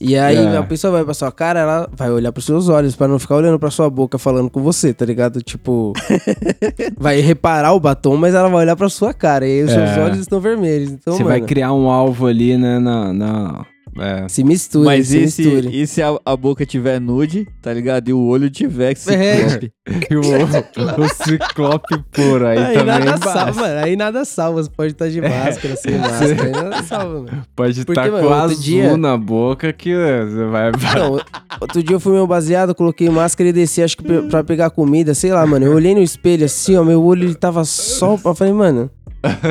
E 0.05 0.19
aí 0.19 0.37
É. 0.37 0.57
a 0.57 0.63
pessoa 0.65 0.93
vai 0.93 1.05
pra 1.05 1.15
sua 1.15 1.31
cara, 1.31 1.61
ela 1.61 1.89
vai 1.97 2.11
olhar 2.11 2.33
pros 2.33 2.45
seus 2.45 2.69
olhos, 2.69 2.97
pra 2.97 3.07
não 3.07 3.19
ficar 3.19 3.37
olhando 3.37 3.59
pra 3.59 3.71
sua 3.71 3.89
boca 3.89 4.19
falando 4.19 4.51
com 4.51 4.61
você, 4.61 4.93
tá 4.93 5.05
ligado? 5.05 5.41
Tipo, 5.43 5.93
vai 6.99 7.21
reparar 7.21 7.73
o 7.73 7.81
batom, 7.81 8.17
mas 8.17 8.35
ela 8.35 8.49
vai 8.49 8.63
olhar 8.65 8.75
pra 8.77 8.89
sua 8.89 9.15
cara. 9.15 9.47
E 9.47 9.53
aí 9.61 9.63
os 9.65 9.71
seus 9.71 9.91
É. 9.91 10.01
olhos 10.03 10.19
estão 10.19 10.41
vermelhos. 10.41 10.91
Então, 10.91 11.15
Você 11.15 11.23
mano, 11.23 11.39
vai 11.39 11.41
criar 11.47 11.73
um 11.73 11.89
alvo 11.89 12.27
ali, 12.27 12.57
né, 12.57 12.79
na... 12.79 13.13
na 13.13 13.67
é. 13.99 14.29
se 14.29 14.43
misture, 14.45 14.85
Mas 14.85 15.09
se 15.09 15.19
e 15.25 15.31
se, 15.31 15.43
misture. 15.43 15.83
e 15.83 15.87
se 15.87 16.03
a, 16.03 16.17
a 16.25 16.37
boca 16.37 16.65
tiver 16.65 17.01
nude, 17.01 17.47
tá 17.61 17.73
ligado? 17.73 18.09
E 18.09 18.13
o 18.13 18.21
olho 18.27 18.49
tiver 18.51 18.97
ciclope? 18.97 19.73
E 20.09 20.15
o, 20.15 20.21
o 20.21 21.09
ciclope 21.09 21.99
puro 22.13 22.47
aí, 22.47 22.57
Aí 22.59 22.75
também 22.79 23.01
nada 23.05 23.17
salva, 23.19 23.61
mano. 23.61 23.81
Aí 23.85 23.97
nada 23.97 24.25
salva. 24.25 24.63
Você 24.63 24.71
pode 24.71 24.93
estar 24.93 25.09
de 25.09 25.21
máscara, 25.21 25.75
sem 25.77 25.99
máscara. 25.99 26.45
Aí 26.45 26.51
nada 26.53 26.83
salva, 26.85 27.15
mano. 27.23 27.47
Pode 27.57 27.85
Porque, 27.85 28.01
estar 28.01 28.11
mano, 28.13 28.29
com 28.29 28.33
outro 28.33 28.45
azul 28.53 28.63
dia- 28.63 28.97
na 28.97 29.17
boca 29.17 29.73
que 29.73 29.93
você 29.93 30.45
vai... 30.45 30.71
Não, 30.97 31.19
outro 31.61 31.83
dia 31.83 31.97
eu 31.97 32.01
fui 32.01 32.13
meu 32.13 32.27
baseado, 32.29 32.75
coloquei 32.77 33.11
máscara 33.11 33.49
e 33.49 33.53
desci, 33.53 33.83
acho 33.83 33.97
que 33.97 34.05
pe- 34.05 34.23
pra 34.29 34.45
pegar 34.45 34.71
comida, 34.71 35.15
sei 35.15 35.33
lá, 35.33 35.45
mano. 35.45 35.67
Eu 35.67 35.73
olhei 35.75 35.95
no 35.97 36.03
espelho 36.03 36.45
assim, 36.45 36.77
ó, 36.77 36.85
meu 36.85 37.03
olho 37.03 37.25
ele 37.25 37.35
tava 37.35 37.65
só. 37.65 38.17
Eu 38.25 38.35
falei, 38.37 38.53
mano. 38.53 38.89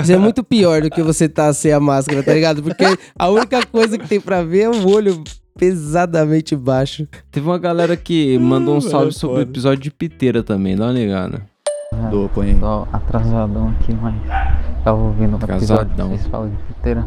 Isso 0.01 0.11
é 0.11 0.17
muito 0.17 0.43
pior 0.43 0.81
do 0.81 0.89
que 0.89 1.01
você 1.01 1.29
tá 1.29 1.53
sem 1.53 1.71
a 1.71 1.79
máscara, 1.79 2.21
tá 2.23 2.33
ligado? 2.33 2.61
Porque 2.61 2.85
a 3.17 3.29
única 3.29 3.65
coisa 3.65 3.97
que 3.97 4.07
tem 4.07 4.19
pra 4.19 4.43
ver 4.43 4.61
é 4.63 4.69
o 4.69 4.89
olho 4.89 5.23
pesadamente 5.57 6.55
baixo. 6.55 7.07
Teve 7.31 7.47
uma 7.47 7.59
galera 7.59 7.95
que 7.95 8.37
mandou 8.39 8.75
um 8.77 8.81
salve 8.81 9.09
é 9.09 9.11
sobre 9.11 9.39
o 9.39 9.41
episódio 9.41 9.79
de 9.83 9.91
piteira 9.91 10.41
também, 10.43 10.75
dá 10.75 10.85
uma 10.85 10.93
ligada. 10.93 11.41
Do, 12.09 12.29
põe 12.33 12.51
aí. 12.51 12.55
Tô 12.55 12.87
atrasadão 12.91 13.69
aqui, 13.69 13.93
mas 14.01 14.15
tava 14.83 14.97
ouvindo 14.97 15.35
um 15.37 15.55
episódio 15.55 15.93
que 15.93 16.01
vocês 16.01 16.27
falam 16.27 16.49
de 16.49 16.57
piteira. 16.73 17.05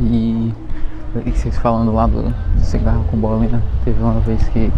E, 0.00 0.52
e 1.26 1.30
vocês 1.32 1.58
falando 1.58 1.92
lá 1.92 2.06
do 2.06 2.32
cigarro 2.62 3.04
com 3.10 3.16
bolinha, 3.16 3.62
teve 3.84 4.00
uma 4.02 4.20
vez 4.20 4.48
que 4.48 4.70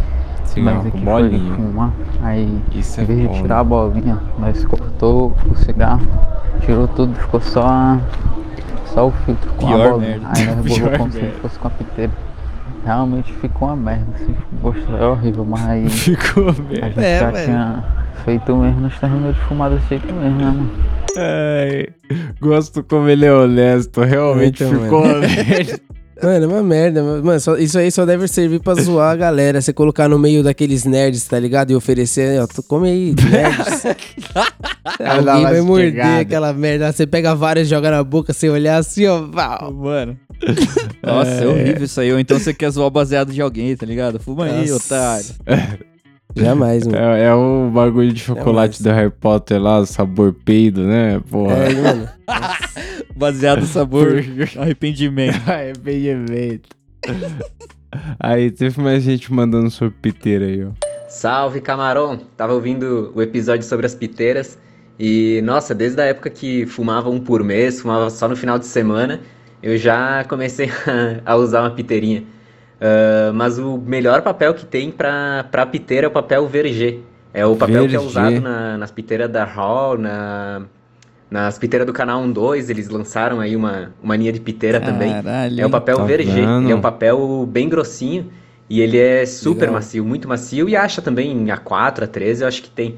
Cigarro 0.47 0.83
nós 0.83 0.91
com 0.91 0.97
aqui 0.99 1.05
bolinha. 1.05 1.55
foi 1.55 1.65
fumar, 1.67 1.93
aí 2.23 2.63
Isso 2.75 3.01
em 3.01 3.05
é 3.05 3.07
vez 3.07 3.21
de 3.21 3.27
bom, 3.29 3.43
tirar 3.43 3.59
a 3.61 3.65
bolinha, 3.65 4.21
nós 4.39 4.65
cortou 4.65 5.37
o 5.51 5.55
cigarro, 5.57 6.01
tirou 6.65 6.89
tudo, 6.89 7.15
ficou 7.15 7.41
só 7.41 7.63
a, 7.67 7.99
só 8.87 9.07
o 9.09 9.13
filtro 9.25 9.51
com 9.55 9.67
Pior 9.67 9.87
a 9.87 9.91
bolinha. 9.93 10.09
merda. 10.19 10.27
Aí 10.37 10.45
nós 10.47 10.65
Pior 10.67 10.79
bolou 10.81 10.99
como 10.99 11.13
se 11.13 11.19
merda. 11.19 11.39
fosse 11.41 11.59
com 11.59 11.69
a 11.69 11.71
piteira. 11.71 12.13
Realmente 12.85 13.33
ficou 13.35 13.69
uma 13.69 13.77
merda, 13.77 14.07
assim, 14.17 14.35
gosto 14.61 14.97
é 14.97 15.07
horrível, 15.07 15.45
mas 15.45 15.69
aí 15.69 15.89
Ficou 15.91 16.49
a 16.49 16.53
merda. 16.53 16.87
gente 16.89 17.05
É, 17.05 17.21
já 17.21 17.31
velho. 17.31 17.45
tinha 17.45 17.85
feito 18.25 18.57
mesmo, 18.57 18.81
nós 18.81 18.99
terminou 18.99 19.33
de 19.33 19.41
fumar 19.41 19.71
desse 19.71 19.87
jeito 19.89 20.13
mesmo, 20.13 20.39
né, 20.39 20.45
mano? 20.47 20.71
Ai, 21.17 21.89
gosto 22.41 22.83
como 22.83 23.09
ele 23.09 23.25
é 23.27 23.33
honesto, 23.33 24.01
realmente 24.01 24.65
Então, 24.65 24.81
ficou 24.81 25.01
mano. 25.03 25.19
uma 25.19 25.29
merda. 25.29 25.81
Mano, 26.23 26.45
é 26.45 26.47
uma 26.49 26.63
merda. 26.63 27.03
Mano, 27.03 27.41
só- 27.41 27.57
isso 27.57 27.79
aí 27.79 27.91
só 27.91 28.07
deve 28.07 28.29
servir 28.29 28.61
pra 28.61 28.75
zoar 28.75 29.13
a 29.13 29.17
galera. 29.17 29.61
Você 29.61 29.73
colocar 29.73 30.09
no 30.09 30.19
meio 30.19 30.43
daqueles 30.43 30.85
nerds, 30.85 31.25
tá 31.25 31.39
ligado? 31.39 31.71
E 31.73 31.75
oferecer, 31.75 32.41
ó, 32.41 32.47
tu 32.47 32.63
come 32.63 32.89
aí, 32.89 33.15
nerds. 33.31 33.85
Alguém 35.01 35.43
vai 35.43 35.61
morder 35.61 36.21
aquela 36.21 36.53
merda. 36.53 36.93
Você 36.93 37.07
pega 37.07 37.35
várias, 37.35 37.69
joga 37.69 37.91
na 37.91 38.05
boca, 38.05 38.33
sem 38.33 38.49
olhar 38.51 38.77
assim, 38.79 39.07
ó. 39.07 39.23
Pau. 39.27 39.73
Mano. 39.73 40.17
Nossa, 41.03 41.31
é. 41.31 41.43
É. 41.45 41.47
horrível 41.47 41.85
isso 41.85 42.01
aí. 42.01 42.13
Ou 42.13 42.19
então 42.19 42.39
você 42.39 42.53
quer 42.55 42.71
zoar 42.71 42.87
o 42.87 42.91
baseado 42.91 43.33
de 43.33 43.41
alguém, 43.41 43.77
tá 43.77 43.85
ligado? 43.87 44.19
Fuma 44.21 44.45
aí, 44.47 44.69
Nossa. 44.71 44.95
otário. 44.95 45.27
Jamais, 46.37 46.87
mano. 46.87 46.99
É, 46.99 47.25
é 47.25 47.35
o 47.35 47.71
bagulho 47.71 48.13
de 48.13 48.21
chocolate 48.21 48.83
do 48.83 48.91
Harry 48.91 49.11
Potter 49.11 49.61
lá, 49.61 49.85
sabor 49.85 50.33
peido, 50.33 50.85
né? 50.87 51.21
Porra. 51.31 51.55
É, 51.55 51.75
mano. 51.75 52.09
Baseado 53.15 53.65
sabor 53.67 54.23
arrependimento. 54.59 55.41
Arrependimento. 55.49 56.69
Aí 58.19 58.51
teve 58.51 58.81
mais 58.81 59.03
gente 59.03 59.33
mandando 59.33 59.71
sobre 59.71 59.95
piteira 60.01 60.47
aí, 60.47 60.65
ó. 60.65 60.71
Salve 61.09 61.61
camarão! 61.61 62.17
Tava 62.37 62.55
ouvindo 62.55 63.13
o 63.15 63.21
episódio 63.21 63.67
sobre 63.67 63.85
as 63.85 63.95
piteiras 63.95 64.59
e, 64.99 65.43
nossa, 65.45 65.75
desde 65.75 66.01
a 66.01 66.05
época 66.05 66.31
que 66.31 66.65
fumava 66.65 67.11
um 67.11 67.21
por 67.21 67.45
mês, 67.45 67.81
fumava 67.81 68.09
só 68.09 68.27
no 68.27 68.35
final 68.35 68.59
de 68.59 68.67
semana, 68.67 69.21
eu 69.63 69.77
já 69.77 70.25
comecei 70.25 70.71
a, 70.71 71.33
a 71.33 71.37
usar 71.37 71.61
uma 71.61 71.71
piteirinha. 71.71 72.25
Ah, 72.83 73.33
mas 73.33 73.59
o 73.59 73.79
melhor 73.79 74.23
papel 74.23 74.55
que 74.55 74.67
tem 74.67 74.91
pra, 74.91 75.45
pra 75.51 75.65
piteira 75.65 76.07
é 76.07 76.09
o 76.09 76.13
papel 76.13 76.47
verger. 76.49 77.01
É 77.33 77.47
o 77.47 77.55
papel 77.57 77.89
que 77.89 77.97
é 77.97 78.01
usado 78.01 78.41
na- 78.41 78.77
nas 78.77 78.91
piteiras 78.91 79.31
da 79.31 79.45
Hall, 79.45 79.97
na, 79.97 80.63
nas 81.31 81.57
piteiras 81.59 81.87
do 81.87 81.93
canal 81.93 82.21
1-2, 82.21 82.69
eles 82.69 82.89
lançaram 82.91 83.41
aí 83.41 83.57
uma, 83.57 83.93
uma 84.03 84.15
linha 84.17 84.33
de 84.33 84.41
piteira 84.41 84.81
também. 84.81 85.11
Caralho, 85.13 85.61
É 85.61 85.65
o 85.65 85.71
papel 85.71 85.97
Tá 85.97 86.05
vergê, 86.05 86.41
vendo? 86.43 86.65
ele 86.65 86.73
é 86.73 86.75
um 86.77 86.81
papel 86.81 87.47
bem 87.49 87.69
grossinho 87.71 88.31
e 88.69 88.81
ele 88.83 88.99
é 88.99 89.25
super 89.25 89.61
Legal. 89.61 89.75
macio, 89.77 90.05
muito 90.05 90.29
macio 90.29 90.69
e 90.69 90.77
acha 90.77 91.01
também 91.01 91.31
em 91.33 91.47
A4, 91.47 92.07
A13, 92.07 92.43
eu 92.43 92.49
acho 92.49 92.63
que 92.63 92.71
tem. 92.71 92.97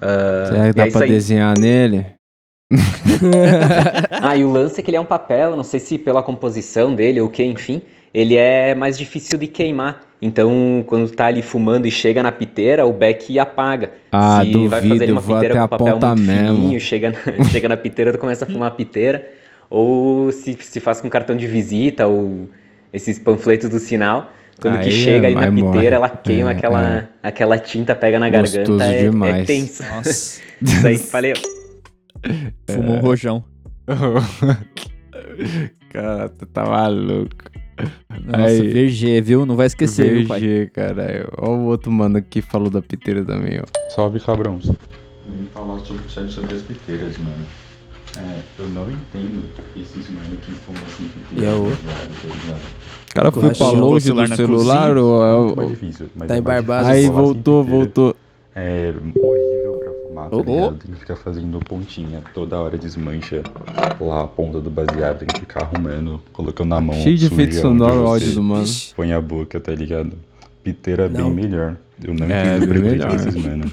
Ah, 0.00 0.44
Será 0.48 0.66
que 0.68 0.72
dá 0.72 0.86
é 0.88 0.90
pra 0.90 1.06
desenhar 1.06 1.56
nele? 1.58 2.06
Ah, 4.10 4.36
e 4.36 4.44
o 4.44 4.50
lance 4.50 4.80
é 4.80 4.82
que 4.82 4.90
ele 4.90 4.96
é 4.96 5.00
um 5.00 5.04
papel, 5.04 5.54
não 5.56 5.62
sei 5.64 5.78
se 5.78 5.98
pela 5.98 6.22
composição 6.22 6.94
dele 6.94 7.20
ou 7.20 7.28
o 7.28 7.30
que, 7.30 7.44
enfim, 7.44 7.82
ele 8.12 8.36
é 8.36 8.74
mais 8.74 8.98
difícil 8.98 9.38
de 9.38 9.46
queimar. 9.46 10.00
Então, 10.20 10.84
quando 10.86 11.10
tá 11.10 11.26
ali 11.26 11.42
fumando 11.42 11.86
e 11.86 11.90
chega 11.90 12.22
na 12.22 12.30
piteira, 12.30 12.86
o 12.86 12.92
beck 12.92 13.36
apaga. 13.38 13.92
Ah, 14.12 14.42
se 14.44 14.52
vai 14.52 14.80
duvido, 14.80 14.88
fazer 14.88 15.02
ali 15.04 15.12
uma 15.12 15.22
piteira 15.22 15.54
com 15.54 15.68
papel 15.68 15.98
muito 15.98 16.20
mesmo. 16.20 16.56
fininho, 16.56 16.80
chega 16.80 17.10
na, 17.10 17.44
chega 17.50 17.68
na 17.68 17.76
piteira, 17.76 18.12
tu 18.12 18.18
começa 18.18 18.44
a 18.44 18.48
fumar 18.48 18.68
a 18.68 18.70
piteira. 18.70 19.28
Ou 19.68 20.30
se, 20.30 20.56
se 20.60 20.78
faz 20.78 21.00
com 21.00 21.08
cartão 21.08 21.36
de 21.36 21.46
visita 21.46 22.06
ou 22.06 22.48
esses 22.92 23.18
panfletos 23.18 23.68
do 23.68 23.78
sinal. 23.78 24.30
Quando 24.60 24.78
que 24.78 24.86
Aí 24.86 24.92
chega 24.92 25.26
ali 25.26 25.34
na 25.34 25.40
vai 25.40 25.50
piteira, 25.50 25.72
morre. 25.72 25.86
ela 25.88 26.08
queima 26.08 26.50
É, 26.50 26.54
aquela, 26.54 26.88
é. 26.94 27.08
aquela 27.22 27.58
tinta, 27.58 27.94
pega 27.96 28.18
na 28.20 28.30
Gostoso 28.30 28.78
garganta. 28.78 28.84
É, 28.84 28.98
é 28.98 29.10
demais. 29.10 29.46
tenso. 29.46 29.82
Nossa. 29.82 30.40
Isso 30.62 30.86
aí, 30.86 30.98
falei. 30.98 31.32
Fumou 32.70 32.96
um 32.96 33.00
rojão. 33.00 33.42
Cara, 35.92 36.28
tu 36.28 36.46
tá 36.46 36.64
maluco. 36.64 37.36
Nossa, 38.26 38.62
VG, 38.62 39.20
viu? 39.20 39.44
Não 39.46 39.56
vai 39.56 39.66
esquecer, 39.66 40.12
viu, 40.18 40.28
pai? 40.28 40.40
VG, 40.40 40.70
caralho. 40.72 41.28
Ó 41.38 41.50
o 41.50 41.64
outro 41.66 41.90
mano 41.90 42.20
que 42.22 42.40
falou 42.42 42.70
da 42.70 42.80
piteira 42.82 43.24
também, 43.24 43.60
ó. 43.60 43.90
Salve, 43.90 44.20
cabrões. 44.20 44.66
Vim 44.66 45.46
falar 45.54 45.78
sobre, 45.80 46.08
sobre 46.30 46.54
as 46.54 46.62
piteiras, 46.62 47.16
mano. 47.18 47.44
É, 48.18 48.40
eu 48.58 48.68
não 48.68 48.90
entendo 48.90 49.42
esses 49.74 50.10
mano 50.10 50.36
que 50.42 50.52
fumam 50.52 50.82
assim 50.86 51.08
E 51.34 51.44
é 51.44 51.50
o- 51.50 51.72
O 51.72 53.14
cara 53.14 53.32
foi 53.32 53.54
pra 53.54 53.70
longe 53.70 54.12
do 54.12 54.36
celular 54.36 54.96
ou 54.98 55.24
é 55.24 55.34
o- 55.34 55.54
Tá 56.26 56.34
é 56.34 56.38
em 56.38 56.42
Barbados. 56.42 56.88
difícil 56.88 57.00
Aí 57.00 57.04
assim, 57.06 57.10
voltou, 57.10 57.64
piteira. 57.64 57.84
voltou. 57.84 58.16
É 58.54 58.92
horrível 59.16 59.72
pra 59.78 59.92
fumar, 60.06 60.28
tá 60.30 60.36
ligado? 60.36 60.76
Tem 60.78 60.92
que 60.92 61.00
ficar 61.00 61.16
fazendo 61.16 61.58
pontinha. 61.60 62.22
Toda 62.34 62.58
hora 62.60 62.76
desmancha 62.76 63.42
lá 64.00 64.22
a 64.22 64.26
ponta 64.26 64.60
do 64.60 64.68
baseado. 64.70 65.20
Tem 65.20 65.28
que 65.28 65.40
ficar 65.40 65.62
arrumando, 65.62 66.20
colocando 66.32 66.68
na 66.68 66.80
mão. 66.80 66.94
Cheio 66.96 67.16
de 67.16 67.26
efeito 67.26 67.54
sonoro 67.54 68.00
o 68.00 68.02
você 68.02 68.08
áudio 68.24 68.32
do 68.34 68.42
mano. 68.42 68.66
Põe 68.94 69.12
a 69.12 69.20
boca, 69.20 69.58
tá 69.58 69.72
ligado? 69.72 70.12
Piteira 70.62 71.04
é 71.04 71.08
bem 71.08 71.30
melhor. 71.30 71.76
Eu 72.04 72.14
não 72.14 72.26
É, 72.26 72.56
entendo 72.56 72.72
bem 72.74 72.82
melhor. 72.82 73.10
desses 73.12 73.34
mano 73.36 73.64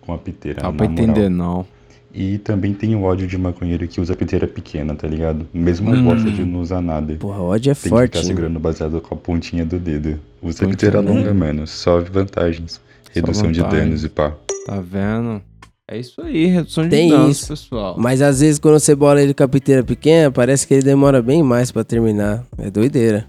com 0.00 0.12
a 0.12 0.18
piteira. 0.18 0.62
Dá 0.62 0.72
pra 0.72 0.88
moral. 0.88 0.92
entender, 0.92 1.28
não. 1.28 1.64
E 2.12 2.38
também 2.38 2.72
tem 2.72 2.94
o 2.94 3.02
ódio 3.02 3.26
de 3.26 3.36
maconheiro 3.36 3.86
que 3.88 4.00
usa 4.00 4.14
piteira 4.14 4.46
pequena, 4.46 4.94
tá 4.94 5.06
ligado? 5.08 5.46
Mesmo 5.52 5.90
Hum. 5.92 6.04
gosta 6.04 6.30
de 6.30 6.44
não 6.44 6.60
usar 6.60 6.80
nada. 6.80 7.14
Porra, 7.16 7.40
ódio 7.42 7.70
é 7.72 7.74
tem 7.74 7.90
forte, 7.90 8.12
que 8.12 8.18
ficar 8.18 8.28
segurando 8.28 8.58
baseado 8.60 9.00
com 9.00 9.14
a 9.14 9.18
pontinha 9.18 9.64
do 9.64 9.78
dedo. 9.80 10.18
Usa 10.42 10.58
Pontinha 10.60 10.70
piteira 10.70 11.00
longa, 11.00 11.34
mano. 11.34 11.66
Só 11.66 12.00
vantagens. 12.00 12.80
Redução 13.14 13.50
de 13.52 13.60
danos 13.62 14.04
e 14.04 14.08
pá. 14.08 14.32
Tá 14.66 14.80
vendo? 14.80 15.40
É 15.88 15.98
isso 15.98 16.20
aí, 16.22 16.46
redução 16.46 16.84
de 16.84 16.90
Tem 16.90 17.10
danos, 17.10 17.36
isso. 17.38 17.48
pessoal. 17.48 17.94
Mas 17.98 18.22
às 18.22 18.40
vezes 18.40 18.58
quando 18.58 18.78
você 18.80 18.94
bola 18.94 19.22
ele 19.22 19.34
com 19.34 19.42
a 19.44 19.48
piteira 19.48 19.82
pequena, 19.84 20.30
parece 20.30 20.66
que 20.66 20.72
ele 20.74 20.82
demora 20.82 21.20
bem 21.22 21.42
mais 21.42 21.70
pra 21.70 21.84
terminar. 21.84 22.44
É 22.58 22.70
doideira. 22.70 23.26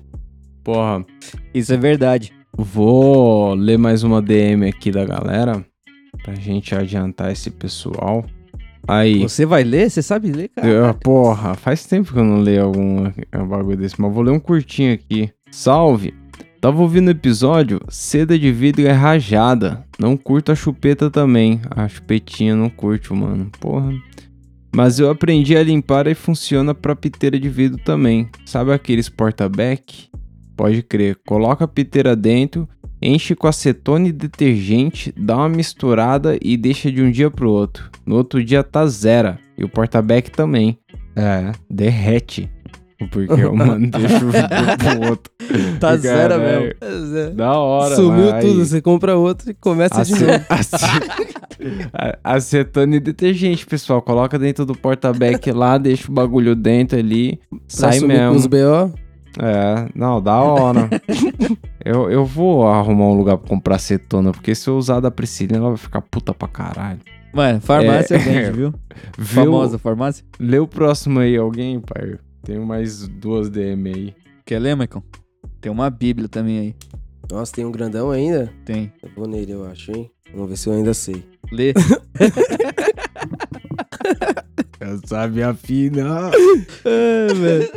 Porra. 0.63 1.05
Isso 1.53 1.73
é 1.73 1.77
verdade. 1.77 2.31
Vou 2.57 3.53
ler 3.53 3.77
mais 3.77 4.03
uma 4.03 4.21
DM 4.21 4.67
aqui 4.67 4.89
da 4.89 5.03
galera. 5.05 5.63
Pra 6.23 6.33
gente 6.35 6.73
adiantar 6.73 7.31
esse 7.31 7.51
pessoal. 7.51 8.25
Aí. 8.87 9.19
Você 9.19 9.45
vai 9.45 9.63
ler? 9.63 9.89
Você 9.89 10.01
sabe 10.01 10.31
ler, 10.31 10.49
cara? 10.49 10.67
Eu- 10.67 10.93
porra, 10.93 11.55
faz 11.55 11.85
tempo 11.85 12.13
que 12.13 12.19
eu 12.19 12.23
não 12.23 12.37
leio 12.37 12.63
algum 12.63 13.03
um 13.33 13.47
bagulho 13.47 13.77
desse, 13.77 13.99
mas 13.99 14.13
vou 14.13 14.23
ler 14.23 14.31
um 14.31 14.39
curtinho 14.39 14.93
aqui. 14.93 15.29
Salve! 15.51 16.13
Tava 16.65 16.81
ouvindo 16.81 17.09
o 17.09 17.11
episódio, 17.11 17.79
seda 17.89 18.39
de 18.39 18.51
vidro 18.51 18.87
é 18.87 18.91
rajada. 18.91 19.85
Não 19.99 20.17
curto 20.17 20.51
a 20.51 20.55
chupeta 20.55 21.11
também. 21.11 21.61
A 21.69 21.87
chupetinha 21.87 22.55
não 22.55 22.71
curto, 22.71 23.15
mano. 23.15 23.51
Porra. 23.59 23.93
Mas 24.75 24.97
eu 24.97 25.11
aprendi 25.11 25.55
a 25.55 25.61
limpar 25.61 26.07
e 26.07 26.15
funciona 26.15 26.73
pra 26.73 26.95
piteira 26.95 27.39
de 27.39 27.49
vidro 27.49 27.79
também. 27.85 28.27
Sabe 28.47 28.73
aqueles 28.73 29.07
porta-back? 29.07 30.09
Pode 30.57 30.81
crer. 30.81 31.19
Coloca 31.27 31.65
a 31.65 31.67
piteira 31.67 32.15
dentro, 32.15 32.67
enche 32.99 33.35
com 33.35 33.45
acetona 33.45 34.07
e 34.07 34.11
detergente, 34.11 35.13
dá 35.15 35.37
uma 35.37 35.49
misturada 35.49 36.35
e 36.41 36.57
deixa 36.57 36.91
de 36.91 36.99
um 36.99 37.11
dia 37.11 37.29
pro 37.29 37.51
outro. 37.51 37.91
No 38.03 38.15
outro 38.15 38.43
dia 38.43 38.63
tá 38.63 38.87
zero. 38.87 39.37
E 39.55 39.63
o 39.63 39.69
porta-back 39.69 40.31
também. 40.31 40.79
É, 41.15 41.51
derrete. 41.69 42.49
Porque 43.11 43.33
eu 43.41 43.53
mano 43.55 43.87
deixa 43.91 44.17
o 44.23 44.29
vidro 44.31 44.77
pro 44.77 45.09
outro. 45.09 45.31
Tá 45.79 45.97
zero 45.97 46.39
mesmo. 46.39 47.35
Da 47.35 47.53
hora, 47.57 47.95
Sumiu 47.95 48.31
mas- 48.31 48.45
tudo, 48.45 48.65
você 48.65 48.81
compra 48.81 49.15
outro 49.17 49.51
e 49.51 49.53
começa 49.53 50.03
de 50.03 50.13
Ace- 50.13 50.25
novo. 50.25 50.45
ace- 50.49 50.75
a- 51.93 52.17
Acetona 52.23 52.95
e 52.95 52.99
detergente, 52.99 53.65
pessoal. 53.65 54.01
Coloca 54.01 54.39
dentro 54.39 54.65
do 54.65 54.73
porta-back 54.75 55.51
lá, 55.51 55.77
deixa 55.77 56.09
o 56.09 56.13
bagulho 56.13 56.55
dentro 56.55 56.97
ali. 56.97 57.39
sai 57.67 57.99
sumir 57.99 58.17
mesmo. 58.17 58.35
os 58.35 58.45
BO? 58.47 58.93
É, 59.37 59.89
não, 59.93 60.21
da 60.21 60.39
hora. 60.41 60.89
eu, 61.83 62.09
eu 62.09 62.25
vou 62.25 62.65
arrumar 62.67 63.05
um 63.07 63.13
lugar 63.13 63.37
pra 63.37 63.49
comprar 63.49 63.75
acetona, 63.75 64.31
porque 64.31 64.55
se 64.55 64.69
eu 64.69 64.77
usar 64.77 65.01
da 65.01 65.11
Priscila, 65.11 65.57
ela 65.57 65.67
vai 65.69 65.77
ficar 65.77 65.99
puta 66.01 66.33
pra 66.33 66.47
caralho. 66.47 66.99
Mano, 67.33 67.59
farmácia 67.59 68.15
É, 68.15 68.17
vende, 68.17 68.51
viu? 68.51 68.73
Viu? 69.17 69.43
Famosa 69.43 69.77
farmácia. 69.77 70.23
Lê 70.39 70.57
o 70.57 70.65
próximo 70.65 71.19
aí, 71.19 71.35
alguém, 71.35 71.81
pai. 71.81 72.13
Tenho 72.45 72.63
mais 72.63 73.07
duas 73.07 73.49
DM 73.49 73.89
aí. 73.89 74.13
Quer 74.45 74.59
ler, 74.59 74.75
Maicon? 74.75 75.01
Tem 75.59 75.71
uma 75.71 75.89
bíblia 75.89 76.29
também 76.29 76.59
aí. 76.59 76.75
Nossa, 77.29 77.51
tem 77.51 77.65
um 77.65 77.71
grandão 77.71 78.11
ainda? 78.11 78.53
Tem. 78.63 78.93
Eu 79.01 79.09
vou 79.15 79.27
nele, 79.27 79.51
eu 79.51 79.65
acho, 79.65 79.91
hein? 79.91 80.11
Vamos 80.31 80.49
ver 80.49 80.55
se 80.55 80.69
eu 80.69 80.73
ainda 80.73 80.93
sei. 80.93 81.23
Lê. 81.51 81.73
Eu 84.79 84.99
sabia 85.05 85.49
afinar. 85.49 86.31
É, 86.85 87.33
velho. 87.33 87.71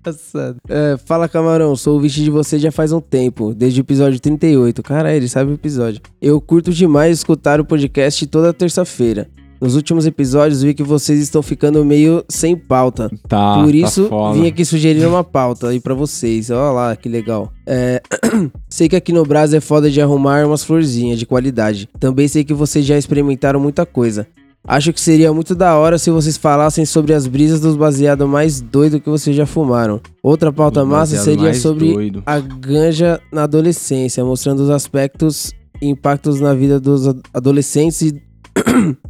Engraçado. 0.00 0.56
É, 0.68 0.96
fala 0.96 1.28
camarão, 1.28 1.76
sou 1.76 1.94
ouvinte 1.94 2.22
de 2.24 2.30
você 2.30 2.58
já 2.58 2.72
faz 2.72 2.92
um 2.92 3.00
tempo, 3.00 3.54
desde 3.54 3.80
o 3.80 3.82
episódio 3.82 4.18
38. 4.18 4.82
Cara, 4.82 5.14
ele 5.14 5.28
sabe 5.28 5.50
o 5.50 5.54
episódio. 5.54 6.00
Eu 6.20 6.40
curto 6.40 6.72
demais 6.72 7.18
escutar 7.18 7.60
o 7.60 7.64
podcast 7.64 8.26
toda 8.26 8.54
terça-feira. 8.54 9.28
Nos 9.60 9.74
últimos 9.74 10.06
episódios 10.06 10.62
vi 10.62 10.74
que 10.74 10.82
vocês 10.82 11.18
estão 11.20 11.42
ficando 11.42 11.84
meio 11.84 12.24
sem 12.28 12.56
pauta. 12.56 13.10
Tá, 13.28 13.54
Por 13.62 13.70
tá 13.70 13.76
isso, 13.76 14.08
foda. 14.08 14.38
vim 14.38 14.46
aqui 14.46 14.64
sugerir 14.64 15.06
uma 15.06 15.24
pauta 15.24 15.68
aí 15.68 15.80
pra 15.80 15.94
vocês. 15.94 16.50
Olha 16.50 16.70
lá, 16.72 16.96
que 16.96 17.08
legal. 17.08 17.50
É, 17.66 18.02
sei 18.68 18.88
que 18.88 18.96
aqui 18.96 19.12
no 19.12 19.24
Brasil 19.24 19.58
é 19.58 19.60
foda 19.60 19.90
de 19.90 20.00
arrumar 20.00 20.46
umas 20.46 20.62
florzinhas 20.62 21.18
de 21.18 21.24
qualidade. 21.26 21.88
Também 21.98 22.28
sei 22.28 22.44
que 22.44 22.52
vocês 22.54 22.84
já 22.84 22.98
experimentaram 22.98 23.58
muita 23.58 23.86
coisa. 23.86 24.26
Acho 24.68 24.92
que 24.92 25.00
seria 25.00 25.32
muito 25.32 25.54
da 25.54 25.76
hora 25.76 25.96
se 25.96 26.10
vocês 26.10 26.36
falassem 26.36 26.84
sobre 26.84 27.14
as 27.14 27.26
brisas 27.28 27.60
dos 27.60 27.76
baseados 27.76 28.28
mais 28.28 28.60
doidos 28.60 29.00
que 29.00 29.08
vocês 29.08 29.34
já 29.36 29.46
fumaram. 29.46 30.00
Outra 30.20 30.52
pauta 30.52 30.84
massa 30.84 31.16
seria 31.18 31.54
sobre 31.54 31.92
doido. 31.92 32.22
a 32.26 32.40
ganja 32.40 33.20
na 33.32 33.44
adolescência, 33.44 34.24
mostrando 34.24 34.60
os 34.64 34.70
aspectos 34.70 35.52
e 35.80 35.86
impactos 35.86 36.40
na 36.40 36.52
vida 36.52 36.80
dos 36.80 37.06
ad- 37.06 37.20
adolescentes 37.32 38.02
e 38.02 38.20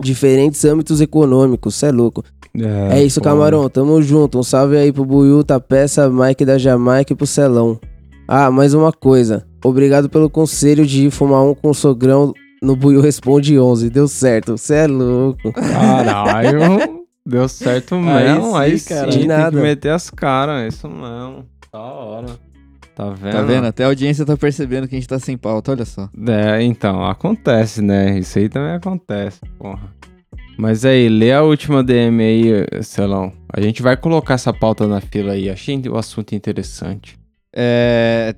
diferentes 0.00 0.64
âmbitos 0.64 1.00
econômicos. 1.00 1.74
Cê 1.74 1.86
é 1.86 1.92
louco. 1.92 2.22
É, 2.90 3.02
isso, 3.02 3.20
foda. 3.20 3.30
camarão. 3.30 3.68
Tamo 3.68 4.00
junto. 4.02 4.38
Um 4.38 4.42
salve 4.42 4.76
aí 4.76 4.92
pro 4.92 5.04
Buiu, 5.04 5.42
Tapeça, 5.42 6.08
Mike 6.08 6.44
da 6.44 6.56
Jamaica 6.58 7.12
e 7.12 7.16
pro 7.16 7.26
Celão. 7.26 7.78
Ah, 8.28 8.50
mais 8.50 8.74
uma 8.74 8.92
coisa. 8.92 9.44
Obrigado 9.64 10.08
pelo 10.08 10.30
conselho 10.30 10.86
de 10.86 11.06
ir 11.06 11.10
fumar 11.10 11.42
um 11.42 11.54
com 11.54 11.70
o 11.70 11.74
sogrão 11.74 12.32
no 12.62 12.76
Buiu 12.76 13.00
Responde 13.00 13.58
11. 13.58 13.90
Deu 13.90 14.06
certo. 14.08 14.56
Cê 14.56 14.74
é 14.74 14.86
louco. 14.86 15.52
Caralho. 15.52 17.04
Deu 17.26 17.48
certo 17.48 17.94
mesmo. 17.96 18.54
Aí 18.54 18.72
Aí, 18.72 18.78
sim, 18.78 18.86
sim, 18.88 18.94
cara. 18.94 19.10
tem 19.10 19.20
De 19.20 19.26
nada. 19.26 19.56
que 19.56 19.62
meter 19.62 19.88
as 19.90 20.10
caras. 20.10 20.74
Isso 20.74 20.88
mesmo. 20.88 21.44
Da 21.72 21.80
hora. 21.80 22.26
Tá 22.94 23.10
vendo? 23.10 23.32
Tá 23.32 23.42
vendo? 23.42 23.64
Até 23.66 23.84
a 23.84 23.88
audiência 23.88 24.24
tá 24.24 24.36
percebendo 24.36 24.86
que 24.86 24.94
a 24.94 24.98
gente 24.98 25.08
tá 25.08 25.18
sem 25.18 25.36
pauta, 25.36 25.72
olha 25.72 25.84
só. 25.84 26.08
É, 26.28 26.62
então, 26.62 27.04
acontece, 27.04 27.82
né? 27.82 28.18
Isso 28.18 28.38
aí 28.38 28.48
também 28.48 28.72
acontece, 28.74 29.40
porra. 29.58 29.92
Mas 30.56 30.84
aí, 30.84 31.08
lê 31.08 31.32
a 31.32 31.42
última 31.42 31.82
DM 31.82 32.22
aí, 32.22 32.82
Celão. 32.82 33.32
A 33.52 33.60
gente 33.60 33.82
vai 33.82 33.96
colocar 33.96 34.34
essa 34.34 34.52
pauta 34.52 34.86
na 34.86 35.00
fila 35.00 35.32
aí. 35.32 35.50
Achei 35.50 35.80
o 35.88 35.96
assunto 35.96 36.34
interessante. 36.34 37.18
É. 37.54 38.34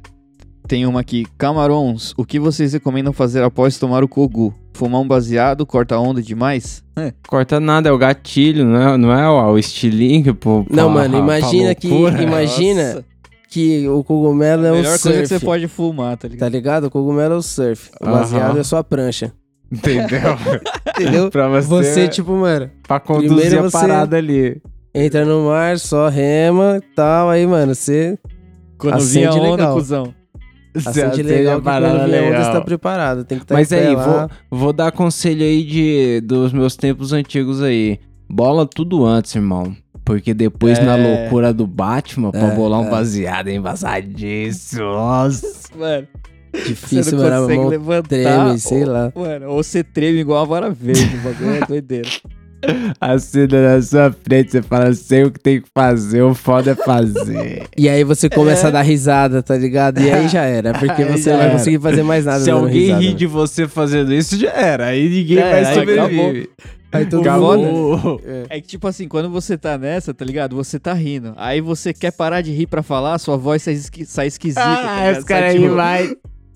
Tem 0.66 0.84
uma 0.86 1.00
aqui. 1.00 1.26
Camarões, 1.38 2.12
o 2.16 2.24
que 2.24 2.40
vocês 2.40 2.72
recomendam 2.72 3.12
fazer 3.12 3.42
após 3.42 3.78
tomar 3.78 4.02
o 4.02 4.08
Kogu? 4.08 4.52
Fumar 4.72 5.00
um 5.00 5.06
baseado, 5.06 5.64
corta 5.64 5.96
onda 5.98 6.20
demais? 6.20 6.82
É. 6.96 7.12
Corta 7.28 7.60
nada, 7.60 7.88
é 7.88 7.92
o 7.92 7.98
gatilho, 7.98 8.64
não 8.64 8.80
é, 8.82 8.96
não 8.96 9.12
é 9.12 9.28
o, 9.30 9.52
o 9.52 9.58
estilingue, 9.58 10.32
pô. 10.32 10.66
Não, 10.68 10.92
pra- 10.92 11.02
mano, 11.02 11.10
pra 11.10 11.38
imagina 11.38 11.74
que. 11.74 11.88
Imagina 11.88 12.82
Nossa. 12.94 13.04
Que 13.56 13.88
o 13.88 14.04
cogumelo 14.04 14.66
é 14.66 14.68
A 14.68 14.72
o 14.72 14.76
melhor 14.76 14.98
surf. 14.98 15.02
coisa 15.04 15.22
que 15.22 15.28
você 15.28 15.40
pode 15.44 15.66
fumar, 15.68 16.16
tá 16.16 16.28
ligado? 16.28 16.40
Tá 16.40 16.48
ligado? 16.48 16.84
O 16.84 16.90
cogumelo 16.90 17.34
é 17.34 17.36
o 17.38 17.42
surf. 17.42 17.90
O 18.00 18.04
Aham. 18.04 18.12
baseado 18.18 18.58
é 18.58 18.62
só 18.62 18.76
a 18.78 18.84
prancha. 18.84 19.32
Entendeu? 19.72 20.20
Entendeu? 21.00 21.30
pra 21.30 21.48
você, 21.48 21.84
Você, 21.84 22.08
tipo, 22.08 22.32
mano. 22.32 22.70
pra 22.86 23.00
conduzir 23.00 23.28
primeiro 23.30 23.58
a 23.58 23.62
você 23.62 23.72
parada 23.78 24.16
ali. 24.16 24.60
Entra 24.94 25.24
no 25.24 25.46
mar, 25.46 25.78
só 25.78 26.08
rema 26.08 26.78
e 26.82 26.94
tal. 26.94 27.30
Aí, 27.30 27.46
mano, 27.46 27.74
você. 27.74 28.18
Quando 28.78 29.00
vinha 29.00 29.28
a 29.28 29.30
acende 29.30 29.46
onda, 29.46 29.50
legal. 29.56 29.74
cuzão. 29.74 30.14
Você 30.74 30.88
Acende 30.90 31.06
acende 31.06 31.22
legal 31.22 31.54
a 31.54 31.58
que 31.58 31.64
parada 31.64 31.98
quando 31.98 32.06
vier 32.10 32.20
onda, 32.22 32.30
legal. 32.30 32.44
você 32.44 32.52
tá 32.52 32.60
preparado. 32.60 33.24
Tem 33.24 33.38
que 33.38 33.44
estar 33.44 33.54
Mas 33.54 33.72
em 33.72 33.76
pé 33.76 33.86
aí, 33.88 33.94
vou, 33.96 34.30
vou 34.50 34.72
dar 34.74 34.92
conselho 34.92 35.42
aí 35.42 35.64
de, 35.64 36.20
dos 36.20 36.52
meus 36.52 36.76
tempos 36.76 37.12
antigos 37.14 37.62
aí. 37.62 37.98
Bola 38.28 38.66
tudo 38.66 39.06
antes, 39.06 39.34
irmão. 39.34 39.74
Porque 40.06 40.32
depois, 40.32 40.78
É. 40.78 40.82
na 40.84 40.94
loucura 40.96 41.52
do 41.52 41.66
Batman, 41.66 42.30
pra 42.30 42.52
É, 42.52 42.54
bolar 42.54 42.80
um 42.80 42.86
é. 42.86 42.90
baseado 42.90 43.48
embaçadíssimo. 43.48 44.82
Nossa. 44.84 45.46
Mano. 45.76 46.06
Difícil, 46.54 47.02
você 47.04 47.16
não 47.16 47.26
a 47.36 47.40
consegue 47.42 47.64
levantar. 47.66 48.08
treme, 48.08 48.58
sei 48.58 48.84
ou, 48.84 48.90
lá. 48.90 49.12
Mano, 49.14 49.50
ou 49.50 49.62
você 49.62 49.82
treme 49.84 50.20
igual 50.20 50.40
uma 50.40 50.46
vara 50.46 50.70
verde. 50.70 51.10
O 51.16 51.18
bagulho 51.28 51.62
é 51.62 51.66
doideira. 51.66 52.08
Assina 53.00 53.74
na 53.76 53.82
sua 53.82 54.10
frente, 54.10 54.52
você 54.52 54.62
fala, 54.62 54.92
sei 54.94 55.24
o 55.24 55.30
que 55.30 55.38
tem 55.38 55.60
que 55.60 55.68
fazer, 55.74 56.22
o 56.22 56.34
foda 56.34 56.70
é 56.70 56.74
fazer. 56.74 57.64
E 57.76 57.88
aí 57.88 58.02
você 58.02 58.30
começa 58.30 58.68
a 58.68 58.70
dar 58.70 58.80
risada, 58.82 59.42
tá 59.42 59.54
ligado? 59.56 60.00
E 60.00 60.10
aí 60.10 60.26
já 60.28 60.42
era, 60.44 60.72
porque 60.78 61.02
Aí 61.02 61.12
você 61.12 61.30
não 61.30 61.36
vai 61.36 61.46
era. 61.48 61.58
conseguir 61.58 61.78
fazer 61.80 62.02
mais 62.02 62.24
nada. 62.24 62.40
Se 62.40 62.50
alguém 62.50 62.72
risada, 62.80 63.00
rir 63.00 63.06
mano. 63.08 63.18
de 63.18 63.26
você 63.26 63.68
fazendo 63.68 64.12
isso, 64.14 64.38
já 64.38 64.50
era. 64.52 64.86
Aí 64.86 65.08
ninguém 65.08 65.38
É, 65.38 65.50
vai 65.62 65.74
sobreviver. 65.74 66.48
Aí 66.92 67.04
todo 67.06 67.22
mundo- 67.30 67.98
foda 67.98 68.22
é 68.48 68.60
que, 68.60 68.68
tipo 68.68 68.86
assim, 68.86 69.08
quando 69.08 69.28
você 69.28 69.58
tá 69.58 69.76
nessa, 69.76 70.14
tá 70.14 70.24
ligado? 70.24 70.56
Você 70.56 70.78
tá 70.78 70.92
rindo. 70.94 71.32
Aí 71.36 71.60
você 71.60 71.92
quer 71.92 72.12
parar 72.12 72.40
de 72.40 72.52
rir 72.52 72.66
pra 72.66 72.82
falar, 72.82 73.18
sua 73.18 73.36
voz 73.36 73.62
sai, 73.62 73.74
esqui- 73.74 74.04
sai 74.06 74.28
esquisita. 74.28 74.62
Ah, 74.62 74.76
tá 74.76 75.12
esse 75.12 75.24
cara 75.24 75.46
aí 75.46 75.58
tipo- 75.60 75.74
vai. 75.74 76.12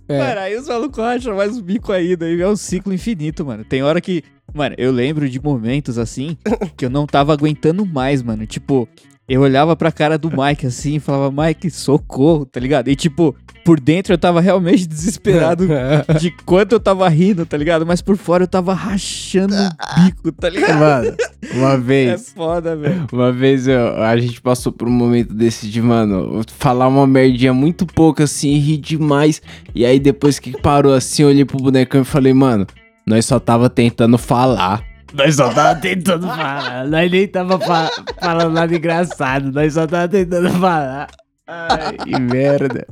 É. 0.09 0.18
Mano, 0.18 0.41
aí 0.41 0.57
os 0.57 0.66
malucos 0.66 0.99
acham 0.99 1.37
mais 1.37 1.57
um 1.57 1.62
bico 1.62 1.93
ainda. 1.93 2.26
Aí 2.26 2.41
é 2.41 2.49
um 2.49 2.57
ciclo 2.57 2.93
infinito, 2.93 3.45
mano. 3.45 3.64
Tem 3.64 3.83
hora 3.83 4.01
que. 4.01 4.22
Mano, 4.53 4.74
eu 4.78 4.91
lembro 4.91 5.28
de 5.28 5.41
momentos 5.41 5.97
assim 5.99 6.37
que 6.76 6.85
eu 6.85 6.91
não 6.91 7.07
tava 7.07 7.33
aguentando 7.33 7.87
mais, 7.87 8.20
mano. 8.22 8.45
Tipo, 8.47 8.89
eu 9.33 9.41
olhava 9.43 9.76
pra 9.76 9.93
cara 9.93 10.18
do 10.18 10.28
Mike 10.31 10.66
assim 10.66 10.97
e 10.97 11.01
falava, 11.01 11.31
Mike, 11.47 11.70
socorro, 11.70 12.45
tá 12.45 12.59
ligado? 12.59 12.89
E 12.89 12.97
tipo, 12.97 13.35
por 13.64 13.78
dentro 13.78 14.12
eu 14.12 14.18
tava 14.18 14.41
realmente 14.41 14.87
desesperado 14.87 15.68
de 16.20 16.31
quanto 16.45 16.72
eu 16.72 16.81
tava 16.81 17.09
rindo, 17.09 17.47
tá 17.47 17.57
ligado? 17.57 17.87
Mas 17.87 18.03
por 18.03 18.16
fora 18.16 18.43
eu 18.45 18.49
tava 18.49 18.74
rachando 18.74 19.55
o 19.55 20.03
bico, 20.05 20.33
tá 20.33 20.49
ligado? 20.49 20.78
Mano, 20.81 21.16
uma 21.55 21.74
É 21.74 21.76
vez. 21.78 22.33
foda, 22.35 22.74
velho. 22.76 23.07
Uma 23.12 23.31
vez 23.33 23.68
eu- 23.68 24.03
a 24.03 24.16
gente 24.16 24.41
passou 24.41 24.72
por 24.72 24.89
um 24.89 24.93
momento 24.93 25.33
desse 25.33 25.68
de, 25.68 25.81
mano, 25.81 26.43
falar 26.57 26.89
uma 26.89 27.07
merdinha 27.07 27.55
muito 27.55 27.87
pouco 27.87 28.22
assim, 28.22 28.57
rir 28.59 28.78
demais. 28.78 29.41
E 29.74 29.85
aí 29.87 30.01
depois 30.01 30.39
que 30.39 30.61
parou 30.61 30.93
assim, 30.93 31.22
eu 31.22 31.28
olhei 31.28 31.45
pro 31.45 31.57
bonecão 31.59 32.01
e 32.01 32.05
falei, 32.05 32.33
mano, 32.35 32.66
nós 33.07 33.24
só 33.26 33.39
tava 33.39 33.70
tentando 33.70 34.18
falar. 34.18 34.83
Nós 35.12 35.34
só 35.36 35.52
tava 35.52 35.78
tentando 35.80 36.26
falar. 36.26 36.86
Nós 36.86 37.11
nem 37.11 37.26
tava 37.26 37.58
fa- 37.58 37.90
falando 38.20 38.52
nada 38.54 38.74
engraçado. 38.74 39.50
Nós 39.52 39.74
só 39.74 39.86
tava 39.86 40.08
tentando 40.08 40.50
falar. 40.50 41.08
Ai, 41.46 41.96
que 41.96 42.20
merda. 42.20 42.86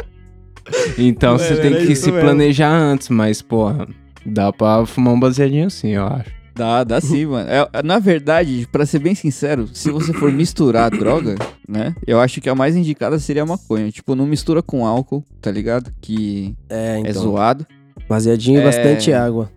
Então 0.98 1.32
Mano, 1.34 1.44
você 1.44 1.56
tem 1.56 1.86
que 1.86 1.94
se 1.94 2.10
mesmo. 2.10 2.20
planejar 2.20 2.70
antes, 2.70 3.08
mas, 3.08 3.40
porra, 3.40 3.86
dá 4.26 4.52
pra 4.52 4.84
fumar 4.84 5.14
um 5.14 5.20
baseadinho 5.20 5.66
assim, 5.66 5.90
eu 5.90 6.06
acho. 6.06 6.36
Dá, 6.54 6.82
dá 6.82 7.00
sim, 7.00 7.24
mano. 7.24 7.48
É, 7.48 7.82
na 7.84 8.00
verdade, 8.00 8.66
pra 8.72 8.84
ser 8.84 8.98
bem 8.98 9.14
sincero, 9.14 9.68
se 9.72 9.92
você 9.92 10.12
for 10.12 10.32
misturar 10.32 10.90
droga, 10.90 11.36
né? 11.68 11.94
Eu 12.04 12.20
acho 12.20 12.40
que 12.40 12.48
a 12.48 12.54
mais 12.54 12.74
indicada 12.74 13.16
seria 13.20 13.44
a 13.44 13.46
maconha. 13.46 13.90
Tipo, 13.92 14.16
não 14.16 14.26
mistura 14.26 14.60
com 14.60 14.84
álcool, 14.84 15.24
tá 15.40 15.52
ligado? 15.52 15.92
Que 16.00 16.56
É, 16.68 16.98
então. 16.98 17.10
é 17.10 17.12
zoado. 17.14 17.64
Baseadinho 18.08 18.58
e 18.58 18.62
É. 18.62 18.64
bastante 18.64 19.12
água. 19.12 19.50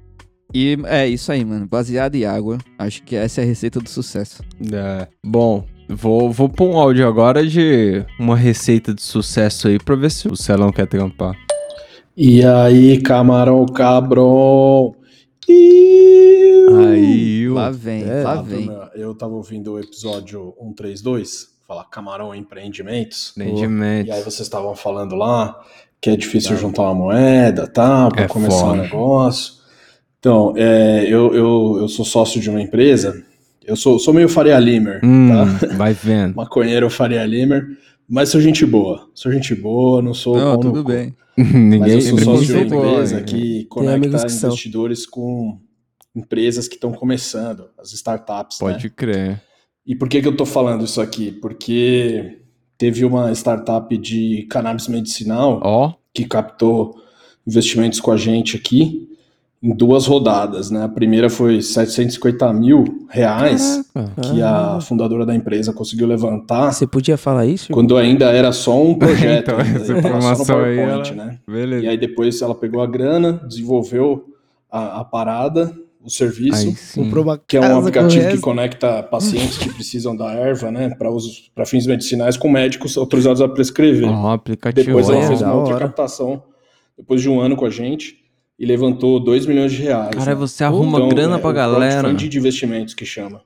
E 0.54 0.78
é 0.86 1.08
isso 1.08 1.32
aí, 1.32 1.44
mano. 1.46 1.68
Baseado 1.68 2.16
em 2.16 2.26
água. 2.26 2.58
Acho 2.78 3.04
que 3.04 3.16
essa 3.16 3.42
é 3.42 3.44
a 3.44 3.48
receita 3.48 3.80
do 3.80 3.90
sucesso. 3.90 4.44
É. 4.74 5.08
Bom, 5.26 5.66
vou, 5.88 6.32
vou 6.32 6.50
pôr 6.50 6.70
um 6.70 6.78
áudio 6.78 7.08
agora 7.08 7.46
de 7.46 8.06
uma 8.20 8.36
receita 8.36 8.94
de 8.94 9.02
sucesso 9.02 9.68
aí 9.68 9.78
pra 9.80 9.96
ver 9.96 10.12
se 10.12 10.28
o 10.28 10.36
Celão 10.36 10.72
quer 10.72 10.88
trampar. 10.88 11.36
E 12.18 12.44
aí, 12.44 13.02
camarão 13.02 13.66
cabrão? 13.66 14.96
Aí, 16.86 17.48
Lá 17.50 17.70
vem, 17.72 18.04
É, 18.04 18.24
lá 18.24 18.42
vem. 18.42 18.70
Eu 18.96 19.14
tava 19.16 19.34
ouvindo 19.34 19.74
o 19.74 19.80
episódio 19.80 20.54
132, 20.60 21.48
falar 21.68 21.86
camarão 21.86 22.34
empreendimentos. 22.34 23.34
Empreendimentos. 23.38 24.08
E 24.08 24.12
aí 24.12 24.22
vocês 24.22 24.42
estavam 24.42 24.76
falando 24.76 25.16
lá 25.16 25.60
que 26.00 26.10
é 26.10 26.16
difícil 26.16 26.58
juntar 26.58 26.84
uma 26.84 26.96
moeda, 26.96 27.68
tá? 27.68 28.10
Pra 28.10 28.24
É 28.24 28.28
começar 28.28 28.60
foda. 28.60 28.74
um 28.74 28.82
negócio. 28.84 29.61
Então, 30.22 30.54
é, 30.56 31.04
eu, 31.06 31.34
eu, 31.34 31.78
eu 31.82 31.88
sou 31.88 32.06
sócio 32.06 32.40
de 32.40 32.48
uma 32.48 32.62
empresa. 32.62 33.26
Eu 33.66 33.76
sou, 33.76 33.98
sou 33.98 34.14
meio 34.14 34.30
Faria 34.30 34.60
Limer, 34.60 35.02
Hum, 35.04 35.30
tá? 35.30 35.68
vai 35.76 35.94
vendo. 35.94 36.36
Maconheiro 36.36 36.92
Faria 36.92 37.26
Limer. 37.26 37.66
Mas 38.08 38.30
sou 38.30 38.40
gente 38.40 38.64
boa. 38.64 39.10
Sou 39.16 39.32
gente 39.32 39.56
boa, 39.56 40.00
não 40.00 40.14
sou. 40.14 40.38
Não, 40.38 40.54
no 40.54 40.60
tudo 40.60 40.84
cu. 40.84 40.90
bem. 40.90 41.16
Mas 41.36 41.52
Ninguém 41.52 41.94
eu 41.94 42.02
sou 42.02 42.20
sócio 42.20 42.46
de 42.46 42.54
uma 42.54 42.62
empresa 42.62 43.22
que 43.22 43.66
conecta 43.66 44.28
que 44.28 44.34
investidores 44.34 45.06
com 45.08 45.58
empresas 46.16 46.68
que 46.68 46.76
estão 46.76 46.92
começando, 46.92 47.70
as 47.80 47.92
startups. 47.92 48.60
né? 48.62 48.74
Pode 48.74 48.90
crer. 48.92 49.42
E 49.88 49.96
por 49.96 50.08
que, 50.08 50.22
que 50.22 50.28
eu 50.28 50.38
tô 50.38 50.46
falando 50.46 50.86
isso 50.86 51.02
aqui? 51.02 51.32
Porque 51.32 52.38
teve 52.78 53.04
uma 53.06 53.32
startup 53.32 53.98
de 53.98 54.46
cannabis 54.52 54.88
medicinal 54.88 55.60
Ó, 55.64 55.94
que 56.14 56.26
captou 56.26 56.94
investimentos 57.48 58.00
com 58.00 58.12
a 58.12 58.18
gente 58.18 58.56
aqui 58.56 59.11
em 59.64 59.76
duas 59.76 60.08
rodadas, 60.08 60.72
né? 60.72 60.84
A 60.84 60.90
primeira 60.90 61.30
foi 61.30 61.62
750 61.62 62.52
mil 62.54 63.06
reais 63.10 63.84
que 64.32 64.42
a 64.42 64.80
fundadora 64.82 65.24
da 65.26 65.36
empresa 65.36 65.72
conseguiu 65.72 66.08
levantar 66.08 66.72
Você 66.72 66.88
podia 66.88 67.16
falar 67.16 67.46
isso? 67.46 67.72
quando 67.72 67.96
ainda 67.96 68.26
era 68.32 68.52
só 68.52 68.82
um 68.82 68.96
projeto. 68.98 69.52
Então, 69.52 70.32
essa 70.32 70.56
aí, 70.58 70.80
ela- 70.80 71.12
né? 71.14 71.40
beleza. 71.48 71.86
E 71.86 71.88
aí 71.90 71.98
depois 71.98 72.42
ela 72.42 72.56
pegou 72.56 72.82
a 72.82 72.88
grana, 72.88 73.34
desenvolveu 73.48 74.26
a, 74.72 75.02
a 75.02 75.06
parada, 75.06 75.72
o 76.04 76.10
serviço, 76.10 76.74
uma 77.00 77.38
que 77.38 77.56
é 77.56 77.62
um 77.62 77.78
aplicativo 77.78 78.30
que 78.30 78.40
conecta 78.40 79.04
pacientes 79.04 79.60
que 79.60 79.70
precisam 79.76 80.16
da 80.16 80.32
erva, 80.32 80.72
né, 80.72 80.90
para 80.98 81.12
usos 81.12 81.52
para 81.54 81.64
fins 81.68 81.86
medicinais 81.86 82.36
com 82.36 82.50
médicos 82.50 82.98
autorizados 82.98 83.40
a 83.40 83.48
prescrever. 83.48 84.10
Ó, 84.10 84.32
aplicativo. 84.32 84.88
depois 84.88 85.08
ela 85.08 85.22
fez 85.28 85.44
uma 85.44 85.54
outra 85.54 85.78
captação 85.78 86.42
depois 86.98 87.22
de 87.22 87.30
um 87.30 87.40
ano 87.40 87.56
com 87.56 87.66
a 87.66 87.70
gente 87.70 88.21
e 88.62 88.66
levantou 88.66 89.20
2 89.20 89.48
milhões 89.48 89.72
de 89.72 89.82
reais. 89.82 90.12
Cara, 90.12 90.36
né? 90.36 90.36
você 90.36 90.64
arruma 90.64 91.10
grana 91.10 91.40
pra 91.40 91.50
o 91.50 91.54
galera. 91.54 92.02
crowdfunding 92.02 92.30
de 92.30 92.38
investimentos 92.38 92.94
que 92.94 93.04
chama. 93.04 93.42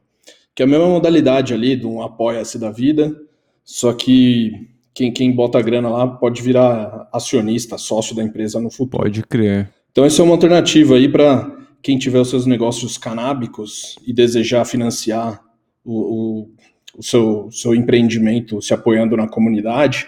Que 0.53 0.61
é 0.61 0.66
a 0.66 0.68
mesma 0.68 0.88
modalidade 0.88 1.53
ali 1.53 1.82
um 1.86 2.01
apoia-se 2.01 2.59
da 2.59 2.70
vida, 2.70 3.16
só 3.63 3.93
que 3.93 4.68
quem, 4.93 5.13
quem 5.13 5.32
bota 5.32 5.57
a 5.57 5.61
grana 5.61 5.88
lá 5.88 6.05
pode 6.05 6.41
virar 6.41 7.07
acionista, 7.13 7.78
sócio 7.78 8.13
da 8.13 8.22
empresa 8.22 8.59
no 8.59 8.70
futuro. 8.70 9.03
Pode 9.03 9.24
crer. 9.24 9.70
Então, 9.89 10.03
essa 10.03 10.22
é 10.22 10.26
uma 10.26 10.34
alternativa 10.34 10.95
aí 10.95 11.07
para 11.07 11.49
quem 11.82 11.97
tiver 11.97 12.20
os 12.20 12.30
seus 12.30 12.45
negócios 12.45 12.97
canábicos 12.97 13.95
e 14.05 14.11
desejar 14.11 14.66
financiar 14.66 15.39
o, 15.82 15.93
o, 15.93 16.49
o 16.97 17.01
seu, 17.01 17.47
seu 17.51 17.74
empreendimento 17.74 18.61
se 18.61 18.74
apoiando 18.74 19.16
na 19.16 19.30
comunidade. 19.30 20.07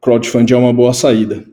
Crowdfunding 0.00 0.54
é 0.54 0.56
uma 0.56 0.72
boa 0.72 0.94
saída. 0.94 1.44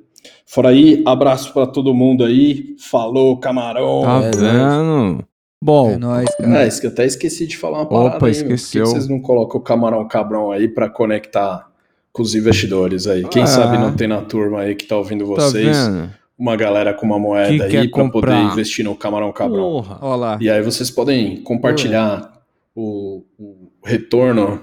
Fora 0.45 0.69
aí, 0.69 1.01
abraço 1.05 1.51
para 1.53 1.65
todo 1.67 1.93
mundo 1.93 2.23
aí. 2.23 2.75
Falou, 2.79 3.37
camarão. 3.37 4.01
Tá 4.03 4.21
É 4.23 4.31
vendo? 4.31 5.23
Bom, 5.61 5.91
É 5.91 5.97
nóis, 5.97 6.35
cara. 6.35 6.63
É, 6.63 6.67
isso 6.67 6.81
que 6.81 6.87
eu 6.87 6.91
até 6.91 7.05
esqueci 7.05 7.47
de 7.47 7.57
falar 7.57 7.79
uma 7.79 7.85
parada 7.85 8.17
Opa, 8.17 8.27
aí, 8.27 8.31
meu. 8.33 8.41
Por 8.41 8.47
que 8.47 8.53
esqueceu. 8.53 8.85
vocês 8.85 9.07
não 9.07 9.19
colocam 9.21 9.59
o 9.59 9.63
camarão 9.63 10.05
cabrão 10.07 10.51
aí 10.51 10.67
para 10.67 10.89
conectar 10.89 11.67
com 12.11 12.21
os 12.21 12.35
investidores 12.35 13.07
aí? 13.07 13.23
Quem 13.29 13.43
Ah. 13.43 13.47
sabe 13.47 13.77
não 13.77 13.93
tem 13.95 14.07
na 14.07 14.21
turma 14.21 14.59
aí 14.61 14.75
que 14.75 14.85
tá 14.85 14.97
ouvindo 14.97 15.25
tá 15.33 15.41
vocês 15.43 15.77
vendo? 15.87 16.09
uma 16.37 16.55
galera 16.57 16.93
com 16.93 17.05
uma 17.05 17.17
moeda 17.17 17.49
Que 17.69 17.77
aí 17.77 17.87
quer 17.87 17.89
para 17.91 18.09
poder 18.09 18.35
investir 18.51 18.83
no 18.83 18.93
camarão 18.95 19.31
cabrão. 19.31 19.61
Porra. 19.63 19.97
Ó 20.01 20.15
lá. 20.15 20.37
E 20.41 20.49
aí 20.49 20.61
vocês 20.61 20.91
podem 20.91 21.37
compartilhar 21.43 22.33
o, 22.75 23.23
o 23.39 23.69
retorno 23.85 24.59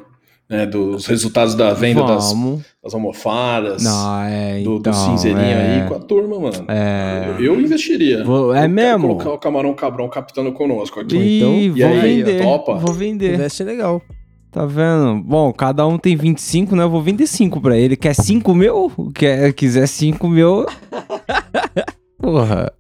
né, 0.51 0.67
dos 0.67 1.07
resultados 1.07 1.55
da 1.55 1.73
venda 1.73 2.03
das, 2.03 2.35
das 2.83 2.93
almofadas, 2.93 3.83
Não, 3.85 4.23
é, 4.25 4.59
do, 4.63 4.73
do 4.75 4.79
então, 4.81 4.93
cinzeirinho 4.93 5.45
é. 5.45 5.83
aí 5.83 5.89
com 5.89 5.95
a 5.95 6.01
turma, 6.01 6.41
mano. 6.41 6.65
É. 6.67 7.27
Eu, 7.39 7.55
eu 7.55 7.61
investiria. 7.61 8.25
Vou- 8.25 8.53
é 8.53 8.65
Eu 8.65 8.69
mesmo? 8.69 9.07
colocar 9.07 9.31
o 9.33 9.39
camarão 9.39 9.73
cabrão 9.75 10.09
captando 10.09 10.51
conosco 10.53 10.99
aqui. 10.99 11.17
Ih, 11.17 11.67
e 11.67 11.71
vou 11.71 11.87
aí, 11.89 12.23
vender. 12.23 12.43
topa? 12.43 12.75
Vou 12.75 12.93
vender. 12.93 13.35
Investe 13.35 13.63
legal. 13.63 14.03
Tá 14.51 14.67
vendo? 14.67 15.23
Bom, 15.23 15.53
cada 15.53 15.87
um 15.87 15.97
tem 15.97 16.17
25, 16.17 16.75
né? 16.75 16.83
Eu 16.83 16.91
vou 16.91 17.01
vender 17.01 17.29
5 17.29 17.61
pra 17.61 17.79
ele. 17.79 17.97
Quer 17.97 18.15
5 18.17 18.53
mil? 18.53 18.91
Quer, 19.15 19.53
quiser 19.53 19.87
5 19.87 20.27
mil. 20.29 20.67
Porra. 22.21 22.73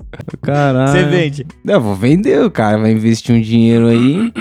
Caralho. 0.42 0.92
Você 0.92 1.04
vende. 1.04 1.46
Eu 1.64 1.80
vou 1.80 1.94
vender, 1.94 2.44
o 2.44 2.50
cara 2.50 2.76
vai 2.78 2.92
investir 2.92 3.34
um 3.34 3.40
dinheiro 3.40 3.86
aí. 3.88 4.32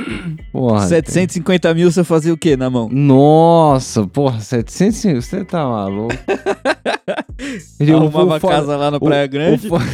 Porra. 0.52 0.86
750 0.88 1.74
mil 1.74 1.92
você 1.92 2.04
fazia 2.04 2.34
o 2.34 2.38
quê 2.38 2.58
na 2.58 2.70
mão? 2.70 2.90
Nossa, 2.92 4.06
porra, 4.08 4.40
700, 4.42 5.26
você 5.26 5.44
tá 5.46 5.66
maluco? 5.66 6.14
O- 7.80 7.96
Arrumava 7.96 8.36
o 8.38 8.40
foda- 8.40 8.56
casa 8.56 8.76
lá 8.78 8.92
no 8.92 8.98
o- 8.98 9.00
Praia 9.00 9.26
o 9.26 9.30
Grande. 9.30 9.68
fo- 9.70 9.78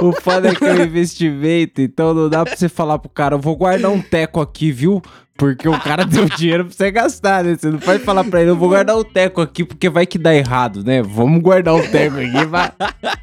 O 0.00 0.12
foda 0.20 0.48
é 0.50 0.54
que 0.54 0.64
é 0.64 0.72
um 0.74 0.84
investimento, 0.84 1.80
então 1.80 2.12
não 2.14 2.28
dá 2.28 2.44
pra 2.44 2.54
você 2.54 2.68
falar 2.68 2.98
pro 2.98 3.08
cara, 3.08 3.34
eu 3.34 3.38
vou 3.40 3.56
guardar 3.56 3.90
um 3.90 4.00
teco 4.00 4.40
aqui, 4.40 4.70
viu? 4.70 5.02
Porque 5.36 5.68
o 5.68 5.78
cara 5.80 6.04
deu 6.06 6.26
dinheiro 6.26 6.64
pra 6.64 6.74
você 6.74 6.90
gastar, 6.90 7.42
né? 7.44 7.56
Você 7.56 7.68
não 7.70 7.78
pode 7.78 8.02
falar 8.04 8.24
pra 8.24 8.40
ele, 8.40 8.50
eu 8.50 8.56
vou 8.56 8.68
guardar 8.68 8.96
um 8.96 9.04
teco 9.04 9.40
aqui, 9.40 9.64
porque 9.64 9.88
vai 9.88 10.06
que 10.06 10.18
dá 10.18 10.34
errado, 10.34 10.84
né? 10.84 11.02
Vamos 11.02 11.42
guardar 11.42 11.74
um 11.74 11.82
teco 11.82 12.16
aqui, 12.18 12.44
vai. 12.46 12.72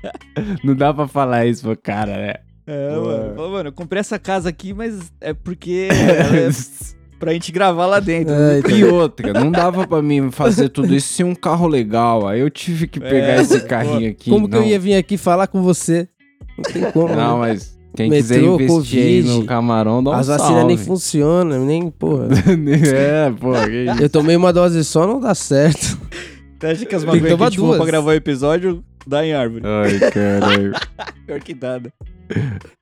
Não 0.64 0.76
dá 0.76 0.93
pra 0.93 1.07
falar 1.07 1.45
isso 1.45 1.64
pro 1.64 1.78
cara, 1.78 2.16
né? 2.18 2.34
É, 2.68 2.95
mano. 2.95 3.51
Mano, 3.51 3.70
eu 3.70 3.74
comprei 3.74 3.99
essa 3.99 4.18
casa 4.20 4.49
aqui, 4.49 4.74
mas 4.74 5.12
é 5.20 5.34
porque 5.34 5.88
é 5.91 6.49
pra 7.20 7.34
gente 7.34 7.51
gravar 7.51 7.86
lá 7.86 7.99
dentro. 7.99 8.34
É, 8.34 8.62
e 8.72 8.84
outra, 8.84 9.32
não 9.34 9.51
dava 9.51 9.86
pra 9.86 10.01
mim 10.01 10.32
fazer 10.32 10.70
tudo 10.70 10.93
isso 10.95 11.14
sem 11.14 11.26
um 11.26 11.36
carro 11.36 11.68
legal. 11.68 12.28
Aí 12.28 12.39
eu 12.39 12.49
tive 12.49 12.88
que 12.88 12.99
pegar 12.99 13.38
É, 13.38 13.41
esse 13.41 13.59
pô, 13.59 13.68
carrinho 13.68 14.09
aqui. 14.09 14.30
Como 14.30 14.49
que 14.49 14.55
eu 14.55 14.62
não. 14.62 14.68
ia 14.68 14.80
vir 14.80 14.95
aqui 14.95 15.18
falar 15.18 15.47
com 15.47 15.62
você? 15.62 16.07
Não 16.57 16.64
tem 16.64 16.91
como. 16.91 17.16
Não, 17.16 17.39
né? 17.41 17.47
mas 17.49 17.78
quem 17.96 18.10
Metrô, 18.10 18.22
quiser 18.24 18.44
investir 18.44 18.68
Covid, 18.70 19.28
no 19.30 19.46
camarão, 19.46 20.04
dá 20.04 20.12
um 20.12 20.14
As 20.14 20.28
vacinas 20.28 20.66
nem 20.66 20.78
funcionam, 20.78 21.66
nem, 21.66 21.89
porra. 21.89 22.28
é, 22.94 23.30
pô, 23.32 23.52
que 23.54 23.92
isso. 23.92 24.02
Eu 24.04 24.10
tomei 24.10 24.36
uma 24.36 24.54
dose 24.54 24.84
só, 24.84 25.06
não 25.06 25.20
dá 25.20 25.36
certo. 25.36 25.98
Você 26.60 26.68
acha 26.68 26.86
que 26.86 26.96
as 26.96 27.04
Tem 27.06 27.20
que 27.20 27.28
a 27.28 27.38
gente 27.38 27.58
duas. 27.58 27.78
pra 27.78 27.86
gravar 27.86 28.12
o 28.12 28.14
episódio 28.14 28.84
dá 29.06 29.26
em 29.26 29.34
árvore? 29.34 29.64
Ai, 29.66 30.12
caralho. 30.12 30.72
Pior 31.26 31.39
que 31.39 31.54
dá, 31.54 31.80
né? 31.80 31.89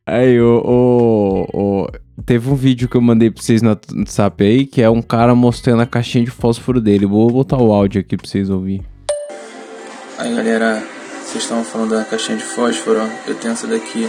Aí, 0.05 0.39
o, 0.39 0.62
o, 0.64 1.47
o- 1.53 1.88
Teve 2.26 2.49
um 2.49 2.55
vídeo 2.55 2.88
que 2.89 2.95
eu 2.97 3.01
mandei 3.01 3.32
pra 3.32 3.41
vocês 3.41 3.62
no 3.62 3.70
WhatsApp 3.70 4.43
aí, 4.43 4.66
que 4.66 4.82
é 4.82 4.89
um 4.89 5.01
cara 5.01 5.34
mostrando 5.34 5.82
a 5.82 5.86
caixinha 5.86 6.26
de 6.26 6.30
fósforo 6.30 6.82
dele. 6.82 7.05
Vou 7.05 7.32
botar 7.32 7.57
o 7.57 7.72
áudio 7.74 8.01
aqui 8.01 8.18
pra 8.18 8.28
vocês 8.28 8.49
ouvirem. 8.49 8.84
Aí 10.18 10.36
galera, 10.36 10.84
vocês 11.24 11.43
estavam 11.43 11.64
falando 11.64 11.91
da 11.91 12.03
caixinha 12.03 12.38
de 12.38 12.43
fósforo, 12.43 12.99
ó. 13.01 13.07
Eu 13.30 13.36
tenho 13.36 13.53
essa 13.53 13.66
daqui, 13.66 14.07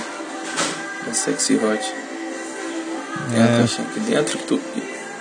da 1.06 1.12
Sexy 1.14 1.54
Hot. 1.56 1.94
Tem 3.30 3.40
É. 3.40 3.44
a 3.44 3.58
caixinha 3.58 3.86
aqui 3.88 4.00
dentro 4.00 4.38
que 4.38 4.46
tu. 4.46 4.60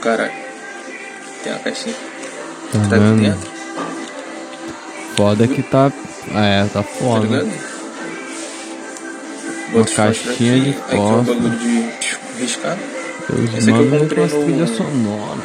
Caralho. 0.01 0.31
Tem 1.43 1.53
a 1.53 1.59
caixinha 1.59 1.95
Tá 2.71 2.79
que 2.79 2.89
tá 2.89 2.95
aqui 2.95 3.05
vendo? 3.05 3.21
dentro, 3.21 3.51
Foda 5.15 5.47
que 5.47 5.63
tá. 5.63 5.91
É, 6.35 6.63
tá 6.65 6.69
tá 6.81 6.83
foda. 6.83 7.25
ligado? 7.25 7.49
Uma 9.73 9.85
caixinha 9.85 10.33
aqui, 10.33 10.59
de 10.61 10.69
Aqui 10.69 10.79
é 10.91 10.95
fósforo. 10.97 11.23
bagulho 11.39 11.57
de 11.59 11.85
riscar. 12.41 12.77
Esse 13.57 13.69
aqui 13.69 13.79
eu 13.79 13.99
comprei 13.99 14.27
com 14.29 14.37
no. 14.47 14.67
sonoras. 14.67 15.43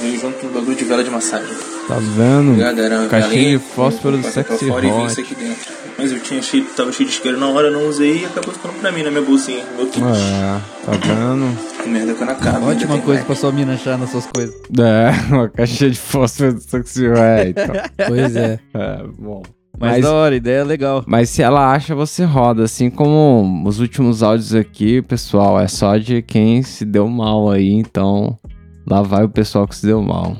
Veio 0.00 0.20
junto 0.20 0.46
no 0.46 0.52
bagulho 0.52 0.76
de 0.76 0.84
vela 0.84 1.04
de 1.04 1.10
massagem. 1.10 1.56
Tá 1.90 1.96
vendo? 1.98 2.62
Era 2.62 3.08
Caixinha 3.08 3.58
de 3.58 3.58
fósforo 3.58 4.16
do 4.16 4.22
Sexy 4.22 4.68
fora 4.68 4.86
e 4.86 4.90
Hot. 4.90 5.06
isso 5.10 5.20
aqui 5.20 5.34
dentro. 5.34 5.72
Mas 5.98 6.12
eu 6.12 6.20
tinha 6.20 6.40
cheio, 6.40 6.64
tava 6.76 6.92
cheio 6.92 7.08
de 7.08 7.16
isqueiro 7.16 7.36
na 7.36 7.48
hora, 7.48 7.66
eu 7.66 7.72
não 7.72 7.88
usei 7.88 8.22
e 8.22 8.24
acabou 8.24 8.54
ficando 8.54 8.74
pra 8.74 8.92
mim 8.92 9.02
na 9.02 9.10
minha 9.10 9.22
bolsinha. 9.24 9.64
Meu. 9.76 9.86
É, 9.86 10.60
tá 10.86 10.92
vendo? 10.92 11.82
Que 11.82 11.88
merda 11.88 12.14
que 12.14 12.22
eu 12.22 12.26
na 12.26 12.34
cara. 12.36 12.58
ainda 12.58 12.70
Ótima 12.70 12.98
coisa 13.00 13.24
pra 13.24 13.34
sua 13.34 13.50
mina 13.50 13.74
achar 13.74 13.98
nas 13.98 14.10
suas 14.10 14.24
coisas. 14.26 14.54
É, 14.78 15.10
uma 15.34 15.48
caixinha 15.48 15.90
de 15.90 15.98
fósforo 15.98 16.54
do 16.54 16.60
Sexy 16.60 17.08
Hot. 17.08 17.48
Então. 17.48 17.74
Pois 18.06 18.36
é. 18.36 18.60
É, 18.72 19.02
bom. 19.18 19.42
Mas, 19.76 20.04
da 20.04 20.12
hora, 20.12 20.36
ideia 20.36 20.60
é 20.60 20.64
legal. 20.64 21.02
Mas 21.08 21.28
se 21.28 21.42
ela 21.42 21.72
acha, 21.72 21.92
você 21.92 22.22
roda. 22.22 22.62
Assim 22.62 22.88
como 22.88 23.64
os 23.66 23.80
últimos 23.80 24.22
áudios 24.22 24.54
aqui, 24.54 25.02
pessoal, 25.02 25.58
é 25.58 25.66
só 25.66 25.96
de 25.96 26.22
quem 26.22 26.62
se 26.62 26.84
deu 26.84 27.08
mal 27.08 27.50
aí. 27.50 27.72
Então, 27.72 28.38
lá 28.86 29.02
vai 29.02 29.24
o 29.24 29.28
pessoal 29.28 29.66
que 29.66 29.74
se 29.74 29.86
deu 29.86 30.00
mal. 30.00 30.36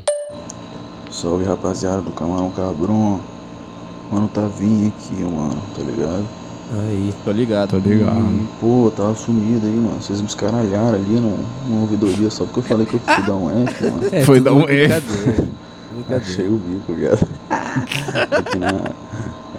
Salve 1.21 1.45
rapaziada 1.45 2.01
do 2.01 2.11
Camarão 2.13 2.51
Cabrão. 2.51 3.21
Mano, 4.11 4.27
tá 4.29 4.49
vindo 4.59 4.89
aqui, 4.89 5.23
mano, 5.23 5.61
tá 5.77 5.83
ligado? 5.83 6.25
Aí, 6.73 7.13
tô 7.23 7.31
ligado. 7.31 7.71
Tô 7.71 7.77
ligado. 7.77 8.17
Hum, 8.17 8.47
pô, 8.59 8.91
tava 8.97 9.15
sumido 9.15 9.67
aí, 9.67 9.73
mano. 9.75 10.01
Vocês 10.01 10.23
me 10.23 10.27
escaralharam 10.27 10.95
ali 10.95 11.21
no, 11.21 11.37
no 11.69 11.83
ouvidoria 11.83 12.31
só 12.31 12.45
porque 12.45 12.61
eu 12.61 12.63
falei 12.63 12.87
que 12.87 12.95
eu 12.95 13.01
fui 13.01 13.23
dar 13.23 13.35
um 13.35 13.51
F, 13.69 13.85
mano. 13.85 14.09
É, 14.11 14.25
Foi 14.25 14.41
dar 14.41 14.55
um. 14.55 14.63
Brincadeira. 14.65 15.49
Achei 16.17 16.49
o 16.49 16.57
bico, 16.57 16.95
viado. 16.95 17.29
Aqui 17.51 18.59
na. 18.59 18.69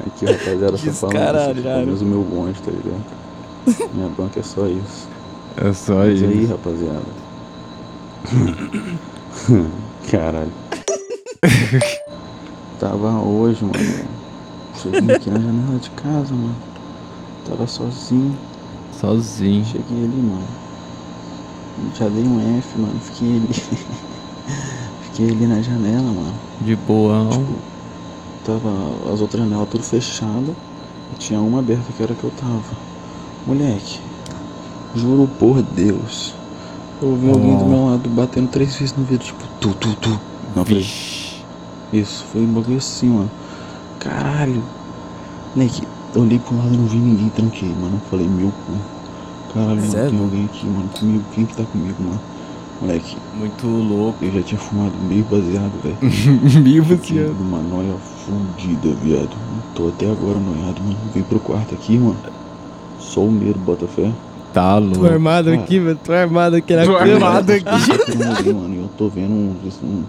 Aqui, 0.07 0.25
rapaziada, 0.25 0.77
só 0.77 0.91
falando. 1.09 1.61
Pelo 1.61 1.85
menos 1.85 2.01
o 2.01 2.05
meu 2.05 2.23
bonde, 2.23 2.59
tá 2.59 2.71
ligado? 2.71 3.91
Minha 3.93 4.09
banca 4.09 4.39
é 4.39 4.43
só 4.43 4.65
isso. 4.65 5.07
É 5.57 5.71
só 5.73 5.95
Mas 5.97 6.19
isso. 6.19 6.25
aí, 6.25 6.45
rapaziada. 6.47 7.01
Caralho. 10.09 10.51
Tava 12.79 13.19
hoje, 13.21 13.63
mano. 13.63 14.05
Cheguei 14.75 15.15
aqui 15.15 15.29
na 15.29 15.39
janela 15.39 15.79
de 15.79 15.89
casa, 15.91 16.33
mano. 16.33 16.55
Tava 17.47 17.65
sozinho. 17.65 18.37
Sozinho. 18.99 19.65
Cheguei 19.65 20.03
ali, 20.03 20.21
mano. 20.21 20.47
Já 21.97 22.07
dei 22.09 22.23
um 22.23 22.59
F, 22.59 22.79
mano. 22.79 22.99
Fiquei 22.99 23.37
ali. 23.37 23.49
Fiquei 25.03 25.29
ali 25.31 25.47
na 25.47 25.61
janela, 25.61 26.11
mano. 26.11 26.33
De 26.61 26.75
boão. 26.75 27.45
Tava 28.45 28.69
as 29.11 29.21
outras 29.21 29.41
janelas 29.43 29.67
tudo 29.69 29.83
fechadas. 29.83 30.55
E 31.13 31.17
tinha 31.17 31.39
uma 31.41 31.59
aberta 31.59 31.91
que 31.95 32.03
era 32.03 32.13
que 32.13 32.23
eu 32.23 32.31
tava. 32.31 32.61
Moleque, 33.47 33.99
juro 34.95 35.27
por 35.39 35.61
Deus. 35.63 36.35
Eu 37.01 37.09
ouvi 37.09 37.29
alguém 37.31 37.57
do 37.57 37.63
Oh. 37.65 37.67
meu 37.67 37.85
lado 37.87 38.07
batendo 38.09 38.49
três 38.49 38.75
vezes 38.75 38.95
no 38.95 39.03
vidro, 39.03 39.25
tipo, 39.25 39.43
tu, 39.59 39.73
tu, 39.73 39.95
tu. 39.95 40.19
Não, 40.55 40.63
falei. 40.63 40.85
Isso, 41.93 42.25
foi 42.31 42.41
um 42.41 42.47
bagulho 42.53 42.77
assim, 42.77 43.09
mano. 43.09 43.31
Caralho. 43.99 44.63
Moleque, 45.55 45.83
eu 46.15 46.21
olhei 46.21 46.39
pro 46.39 46.55
lado 46.57 46.73
e 46.73 46.77
não 46.77 46.85
vi 46.85 46.97
ninguém, 46.97 47.29
tranquei, 47.29 47.69
mano. 47.69 48.01
Falei, 48.09 48.27
meu 48.27 48.49
cu. 48.51 48.73
Caralho, 49.53 49.81
mano, 49.81 49.91
tem 50.09 50.19
alguém 50.19 50.45
aqui, 50.45 50.65
mano, 50.65 50.89
comigo. 50.97 51.23
Quem 51.33 51.45
que 51.45 51.55
tá 51.55 51.63
comigo, 51.63 51.95
mano? 52.01 52.19
Moleque, 52.81 53.15
Muito 53.37 53.67
louco. 53.67 54.23
eu 54.25 54.31
já 54.31 54.41
tinha 54.41 54.59
fumado 54.59 54.93
meio 55.07 55.23
baseado, 55.25 55.71
velho. 55.83 55.97
Meio 56.63 56.83
baseado. 56.83 57.35
numa 57.39 57.59
noia 57.61 57.93
fudida, 58.25 58.89
viado. 59.03 59.29
Tô 59.75 59.89
até 59.89 60.09
agora 60.09 60.39
noiado, 60.39 60.81
mano. 60.81 60.97
Vem 61.13 61.21
pro 61.23 61.39
quarto 61.39 61.75
aqui, 61.75 61.97
mano. 61.97 62.17
Só 62.99 63.21
o 63.21 63.31
medo, 63.31 63.59
bota 63.59 63.85
fé. 63.87 64.11
Tá 64.53 64.79
Tô 64.79 64.85
louco. 64.87 65.05
armado 65.05 65.51
aqui, 65.51 65.79
velho. 65.79 65.99
Tô 66.03 66.11
armado 66.11 66.55
aqui 66.55 66.75
na 66.75 66.85
Tô 66.85 66.97
cama. 66.97 67.13
armado 67.13 67.51
aqui. 67.51 68.53
Mano. 68.53 68.73
E 68.73 68.77
eu 68.77 68.89
tô 68.97 69.09
vendo 69.09 69.31
uns, 69.31 69.79
uns, 69.83 70.05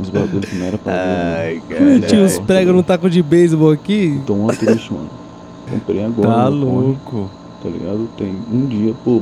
uns 0.00 0.08
bagulho 0.10 0.40
que 0.40 0.56
não 0.56 0.66
era 0.66 0.78
pra 0.78 0.92
ver, 0.94 1.80
mano. 1.80 2.00
Tinha 2.06 2.22
uns 2.22 2.38
pregos 2.38 2.74
no 2.74 2.82
taco 2.82 3.08
de 3.10 3.22
beisebol 3.22 3.70
aqui. 3.70 4.20
Tô 4.26 4.34
mó 4.34 4.48
triste, 4.48 4.92
mano. 4.92 5.08
Comprei 5.70 6.04
agora. 6.04 6.28
Tá 6.28 6.48
louco. 6.48 7.30
Tá 7.62 7.68
ligado? 7.68 8.08
Tem 8.16 8.34
um 8.52 8.66
dia, 8.66 8.94
pô. 9.04 9.20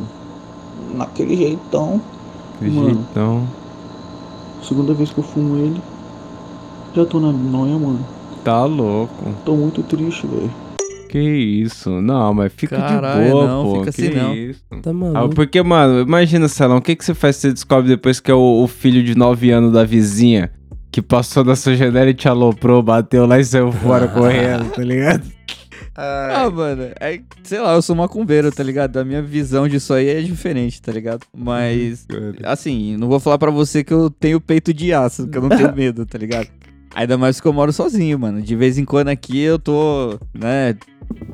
Naquele 0.95 1.37
jeitão. 1.37 2.01
Que 2.59 2.69
Mano. 2.69 2.89
jeitão. 2.95 3.45
Segunda 4.63 4.93
vez 4.95 5.11
que 5.11 5.19
eu 5.19 5.25
fumo 5.25 5.57
ele. 5.57 5.81
Já 6.95 7.05
tô 7.07 7.21
na 7.21 7.33
noia, 7.33 7.79
mano. 7.79 8.05
Tá 8.45 8.65
louco. 8.65 9.15
Tô 9.45 9.55
muito 9.55 9.83
triste, 9.83 10.27
velho. 10.27 10.51
Que 11.09 11.19
isso? 11.19 11.91
Não, 12.01 12.33
mas 12.33 12.53
fica 12.53 12.77
Caralho, 12.77 13.25
de 13.25 13.31
boa, 13.31 13.47
não, 13.47 13.65
pô. 13.65 13.71
fica 13.81 13.93
que 13.93 14.07
assim 14.07 14.15
não. 14.15 14.35
Isso? 14.35 14.61
Tá 14.83 14.91
Ah, 14.91 14.93
maluco. 14.93 15.35
porque, 15.35 15.63
mano, 15.63 16.01
imagina, 16.01 16.47
Salão, 16.49 16.77
o 16.79 16.81
que, 16.83 16.95
que 16.95 17.05
você 17.05 17.15
faz 17.15 17.37
se 17.37 17.43
você 17.43 17.53
descobre 17.53 17.89
depois 17.89 18.21
que 18.21 18.31
é 18.31 18.35
o, 18.35 18.63
o 18.63 18.67
filho 18.69 19.03
de 19.03 19.17
9 19.17 19.51
anos 19.51 19.73
da 19.73 19.85
vizinha 19.85 20.51
que 20.91 21.01
passou 21.01 21.45
da 21.45 21.55
sua 21.55 21.75
janela 21.75 22.11
e 22.11 22.15
te 22.15 22.29
aloprou, 22.29 22.83
bateu 22.83 23.27
lá 23.27 23.39
e 23.39 23.45
saiu 23.45 23.71
fora 23.73 24.09
correndo, 24.09 24.71
tá 24.71 24.83
ligado? 24.83 25.25
Ah, 25.95 26.49
mano, 26.51 26.85
é, 26.99 27.21
sei 27.43 27.61
lá, 27.61 27.75
eu 27.75 27.83
sou 27.83 27.95
macumbeiro, 27.95 28.51
tá 28.51 28.63
ligado? 28.63 28.97
A 28.97 29.05
minha 29.05 29.21
visão 29.21 29.69
disso 29.69 29.93
aí 29.93 30.09
é 30.09 30.21
diferente, 30.23 30.81
tá 30.81 30.91
ligado? 30.91 31.27
Mas, 31.37 32.07
assim, 32.45 32.97
não 32.97 33.09
vou 33.09 33.21
falar 33.21 33.39
pra 33.39 33.51
você 33.51 33.85
que 33.85 33.93
eu 33.93 34.09
tenho 34.09 34.41
peito 34.41 34.73
de 34.73 34.95
aço, 34.95 35.29
que 35.29 35.37
eu 35.37 35.43
não 35.43 35.51
tenho 35.51 35.73
medo, 35.77 36.07
tá 36.07 36.17
ligado? 36.17 36.49
Ainda 36.95 37.19
mais 37.19 37.41
que 37.41 37.47
eu 37.47 37.53
moro 37.53 37.73
sozinho, 37.73 38.19
mano. 38.19 38.41
De 38.41 38.57
vez 38.57 38.79
em 38.79 38.85
quando 38.85 39.09
aqui 39.09 39.39
eu 39.39 39.59
tô, 39.59 40.19
né? 40.35 40.75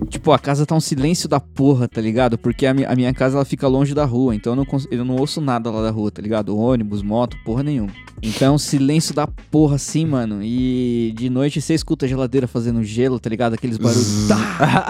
Tipo, 0.08 0.32
a 0.32 0.38
casa 0.38 0.64
tá 0.64 0.74
um 0.74 0.80
silêncio 0.80 1.28
da 1.28 1.40
porra, 1.40 1.88
tá 1.88 2.00
ligado? 2.00 2.38
Porque 2.38 2.64
a, 2.66 2.72
mi- 2.72 2.84
a 2.84 2.94
minha 2.94 3.12
casa 3.12 3.36
ela 3.36 3.44
fica 3.44 3.66
longe 3.66 3.92
da 3.94 4.04
rua, 4.04 4.34
então 4.34 4.52
eu 4.52 4.56
não, 4.56 4.66
eu 4.90 5.04
não 5.04 5.16
ouço 5.16 5.40
nada 5.40 5.70
lá 5.70 5.82
da 5.82 5.90
rua, 5.90 6.10
tá 6.10 6.22
ligado? 6.22 6.56
Ônibus, 6.56 7.02
moto, 7.02 7.36
porra 7.44 7.62
nenhuma. 7.62 7.90
Então, 8.22 8.48
é 8.48 8.50
um 8.54 8.58
silêncio 8.58 9.14
da 9.14 9.26
porra 9.26 9.76
assim, 9.76 10.06
mano. 10.06 10.42
E 10.42 11.12
de 11.16 11.28
noite 11.28 11.60
você 11.60 11.74
escuta 11.74 12.06
a 12.06 12.08
geladeira 12.08 12.46
fazendo 12.46 12.82
gelo, 12.82 13.18
tá 13.18 13.28
ligado? 13.28 13.54
Aqueles 13.54 13.76
barulhos. 13.78 14.28
Tá, 14.28 14.36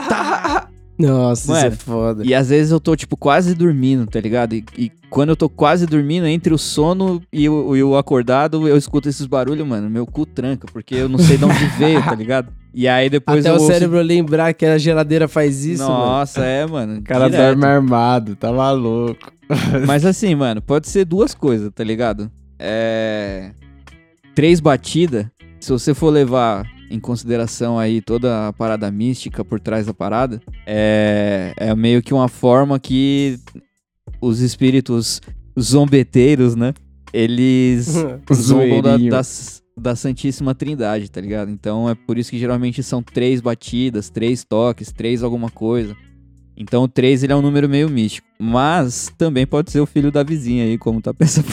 tá. 0.09 0.69
Nossa, 0.99 1.43
isso 1.43 1.53
Mano, 1.53 1.67
é 1.67 1.71
foda. 1.71 2.25
E 2.25 2.35
às 2.35 2.49
vezes 2.49 2.73
eu 2.73 2.81
tô, 2.81 2.97
tipo, 2.97 3.17
quase 3.17 3.55
dormindo, 3.55 4.07
tá 4.07 4.21
ligado? 4.21 4.55
E, 4.55 4.65
e 4.79 4.93
quando 5.11 5.31
eu 5.31 5.37
tô 5.37 5.49
quase 5.49 5.87
dormindo, 5.87 6.27
entre 6.27 6.55
o 6.55 6.59
sono 6.59 7.23
e 7.33 7.49
o, 7.49 7.77
e 7.77 7.83
o 7.83 7.97
acordado, 7.97 8.67
eu 8.67 8.77
escuto 8.77 9.09
esses 9.09 9.27
barulhos, 9.27 9.67
mano. 9.67 9.91
Meu 9.91 10.07
cu 10.07 10.25
tranca, 10.25 10.67
porque 10.73 10.95
eu 10.95 11.09
não 11.09 11.19
sei 11.19 11.37
de 11.37 11.45
onde 11.45 11.67
veio, 11.79 12.03
tá 12.03 12.15
ligado? 12.15 12.49
E 12.75 12.87
aí 12.87 13.09
depois 13.09 13.45
Até 13.45 13.51
o 13.51 13.55
ouço- 13.61 13.67
cérebro 13.73 14.01
lembrar 14.03 14.53
que 14.53 14.67
a 14.67 14.77
geladeira 14.79 15.27
faz 15.29 15.65
isso, 15.65 15.83
mano. 15.83 15.95
Nossa, 15.95 16.45
é, 16.45 16.67
mano. 16.67 16.99
O 16.99 17.03
cara 17.03 17.29
direto. 17.31 17.47
dorme 17.47 17.65
armado, 17.65 18.37
tá 18.37 18.53
maluco. 18.53 19.33
Mas 19.87 20.05
assim, 20.05 20.35
mano, 20.35 20.61
pode 20.61 20.89
ser 20.89 21.05
duas 21.05 21.35
coisas, 21.35 21.71
tá 21.75 21.83
ligado? 21.85 22.31
É. 22.59 23.51
Três 24.35 24.61
batidas. 24.61 25.27
Se 25.61 25.71
você 25.73 25.95
for 25.95 26.11
levar 26.11 26.65
em 26.91 26.99
consideração 27.01 27.79
aí 27.79 28.01
toda 28.01 28.49
a 28.49 28.53
parada 28.53 28.91
mística 28.91 29.45
por 29.45 29.59
trás 29.61 29.87
da 29.87 29.95
parada, 29.95 30.41
é, 30.67 31.53
é 31.57 31.75
meio 31.75 32.03
que 32.03 32.15
uma 32.15 32.29
forma 32.29 32.79
que 32.79 33.39
os 34.21 34.41
espíritos 34.41 35.21
zombeteiros, 35.59 36.55
né? 36.55 36.73
Eles 37.13 37.87
zombam 38.33 38.83
da, 38.83 38.97
das- 39.11 39.63
da 39.79 39.95
Santíssima 39.95 40.55
Trindade, 40.55 41.11
tá 41.11 41.21
ligado? 41.21 41.51
Então 41.51 41.89
é 41.89 41.95
por 41.95 42.17
isso 42.17 42.31
que 42.31 42.39
geralmente 42.39 42.83
são 42.83 43.03
três 43.03 43.41
batidas, 43.41 44.09
três 44.09 44.43
toques, 44.45 44.91
três 44.93 45.23
alguma 45.23 45.51
coisa. 45.51 45.95
Então 46.57 46.85
o 46.85 46.89
3 46.89 47.23
ele 47.23 47.33
é 47.33 47.37
um 47.37 47.43
número 47.43 47.69
meio 47.69 47.89
místico. 47.91 48.26
Mas 48.39 49.11
também 49.17 49.47
pode 49.47 49.71
ser 49.71 49.81
o 49.81 49.87
filho 49.87 50.11
da 50.13 50.23
vizinha 50.23 50.65
aí, 50.65 50.77
como 50.77 51.01
tá 51.01 51.13
pensando, 51.15 51.47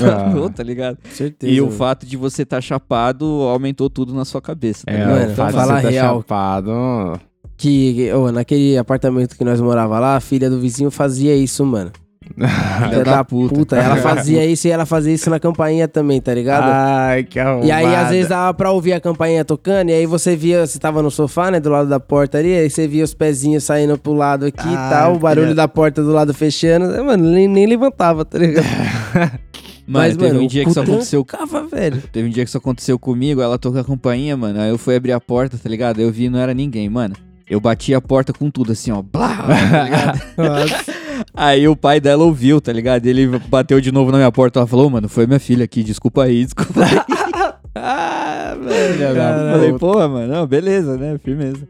Ah. 0.46 0.50
tá 0.50 0.62
ligado? 0.64 0.98
Certeza, 1.12 1.52
E 1.54 1.62
o 1.62 1.66
mano. 1.66 1.78
fato 1.78 2.06
de 2.06 2.18
você 2.18 2.44
estar 2.44 2.60
chapado 2.62 3.26
aumentou 3.26 3.90
tudo 3.90 4.14
na 4.14 4.26
sua 4.26 4.42
cabeça. 4.42 4.84
Tá 4.86 4.92
É, 4.92 4.98
ligado? 4.98 5.32
o 5.32 5.36
fato 5.36 5.48
de 5.52 5.54
fala 5.58 5.76
você 5.78 5.82
tá 5.84 5.90
real. 5.90 6.18
chapado. 6.20 7.20
Que, 7.56 8.12
ô, 8.14 8.32
naquele 8.32 8.78
apartamento 8.78 9.38
que 9.38 9.44
nós 9.46 9.62
morava 9.62 9.98
lá, 10.00 10.18
a 10.18 10.20
filha 10.20 10.50
do 10.50 10.60
vizinho 10.60 10.92
fazia 10.92 11.34
isso, 11.36 11.66
mano. 11.66 11.92
Filha 12.36 13.04
da 13.04 13.24
puta. 13.24 13.76
Ela 13.76 13.98
fazia 13.98 14.46
isso 14.46 14.68
e 14.68 14.72
ela 14.72 14.86
fazia 14.86 15.14
isso 15.14 15.30
na 15.30 15.40
campainha 15.40 15.88
também, 15.88 16.20
tá 16.22 16.34
ligado? 16.34 16.64
Ai, 16.66 17.24
que 17.24 17.40
E 17.40 17.72
aí, 17.72 17.96
às 17.96 18.10
vezes, 18.10 18.30
dava 18.30 18.54
pra 18.54 18.72
ouvir 18.72 18.94
a 18.94 19.00
campainha 19.00 19.46
tocando, 19.46 19.90
e 19.90 19.94
aí 19.94 20.06
você 20.06 20.36
via, 20.36 20.66
você 20.66 20.80
tava 20.80 21.02
no 21.02 21.12
sofá, 21.12 21.52
né, 21.52 21.60
do 21.60 21.70
lado 21.70 21.88
da 21.90 22.00
porta 22.00 22.38
ali, 22.40 22.54
aí 22.56 22.70
você 22.70 22.88
via 22.88 23.04
os 23.04 23.14
pezinhos 23.14 23.64
saindo 23.64 23.98
pro 23.98 24.14
lado 24.14 24.46
aqui 24.46 24.68
e 24.68 24.76
tal, 24.90 25.16
o 25.16 25.20
barulho 25.20 25.48
filha- 25.48 25.56
da 25.56 25.68
porta 25.68 26.02
do 26.02 26.12
lado 26.12 26.34
fechando. 26.34 26.94
É, 26.96 27.02
Mano, 27.02 27.30
nem, 27.30 27.48
nem 27.48 27.66
levantava, 27.68 28.24
tá 28.26 28.38
ligado? 28.40 28.66
Mano, 29.86 30.16
teve 30.16 30.38
um 30.38 30.48
dia 30.48 30.64
que 30.64 30.70
isso 30.70 30.80
aconteceu. 30.80 31.26
trancava, 31.26 31.68
velho. 31.68 32.02
Teve 32.12 32.28
um 32.30 32.32
dia 32.32 32.44
que 32.46 32.50
isso 32.50 32.58
aconteceu 32.58 32.98
comigo, 32.98 33.42
ela 33.42 33.60
tocou 33.60 33.82
a 33.82 33.84
campainha, 33.84 34.36
mano. 34.38 34.62
Aí 34.62 34.70
eu 34.70 34.78
fui 34.78 34.96
abrir 34.96 35.12
a 35.12 35.20
porta, 35.20 35.58
tá 35.62 35.68
ligado? 35.70 36.00
Eu 36.00 36.10
vi 36.10 36.26
e 36.26 36.30
não 36.30 36.40
era 36.40 36.54
ninguém, 36.54 36.88
mano. 36.90 37.14
Eu 37.50 37.60
bati 37.60 37.94
a 37.94 38.00
porta 38.00 38.32
com 38.32 38.50
tudo, 38.50 38.72
assim, 38.72 38.92
ó. 38.92 39.02
Blá, 39.02 39.36
tá 39.46 39.84
ligado? 39.84 40.22
Aí 41.34 41.68
o 41.68 41.76
pai 41.76 42.00
dela 42.00 42.24
ouviu, 42.24 42.60
tá 42.60 42.72
ligado? 42.72 43.06
Ele 43.06 43.28
bateu 43.48 43.80
de 43.82 43.92
novo 43.92 44.12
na 44.12 44.18
minha 44.18 44.32
porta. 44.32 44.60
Ela 44.60 44.68
falou, 44.68 44.88
"Ô, 44.88 44.90
mano, 44.90 45.08
foi 45.10 45.26
minha 45.28 45.40
filha 45.40 45.66
aqui, 45.66 45.84
desculpa 45.84 46.24
aí, 46.24 46.44
desculpa 46.44 46.84
aí. 46.84 47.00
ah, 47.76 48.56
velho. 48.62 49.04
Eu 49.04 49.52
falei, 49.52 49.74
porra, 49.74 50.08
mano, 50.08 50.34
não, 50.34 50.48
beleza, 50.48 50.98
né? 50.98 51.18
Firmeza. 51.24 51.68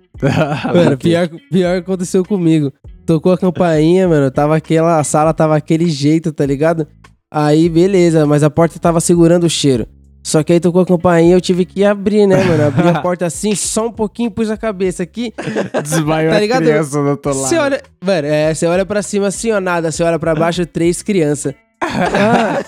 Mano, 0.73 0.97
pior, 0.97 1.29
pior 1.51 1.73
que 1.73 1.91
aconteceu 1.91 2.23
comigo. 2.23 2.71
Tocou 3.05 3.31
a 3.33 3.37
campainha, 3.37 4.07
mano. 4.07 4.29
Tava 4.31 4.55
aquela. 4.55 4.99
A 4.99 5.03
sala 5.03 5.33
tava 5.33 5.55
aquele 5.55 5.89
jeito, 5.89 6.31
tá 6.31 6.45
ligado? 6.45 6.87
Aí, 7.31 7.67
beleza, 7.67 8.25
mas 8.25 8.43
a 8.43 8.49
porta 8.49 8.79
tava 8.79 8.99
segurando 8.99 9.45
o 9.45 9.49
cheiro. 9.49 9.87
Só 10.23 10.41
que 10.41 10.53
aí 10.53 10.59
tocou 10.59 10.81
a 10.81 10.85
campainha 10.85 11.35
eu 11.35 11.41
tive 11.41 11.65
que 11.65 11.83
abrir, 11.83 12.25
né, 12.25 12.41
mano? 12.41 12.67
Abri 12.67 12.87
a 12.87 12.99
porta 13.03 13.25
assim, 13.25 13.53
só 13.55 13.87
um 13.87 13.91
pouquinho, 13.91 14.31
pus 14.31 14.49
a 14.49 14.55
cabeça 14.55 15.03
aqui. 15.03 15.33
Desmaiou 15.83 16.31
tá 16.31 16.37
a 16.37 16.39
ligado? 16.39 16.63
criança 16.63 17.01
do 17.01 17.09
outro 17.09 17.33
Você 17.33 17.55
lado. 17.57 17.65
olha. 17.65 17.83
Mano, 18.03 18.27
é, 18.27 18.53
você 18.53 18.65
olha 18.65 18.85
pra 18.85 19.01
cima 19.01 19.27
assim, 19.27 19.51
ó, 19.51 19.59
nada. 19.59 19.91
Você 19.91 20.01
olha 20.01 20.17
pra 20.17 20.33
baixo, 20.33 20.65
três 20.65 21.01
crianças. 21.03 21.53
Ah, 21.81 22.63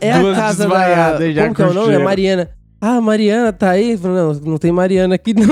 é 0.00 0.12
a 0.12 0.34
casa 0.34 0.68
da. 0.68 1.16
Como 1.44 1.54
que 1.54 1.62
é 1.62 1.66
o 1.66 1.72
nome? 1.72 1.94
É. 1.94 1.98
Mariana. 1.98 2.50
Ah, 2.80 3.00
Mariana 3.00 3.50
tá 3.50 3.70
aí? 3.70 3.98
Não, 4.02 4.34
não 4.34 4.58
tem 4.58 4.70
Mariana 4.70 5.14
aqui 5.14 5.32
não. 5.32 5.46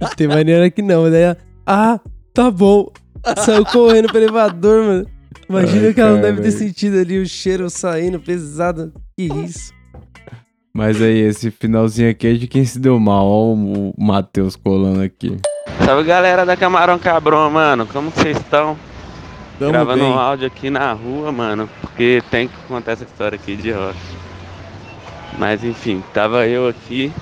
não 0.00 0.08
tem 0.16 0.28
Mariana 0.28 0.66
aqui 0.66 0.82
não. 0.82 1.10
Daí 1.10 1.22
ela, 1.22 1.38
ah, 1.66 1.98
tá 2.32 2.48
bom. 2.48 2.92
Saiu 3.38 3.64
correndo 3.64 4.06
pro 4.06 4.18
elevador, 4.18 4.84
mano. 4.84 5.06
Imagina 5.48 5.86
Ai, 5.88 5.94
que 5.94 6.00
ela 6.00 6.12
não 6.12 6.20
deve 6.20 6.40
ter 6.40 6.50
sentido 6.52 6.98
ali 6.98 7.18
o 7.20 7.26
cheiro 7.26 7.68
saindo 7.68 8.18
pesado. 8.20 8.92
Que 9.16 9.24
isso. 9.24 9.72
Mas 10.72 11.00
aí, 11.00 11.18
esse 11.20 11.50
finalzinho 11.50 12.10
aqui 12.10 12.26
é 12.26 12.32
de 12.32 12.48
quem 12.48 12.64
se 12.64 12.78
deu 12.78 12.98
mal. 12.98 13.24
Ó, 13.26 13.52
o 13.54 13.94
Matheus 13.96 14.56
colando 14.56 15.02
aqui. 15.02 15.36
Salve 15.84 16.04
galera 16.04 16.44
da 16.44 16.56
Camarão 16.56 16.98
Cabrão, 16.98 17.50
mano. 17.50 17.86
Como 17.86 18.10
vocês 18.10 18.36
estão? 18.36 18.76
Tamo 19.58 19.70
Gravando 19.70 20.02
bem. 20.02 20.12
um 20.12 20.18
áudio 20.18 20.46
aqui 20.48 20.70
na 20.70 20.92
rua, 20.92 21.30
mano. 21.30 21.68
Porque 21.80 22.22
tem 22.30 22.48
que 22.48 22.54
contar 22.66 22.92
essa 22.92 23.04
história 23.04 23.36
aqui 23.36 23.54
de 23.54 23.70
rocha. 23.70 23.98
Mas 25.38 25.62
enfim, 25.62 26.02
tava 26.12 26.46
eu 26.46 26.66
aqui 26.68 27.12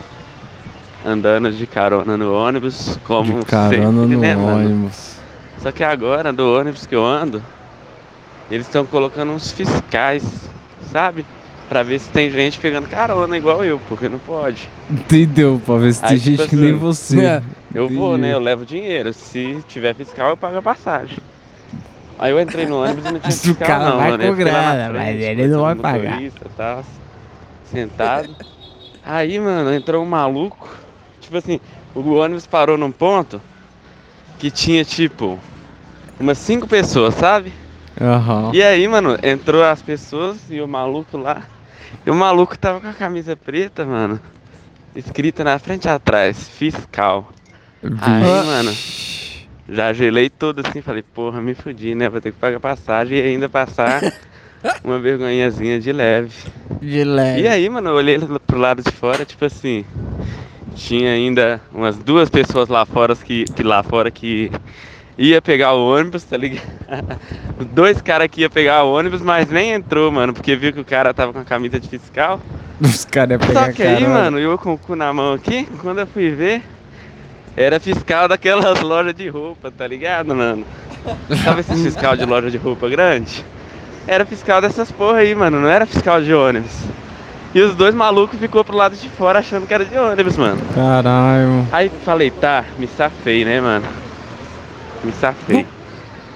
andando 1.05 1.51
de 1.53 1.67
carona 1.67 2.17
no 2.17 2.33
ônibus, 2.33 2.99
como 3.05 3.41
De 3.41 3.47
carona 3.47 4.03
sempre, 4.03 4.17
no 4.17 4.21
né, 4.21 4.35
mano? 4.37 4.65
ônibus. 4.65 5.17
Só 5.59 5.71
que 5.73 5.85
agora, 5.85 6.33
do 6.33 6.51
ônibus 6.55 6.87
que 6.87 6.95
eu 6.95 7.05
ando, 7.05 7.43
eles 8.53 8.67
estão 8.67 8.85
colocando 8.85 9.33
uns 9.33 9.51
fiscais, 9.51 10.23
sabe? 10.93 11.25
Pra 11.69 11.83
ver 11.83 11.99
se 12.01 12.11
tem 12.11 12.31
gente 12.31 12.59
pegando 12.59 12.87
carona 12.87 13.37
igual 13.37 13.65
eu, 13.65 13.81
porque 13.89 14.09
não 14.09 14.19
pode. 14.19 14.69
Entendeu? 14.91 15.61
Pra 15.65 15.77
ver 15.79 15.95
se 15.95 16.01
tem 16.03 16.11
Aí, 16.11 16.17
gente 16.19 16.37
tipo 16.37 16.49
que 16.51 16.57
nem 16.57 16.71
assim, 16.71 16.79
você. 16.79 17.25
é, 17.25 17.43
Eu 17.75 17.89
vou, 17.89 18.19
né? 18.19 18.35
Eu 18.35 18.41
levo 18.41 18.67
dinheiro. 18.67 19.13
Se 19.15 19.65
tiver 19.69 19.95
fiscal, 19.95 20.31
eu 20.31 20.37
pago 20.37 20.59
a 20.59 20.63
passagem. 20.63 21.17
Aí 22.19 22.31
eu 22.31 22.39
entrei 22.39 22.67
no 22.67 22.83
ônibus 22.83 23.07
e 23.07 23.13
não 23.13 23.21
tinha 23.21 23.23
Mas 23.25 23.39
o 23.41 23.49
fiscal, 23.49 23.67
cara 23.67 23.85
não, 23.91 23.97
vai 23.97 24.11
mano. 24.11 24.25
com 24.25 24.35
grana, 24.35 24.91
mas 24.93 25.03
frente, 25.03 25.23
ele 25.25 25.47
não 25.49 25.63
vai 25.63 25.75
conversando 25.75 26.03
com 26.03 26.47
o 26.47 26.53
pagar. 26.53 26.77
Tá, 26.77 26.83
sentado. 27.65 28.37
Aí, 29.05 29.41
mano, 29.41 29.73
entrou 29.73 30.03
um 30.03 30.07
maluco. 30.07 30.69
Tipo 31.23 31.39
assim, 31.39 31.59
o 31.95 32.13
ônibus 32.17 32.47
parou 32.47 32.77
num 32.77 32.93
ponto 32.93 33.41
que 34.39 34.51
tinha, 34.51 34.85
tipo, 34.85 35.39
umas 36.21 36.37
cinco 36.37 36.69
pessoas, 36.69 37.15
sabe? 37.15 37.53
Aham. 38.03 38.51
E 38.53 38.61
aí, 38.61 38.87
mano, 38.89 39.17
entrou 39.23 39.63
as 39.63 39.81
pessoas 39.81 40.39
e 40.51 40.61
o 40.61 40.67
maluco 40.67 41.17
lá. 41.17 41.45
E 42.05 42.11
o 42.11 42.15
maluco 42.15 42.59
tava 42.59 42.81
com 42.81 42.89
a 42.89 42.93
camisa 42.93 43.37
preta, 43.37 43.85
mano. 43.85 44.21
Escrita 44.97 45.45
na 45.45 45.59
frente 45.59 45.85
e 45.85 45.89
atrás, 45.89 46.49
fiscal. 46.49 47.31
Aí, 47.83 48.23
Vixe. 48.23 48.47
mano, 48.47 48.77
já 49.69 49.93
gelei 49.93 50.29
todo 50.29 50.63
assim, 50.67 50.83
falei, 50.83 51.03
porra, 51.03 51.41
me 51.41 51.55
fudi, 51.55 51.95
né? 51.95 52.09
Vou 52.09 52.21
ter 52.21 52.33
que 52.33 52.39
pagar 52.39 52.59
passagem 52.59 53.19
e 53.19 53.23
ainda 53.23 53.49
passar 53.49 54.03
uma 54.83 54.99
vergonhazinha 54.99 55.79
de 55.79 55.93
leve. 55.93 56.35
De 56.81 57.05
leve. 57.05 57.43
E 57.43 57.49
aí, 57.49 57.69
mano, 57.69 57.91
eu 57.91 57.95
olhei 57.95 58.19
pro 58.47 58.59
lado 58.59 58.83
de 58.83 58.91
fora, 58.91 59.25
tipo 59.25 59.45
assim, 59.45 59.85
tinha 60.75 61.13
ainda 61.13 61.61
umas 61.73 61.97
duas 61.97 62.29
pessoas 62.29 62.69
lá 62.69 62.85
fora 62.85 63.15
que, 63.15 63.45
que 63.45 63.63
lá 63.63 63.83
fora 63.83 64.11
que 64.11 64.51
ia 65.17 65.43
pegar 65.43 65.75
o 65.75 65.95
ônibus, 65.95 66.25
tá 66.25 66.37
ligado? 66.37 66.67
Dois 67.73 68.01
caras 68.01 68.29
que 68.29 68.43
ia 68.43 68.51
pegar 68.51 68.85
o 68.85 68.93
ônibus, 68.95 69.21
mas 69.21 69.49
nem 69.49 69.73
entrou, 69.73 70.11
mano, 70.11 70.33
porque 70.33 70.57
viu 70.57 70.73
que 70.73 70.81
o 70.81 70.85
cara 70.85 71.13
tava 71.13 71.33
com 71.33 71.39
a 71.41 71.45
camisa 71.45 71.79
de 71.79 71.89
fiscal. 71.89 72.41
Os 72.81 73.05
caras 73.05 73.31
iam 73.33 73.41
pegar 73.41 73.67
Só 73.67 73.73
que 73.73 73.83
aí, 73.83 74.01
carona. 74.01 74.15
mano, 74.15 74.39
eu 74.39 74.59
com 74.59 74.73
o 74.75 74.79
cu 74.79 74.97
na 74.97 75.13
mão 75.13 75.35
aqui, 75.35 75.69
quando 75.81 76.01
eu 76.01 76.07
fui 76.07 76.31
ver, 76.31 76.63
era 77.57 77.79
fiscal 77.79 78.29
daquelas 78.29 78.81
lojas 78.83 79.15
de 79.15 79.29
roupa, 79.29 79.71
tá 79.71 79.87
ligado, 79.87 80.35
mano? 80.35 80.65
Sabe 81.45 81.61
esses 81.61 81.83
fiscal 81.83 82.17
de 82.17 82.25
loja 82.25 82.51
de 82.51 82.57
roupa 82.57 82.89
grande? 82.89 83.45
Era 84.07 84.25
fiscal 84.25 84.61
dessas 84.61 84.91
porra 84.91 85.19
aí, 85.19 85.35
mano, 85.35 85.61
não 85.61 85.69
era 85.69 85.87
fiscal 85.87 86.21
de 86.21 86.33
ônibus. 86.33 86.73
E 87.55 87.61
os 87.61 87.75
dois 87.75 87.95
malucos 87.95 88.39
ficou 88.39 88.65
pro 88.65 88.77
lado 88.77 88.97
de 88.97 89.09
fora 89.11 89.41
achando 89.41 89.67
que 89.67 89.75
era 89.75 89.85
de 89.85 89.97
ônibus, 89.97 90.37
mano. 90.37 90.61
Caralho. 90.75 91.69
Aí 91.71 91.91
falei, 92.05 92.31
tá, 92.31 92.65
me 92.79 92.87
safei, 92.87 93.45
né, 93.45 93.61
mano? 93.61 93.87
Me 95.05 95.13
safei. 95.13 95.67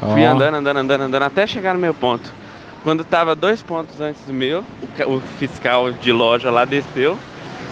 Fui 0.01 0.25
Ó. 0.25 0.31
andando, 0.33 0.55
andando, 0.57 0.77
andando, 0.79 1.01
andando 1.03 1.23
até 1.23 1.47
chegar 1.47 1.75
no 1.75 1.81
meu 1.81 1.95
ponto. 1.95 2.33
Quando 2.83 3.05
tava 3.05 3.35
dois 3.35 3.63
pontos 3.63 4.01
antes 4.01 4.23
do 4.27 4.33
meu, 4.33 4.61
o 4.83 4.87
ca- 4.97 5.09
o 5.09 5.21
fiscal 5.39 5.91
de 5.93 6.13
loja 6.13 6.51
lá 6.51 6.65
desceu 6.65 7.19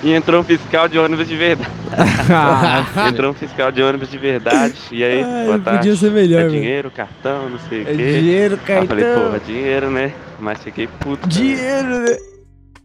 e 0.02 0.12
entrou 0.12 0.40
um 0.40 0.44
fiscal 0.44 0.88
de 0.88 0.98
ônibus 0.98 1.28
de 1.28 1.36
verdade. 1.36 1.70
entrou 3.08 3.30
um 3.30 3.34
fiscal 3.34 3.70
de 3.70 3.82
ônibus 3.82 4.10
de 4.10 4.18
verdade. 4.18 4.74
E 4.90 5.04
aí, 5.04 5.22
Ai, 5.22 5.44
boa 5.46 5.58
tarde. 5.60 5.78
podia 5.80 5.96
ser 5.96 6.10
melhor, 6.10 6.42
É 6.42 6.48
dinheiro, 6.48 6.90
cartão, 6.90 7.48
não 7.48 7.58
sei 7.60 7.82
o 7.84 7.88
É 7.88 7.94
quê. 7.94 8.12
dinheiro, 8.20 8.58
Aí 8.66 8.76
eu 8.76 8.86
falei, 8.86 9.04
cartão. 9.04 9.24
porra, 9.26 9.40
dinheiro, 9.40 9.90
né? 9.90 10.12
Mas 10.40 10.62
fiquei 10.64 10.86
puto. 10.88 11.28
Dinheiro, 11.28 11.88
né? 12.00 12.16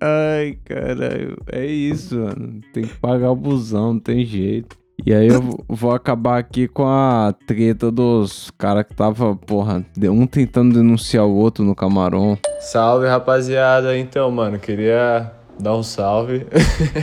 Ai, 0.01 0.57
caralho. 0.65 1.37
É 1.51 1.65
isso, 1.65 2.15
mano. 2.17 2.61
Tem 2.73 2.83
que 2.83 2.93
pagar 2.95 3.31
o 3.31 3.35
busão, 3.35 3.93
não 3.93 3.99
tem 3.99 4.23
jeito. 4.25 4.77
E 5.05 5.13
aí 5.13 5.27
eu 5.27 5.41
vou- 5.67 5.91
acabar 5.91 6.37
aqui 6.37 6.67
com 6.67 6.85
a 6.85 7.33
treta 7.47 7.91
dos 7.91 8.51
caras 8.57 8.83
que 8.85 8.93
tava, 8.93 9.35
porra, 9.35 9.83
um 10.03 10.25
tentando 10.27 10.73
denunciar 10.75 11.25
o 11.25 11.35
outro 11.35 11.63
no 11.63 11.73
camarão. 11.75 12.37
Salve 12.59 13.07
rapaziada, 13.07 13.97
então 13.97 14.29
mano, 14.31 14.59
queria 14.59 15.31
dar 15.59 15.75
um 15.75 15.83
salve. 15.83 16.45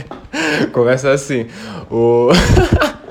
Começa 0.73 1.11
assim, 1.11 1.47
o. 1.89 2.29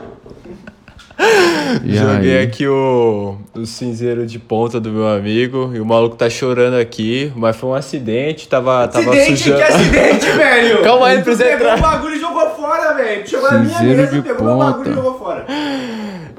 E 1.84 1.96
Joguei 1.96 2.38
aí? 2.38 2.44
aqui 2.44 2.66
o, 2.66 3.36
o 3.54 3.66
cinzeiro 3.66 4.24
de 4.26 4.38
ponta 4.38 4.78
do 4.80 4.90
meu 4.90 5.06
amigo 5.08 5.70
e 5.74 5.80
o 5.80 5.84
maluco 5.84 6.14
tá 6.16 6.30
chorando 6.30 6.74
aqui, 6.76 7.32
mas 7.34 7.56
foi 7.56 7.70
um 7.70 7.74
acidente, 7.74 8.48
tava, 8.48 8.86
tava 8.88 9.10
Acidente? 9.10 9.36
sujando. 9.42 9.56
Que 9.58 9.62
acidente, 9.64 10.26
velho? 10.36 10.82
Calma 10.82 11.06
aí, 11.08 11.22
precisa 11.22 11.44
pegou 11.44 11.56
entrar. 11.68 11.78
o 11.78 11.80
bagulho 11.80 12.14
e 12.16 12.20
jogou 12.20 12.50
fora, 12.50 12.94
velho. 12.94 13.26
Chegou 13.28 13.50
na 13.50 13.58
minha 13.58 13.82
mesa, 13.82 14.22
pegou 14.22 14.54
o 14.54 14.58
bagulho 14.58 14.74
ponta. 14.76 14.90
e 14.90 14.94
jogou 14.94 15.18
fora. 15.18 15.46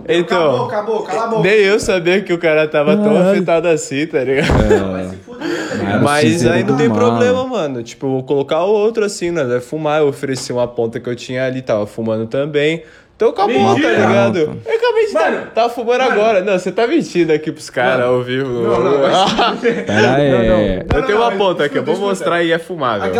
Então, 0.09 0.65
Acabou, 0.65 0.65
acabou, 0.67 1.03
cala 1.03 1.23
a 1.23 1.27
boca. 1.27 1.41
nem 1.43 1.57
eu 1.59 1.79
sabia 1.81 2.21
que 2.21 2.31
o 2.31 2.37
cara 2.37 2.65
tava 2.67 2.95
tão 2.95 3.17
afetado 3.17 3.67
assim, 3.67 4.07
tá 4.07 4.23
ligado? 4.23 4.47
É. 4.63 5.87
Era 5.89 5.99
o 5.99 6.03
Mas 6.03 6.45
aí 6.45 6.63
não 6.63 6.77
tem 6.77 6.87
mal. 6.87 6.97
problema, 6.97 7.45
mano. 7.45 7.83
Tipo, 7.83 8.05
eu 8.07 8.11
vou 8.11 8.23
colocar 8.23 8.63
outro 8.63 9.03
assim, 9.03 9.31
né? 9.31 9.43
Vai 9.43 9.59
fumar, 9.59 9.99
eu 10.01 10.07
ofereci 10.07 10.53
uma 10.53 10.65
ponta 10.67 10.97
que 10.99 11.09
eu 11.09 11.15
tinha 11.15 11.45
ali, 11.45 11.61
tava 11.61 11.85
fumando 11.85 12.25
também. 12.25 12.83
Então 13.17 13.29
acabou, 13.29 13.51
Mentira. 13.73 13.95
tá 13.95 14.05
ligado? 14.07 14.37
Eu 14.37 14.75
acabei 14.75 15.07
de 15.07 15.13
Mano, 15.13 15.47
tava 15.55 15.69
fumando 15.73 16.01
agora. 16.01 16.41
Não, 16.43 16.53
você 16.53 16.71
tá 16.71 16.85
mentindo 16.85 17.33
aqui 17.33 17.51
pros 17.51 17.67
caras 17.67 18.05
ao 18.05 18.21
vivo. 18.21 18.47
Não, 18.61 18.79
não, 18.79 18.97
mas- 19.01 19.59
Pera 19.59 20.13
aí. 20.15 20.85
Eu 20.95 21.03
tenho 21.03 21.17
uma 21.17 21.31
ponta 21.31 21.63
aqui, 21.65 21.77
eu 21.77 21.83
vou 21.83 21.97
mostrar 21.97 22.43
e 22.43 22.51
é 22.51 22.59
fumável. 22.59 23.19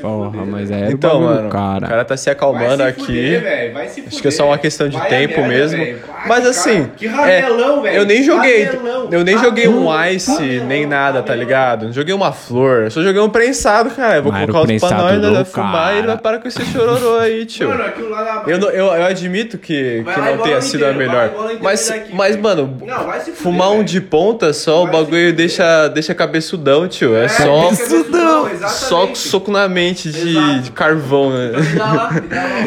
Porra, 0.00 0.44
mas 0.46 0.70
é 0.70 0.90
Então, 0.90 1.20
mano, 1.20 1.48
cara. 1.48 1.84
o 1.84 1.88
cara 1.88 2.04
tá 2.04 2.16
se 2.16 2.30
acalmando 2.30 2.78
Vai 2.78 2.92
se 2.92 3.00
aqui. 3.00 3.04
fuder, 3.04 3.72
vai 3.72 3.88
se 3.88 4.00
Acho 4.00 4.02
fuder. 4.10 4.22
que 4.22 4.28
é 4.28 4.30
só 4.30 4.46
uma 4.46 4.58
questão 4.58 4.88
de 4.88 4.96
Vai 4.96 5.06
a 5.06 5.10
tempo 5.10 5.40
merda, 5.42 5.48
mesmo. 5.76 5.78
Vai, 5.78 6.28
Mas 6.28 6.46
assim, 6.46 6.78
cara, 6.84 6.92
que 6.96 7.06
ramelão, 7.06 7.78
é, 7.78 7.82
velho. 7.82 7.96
eu 7.96 8.06
nem 8.06 8.22
joguei, 8.22 8.64
Ramelão. 8.64 9.08
eu 9.10 9.24
nem 9.24 9.38
joguei 9.38 9.68
um 9.68 9.86
Ramelão. 9.88 10.06
ice, 10.14 10.30
Ramelão, 10.32 10.66
nem 10.66 10.86
nada, 10.86 11.22
tá 11.22 11.34
ligado? 11.34 11.86
Não 11.86 11.92
joguei 11.92 12.14
uma 12.14 12.32
flor, 12.32 12.84
eu 12.84 12.90
só 12.90 13.02
joguei 13.02 13.20
um 13.20 13.28
prensado, 13.30 13.90
cara. 13.90 14.16
Eu 14.16 14.22
vou 14.22 14.32
Mas 14.32 14.42
colocar 14.42 14.58
o 14.58 14.60
outro 14.62 14.78
pra 14.78 14.88
prensado 14.88 15.02
nós, 15.02 15.20
né? 15.22 15.28
do 15.28 15.34
Vai 15.34 15.44
fumar 15.44 15.94
e 15.94 15.98
ele 15.98 16.06
vai 16.06 16.18
parar 16.18 16.38
com 16.38 16.48
esse 16.48 16.64
chororô 16.66 17.18
aí, 17.18 17.44
tio. 17.46 17.68
Mano, 17.68 17.82
aquilo 17.84 18.10
lá 18.10 18.22
dá- 18.22 18.42
Eu, 18.46 18.58
não- 18.58 18.70
eu, 18.70 18.86
eu 18.86 19.04
admito 19.06 19.58
que, 19.58 20.02
que 20.04 20.20
não 20.20 20.38
tenha 20.38 20.60
sido 20.60 20.84
a 20.86 20.92
melhor. 20.92 21.30
Mas, 21.62 21.92
mas 22.12 22.36
mano, 22.36 22.76
fuder, 22.78 23.34
fumar 23.34 23.70
um 23.72 23.82
de 23.84 24.00
ponta 24.00 24.52
só, 24.52 24.84
o 24.84 24.86
bagulho 24.86 25.32
deixa, 25.32 25.88
deixa 25.88 26.14
cabeçudão, 26.14 26.86
tio. 26.88 27.16
É, 27.16 27.28
só, 27.28 27.64
cabeçudão, 27.64 28.48
só 28.68 29.14
soco 29.14 29.50
na 29.50 29.68
mente 29.68 29.89
de, 29.92 30.60
de 30.60 30.70
carvão, 30.72 31.30
né? 31.30 31.52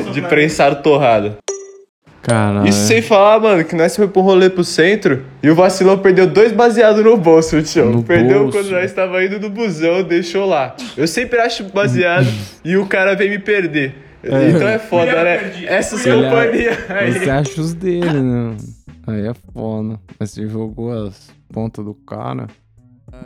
Um 0.07 0.11
de 0.13 0.21
prensado 0.21 0.82
torrado. 0.82 1.38
Caralho. 2.24 2.67
Isso 2.67 2.88
sem 2.88 3.01
falar, 3.01 3.38
mano, 3.39 3.65
que 3.65 3.76
nós 3.76 3.93
foi 3.95 4.07
pro 4.07 4.21
rolê 4.21 4.49
pro 4.49 4.63
centro 4.63 5.26
e 5.43 5.49
o 5.49 5.55
vacilão 5.55 5.97
perdeu 5.97 6.26
dois 6.26 6.53
baseados 6.53 7.03
no 7.03 7.17
bolso, 7.17 7.61
tio. 7.61 7.89
No 7.89 8.01
perdeu 8.01 8.43
bolso. 8.43 8.57
quando 8.57 8.71
nós 8.71 8.93
tava 8.93 9.24
indo 9.26 9.39
no 9.41 9.49
busão, 9.49 10.01
deixou 10.03 10.45
lá. 10.45 10.74
Eu 10.95 11.05
sempre 11.05 11.39
acho 11.39 11.65
baseado 11.65 12.28
e 12.63 12.78
o 12.78 12.86
cara 12.86 13.13
vem 13.13 13.30
me 13.30 13.39
perder. 13.39 13.95
É. 14.24 14.49
Então 14.51 14.67
é 14.69 14.80
foda, 14.80 15.11
eu 15.11 15.24
né? 15.24 15.38
perdi, 15.38 15.67
Essas 15.67 16.01
companhias 16.01 16.78
aí. 16.89 17.11
Você 17.11 17.30
acha 17.30 17.59
os 17.59 17.74
dele, 17.74 18.21
né? 18.21 18.55
Aí 19.05 19.28
é 19.28 19.34
foda. 19.53 19.99
Mas 20.17 20.32
você 20.32 20.47
jogou 20.47 20.93
as 20.93 21.30
pontas 21.51 21.84
do 21.84 21.93
cara. 21.93 22.47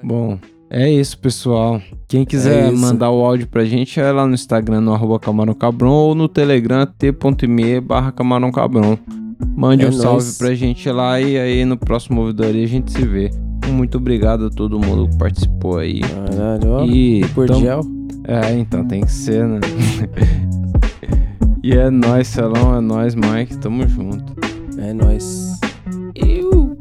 Bom, 0.01 0.39
é 0.69 0.91
isso, 0.91 1.17
pessoal. 1.19 1.81
Quem 2.07 2.25
quiser 2.25 2.67
É 2.67 2.71
mandar 2.71 3.09
o 3.11 3.23
áudio 3.25 3.47
pra 3.47 3.65
gente 3.65 3.99
é 3.99 4.11
lá 4.11 4.25
no 4.27 4.33
Instagram, 4.33 4.81
no 4.81 4.93
arroba 4.93 5.19
Camarão 5.19 5.53
Cabron, 5.53 5.91
ou 5.91 6.15
no 6.15 6.27
Telegram, 6.27 6.85
t.me 6.85 7.79
barra 7.81 8.11
Camarão 8.11 8.51
Cabron. 8.51 8.97
Mande 9.55 9.85
É 9.85 9.89
um 9.89 9.91
salve 9.91 10.23
nóis. 10.23 10.37
pra 10.37 10.53
gente 10.55 10.89
lá 10.89 11.19
e 11.21 11.37
aí 11.37 11.63
no 11.65 11.77
próximo 11.77 12.21
ouvidoria 12.21 12.63
a 12.63 12.67
gente 12.67 12.91
se 12.91 13.05
vê. 13.05 13.29
Muito 13.71 13.97
obrigado 13.97 14.45
a 14.45 14.49
todo 14.49 14.79
mundo 14.79 15.09
que 15.09 15.17
participou 15.17 15.77
aí. 15.77 16.01
Caralho. 16.01 16.85
E 16.91 17.21
cordial. 17.35 17.81
É, 18.23 18.53
então 18.57 18.85
tem 18.85 19.01
que 19.01 19.11
ser, 19.11 19.45
né? 19.45 19.59
e 21.63 21.73
é 21.73 21.89
nóis, 21.89 22.27
Celão, 22.27 22.75
é 22.75 22.81
nóis, 22.81 23.15
Mike, 23.15 23.57
tamo 23.57 23.87
junto. 23.87 24.33
É 24.77 24.93
nóis. 24.93 25.59
Eu. 26.15 26.75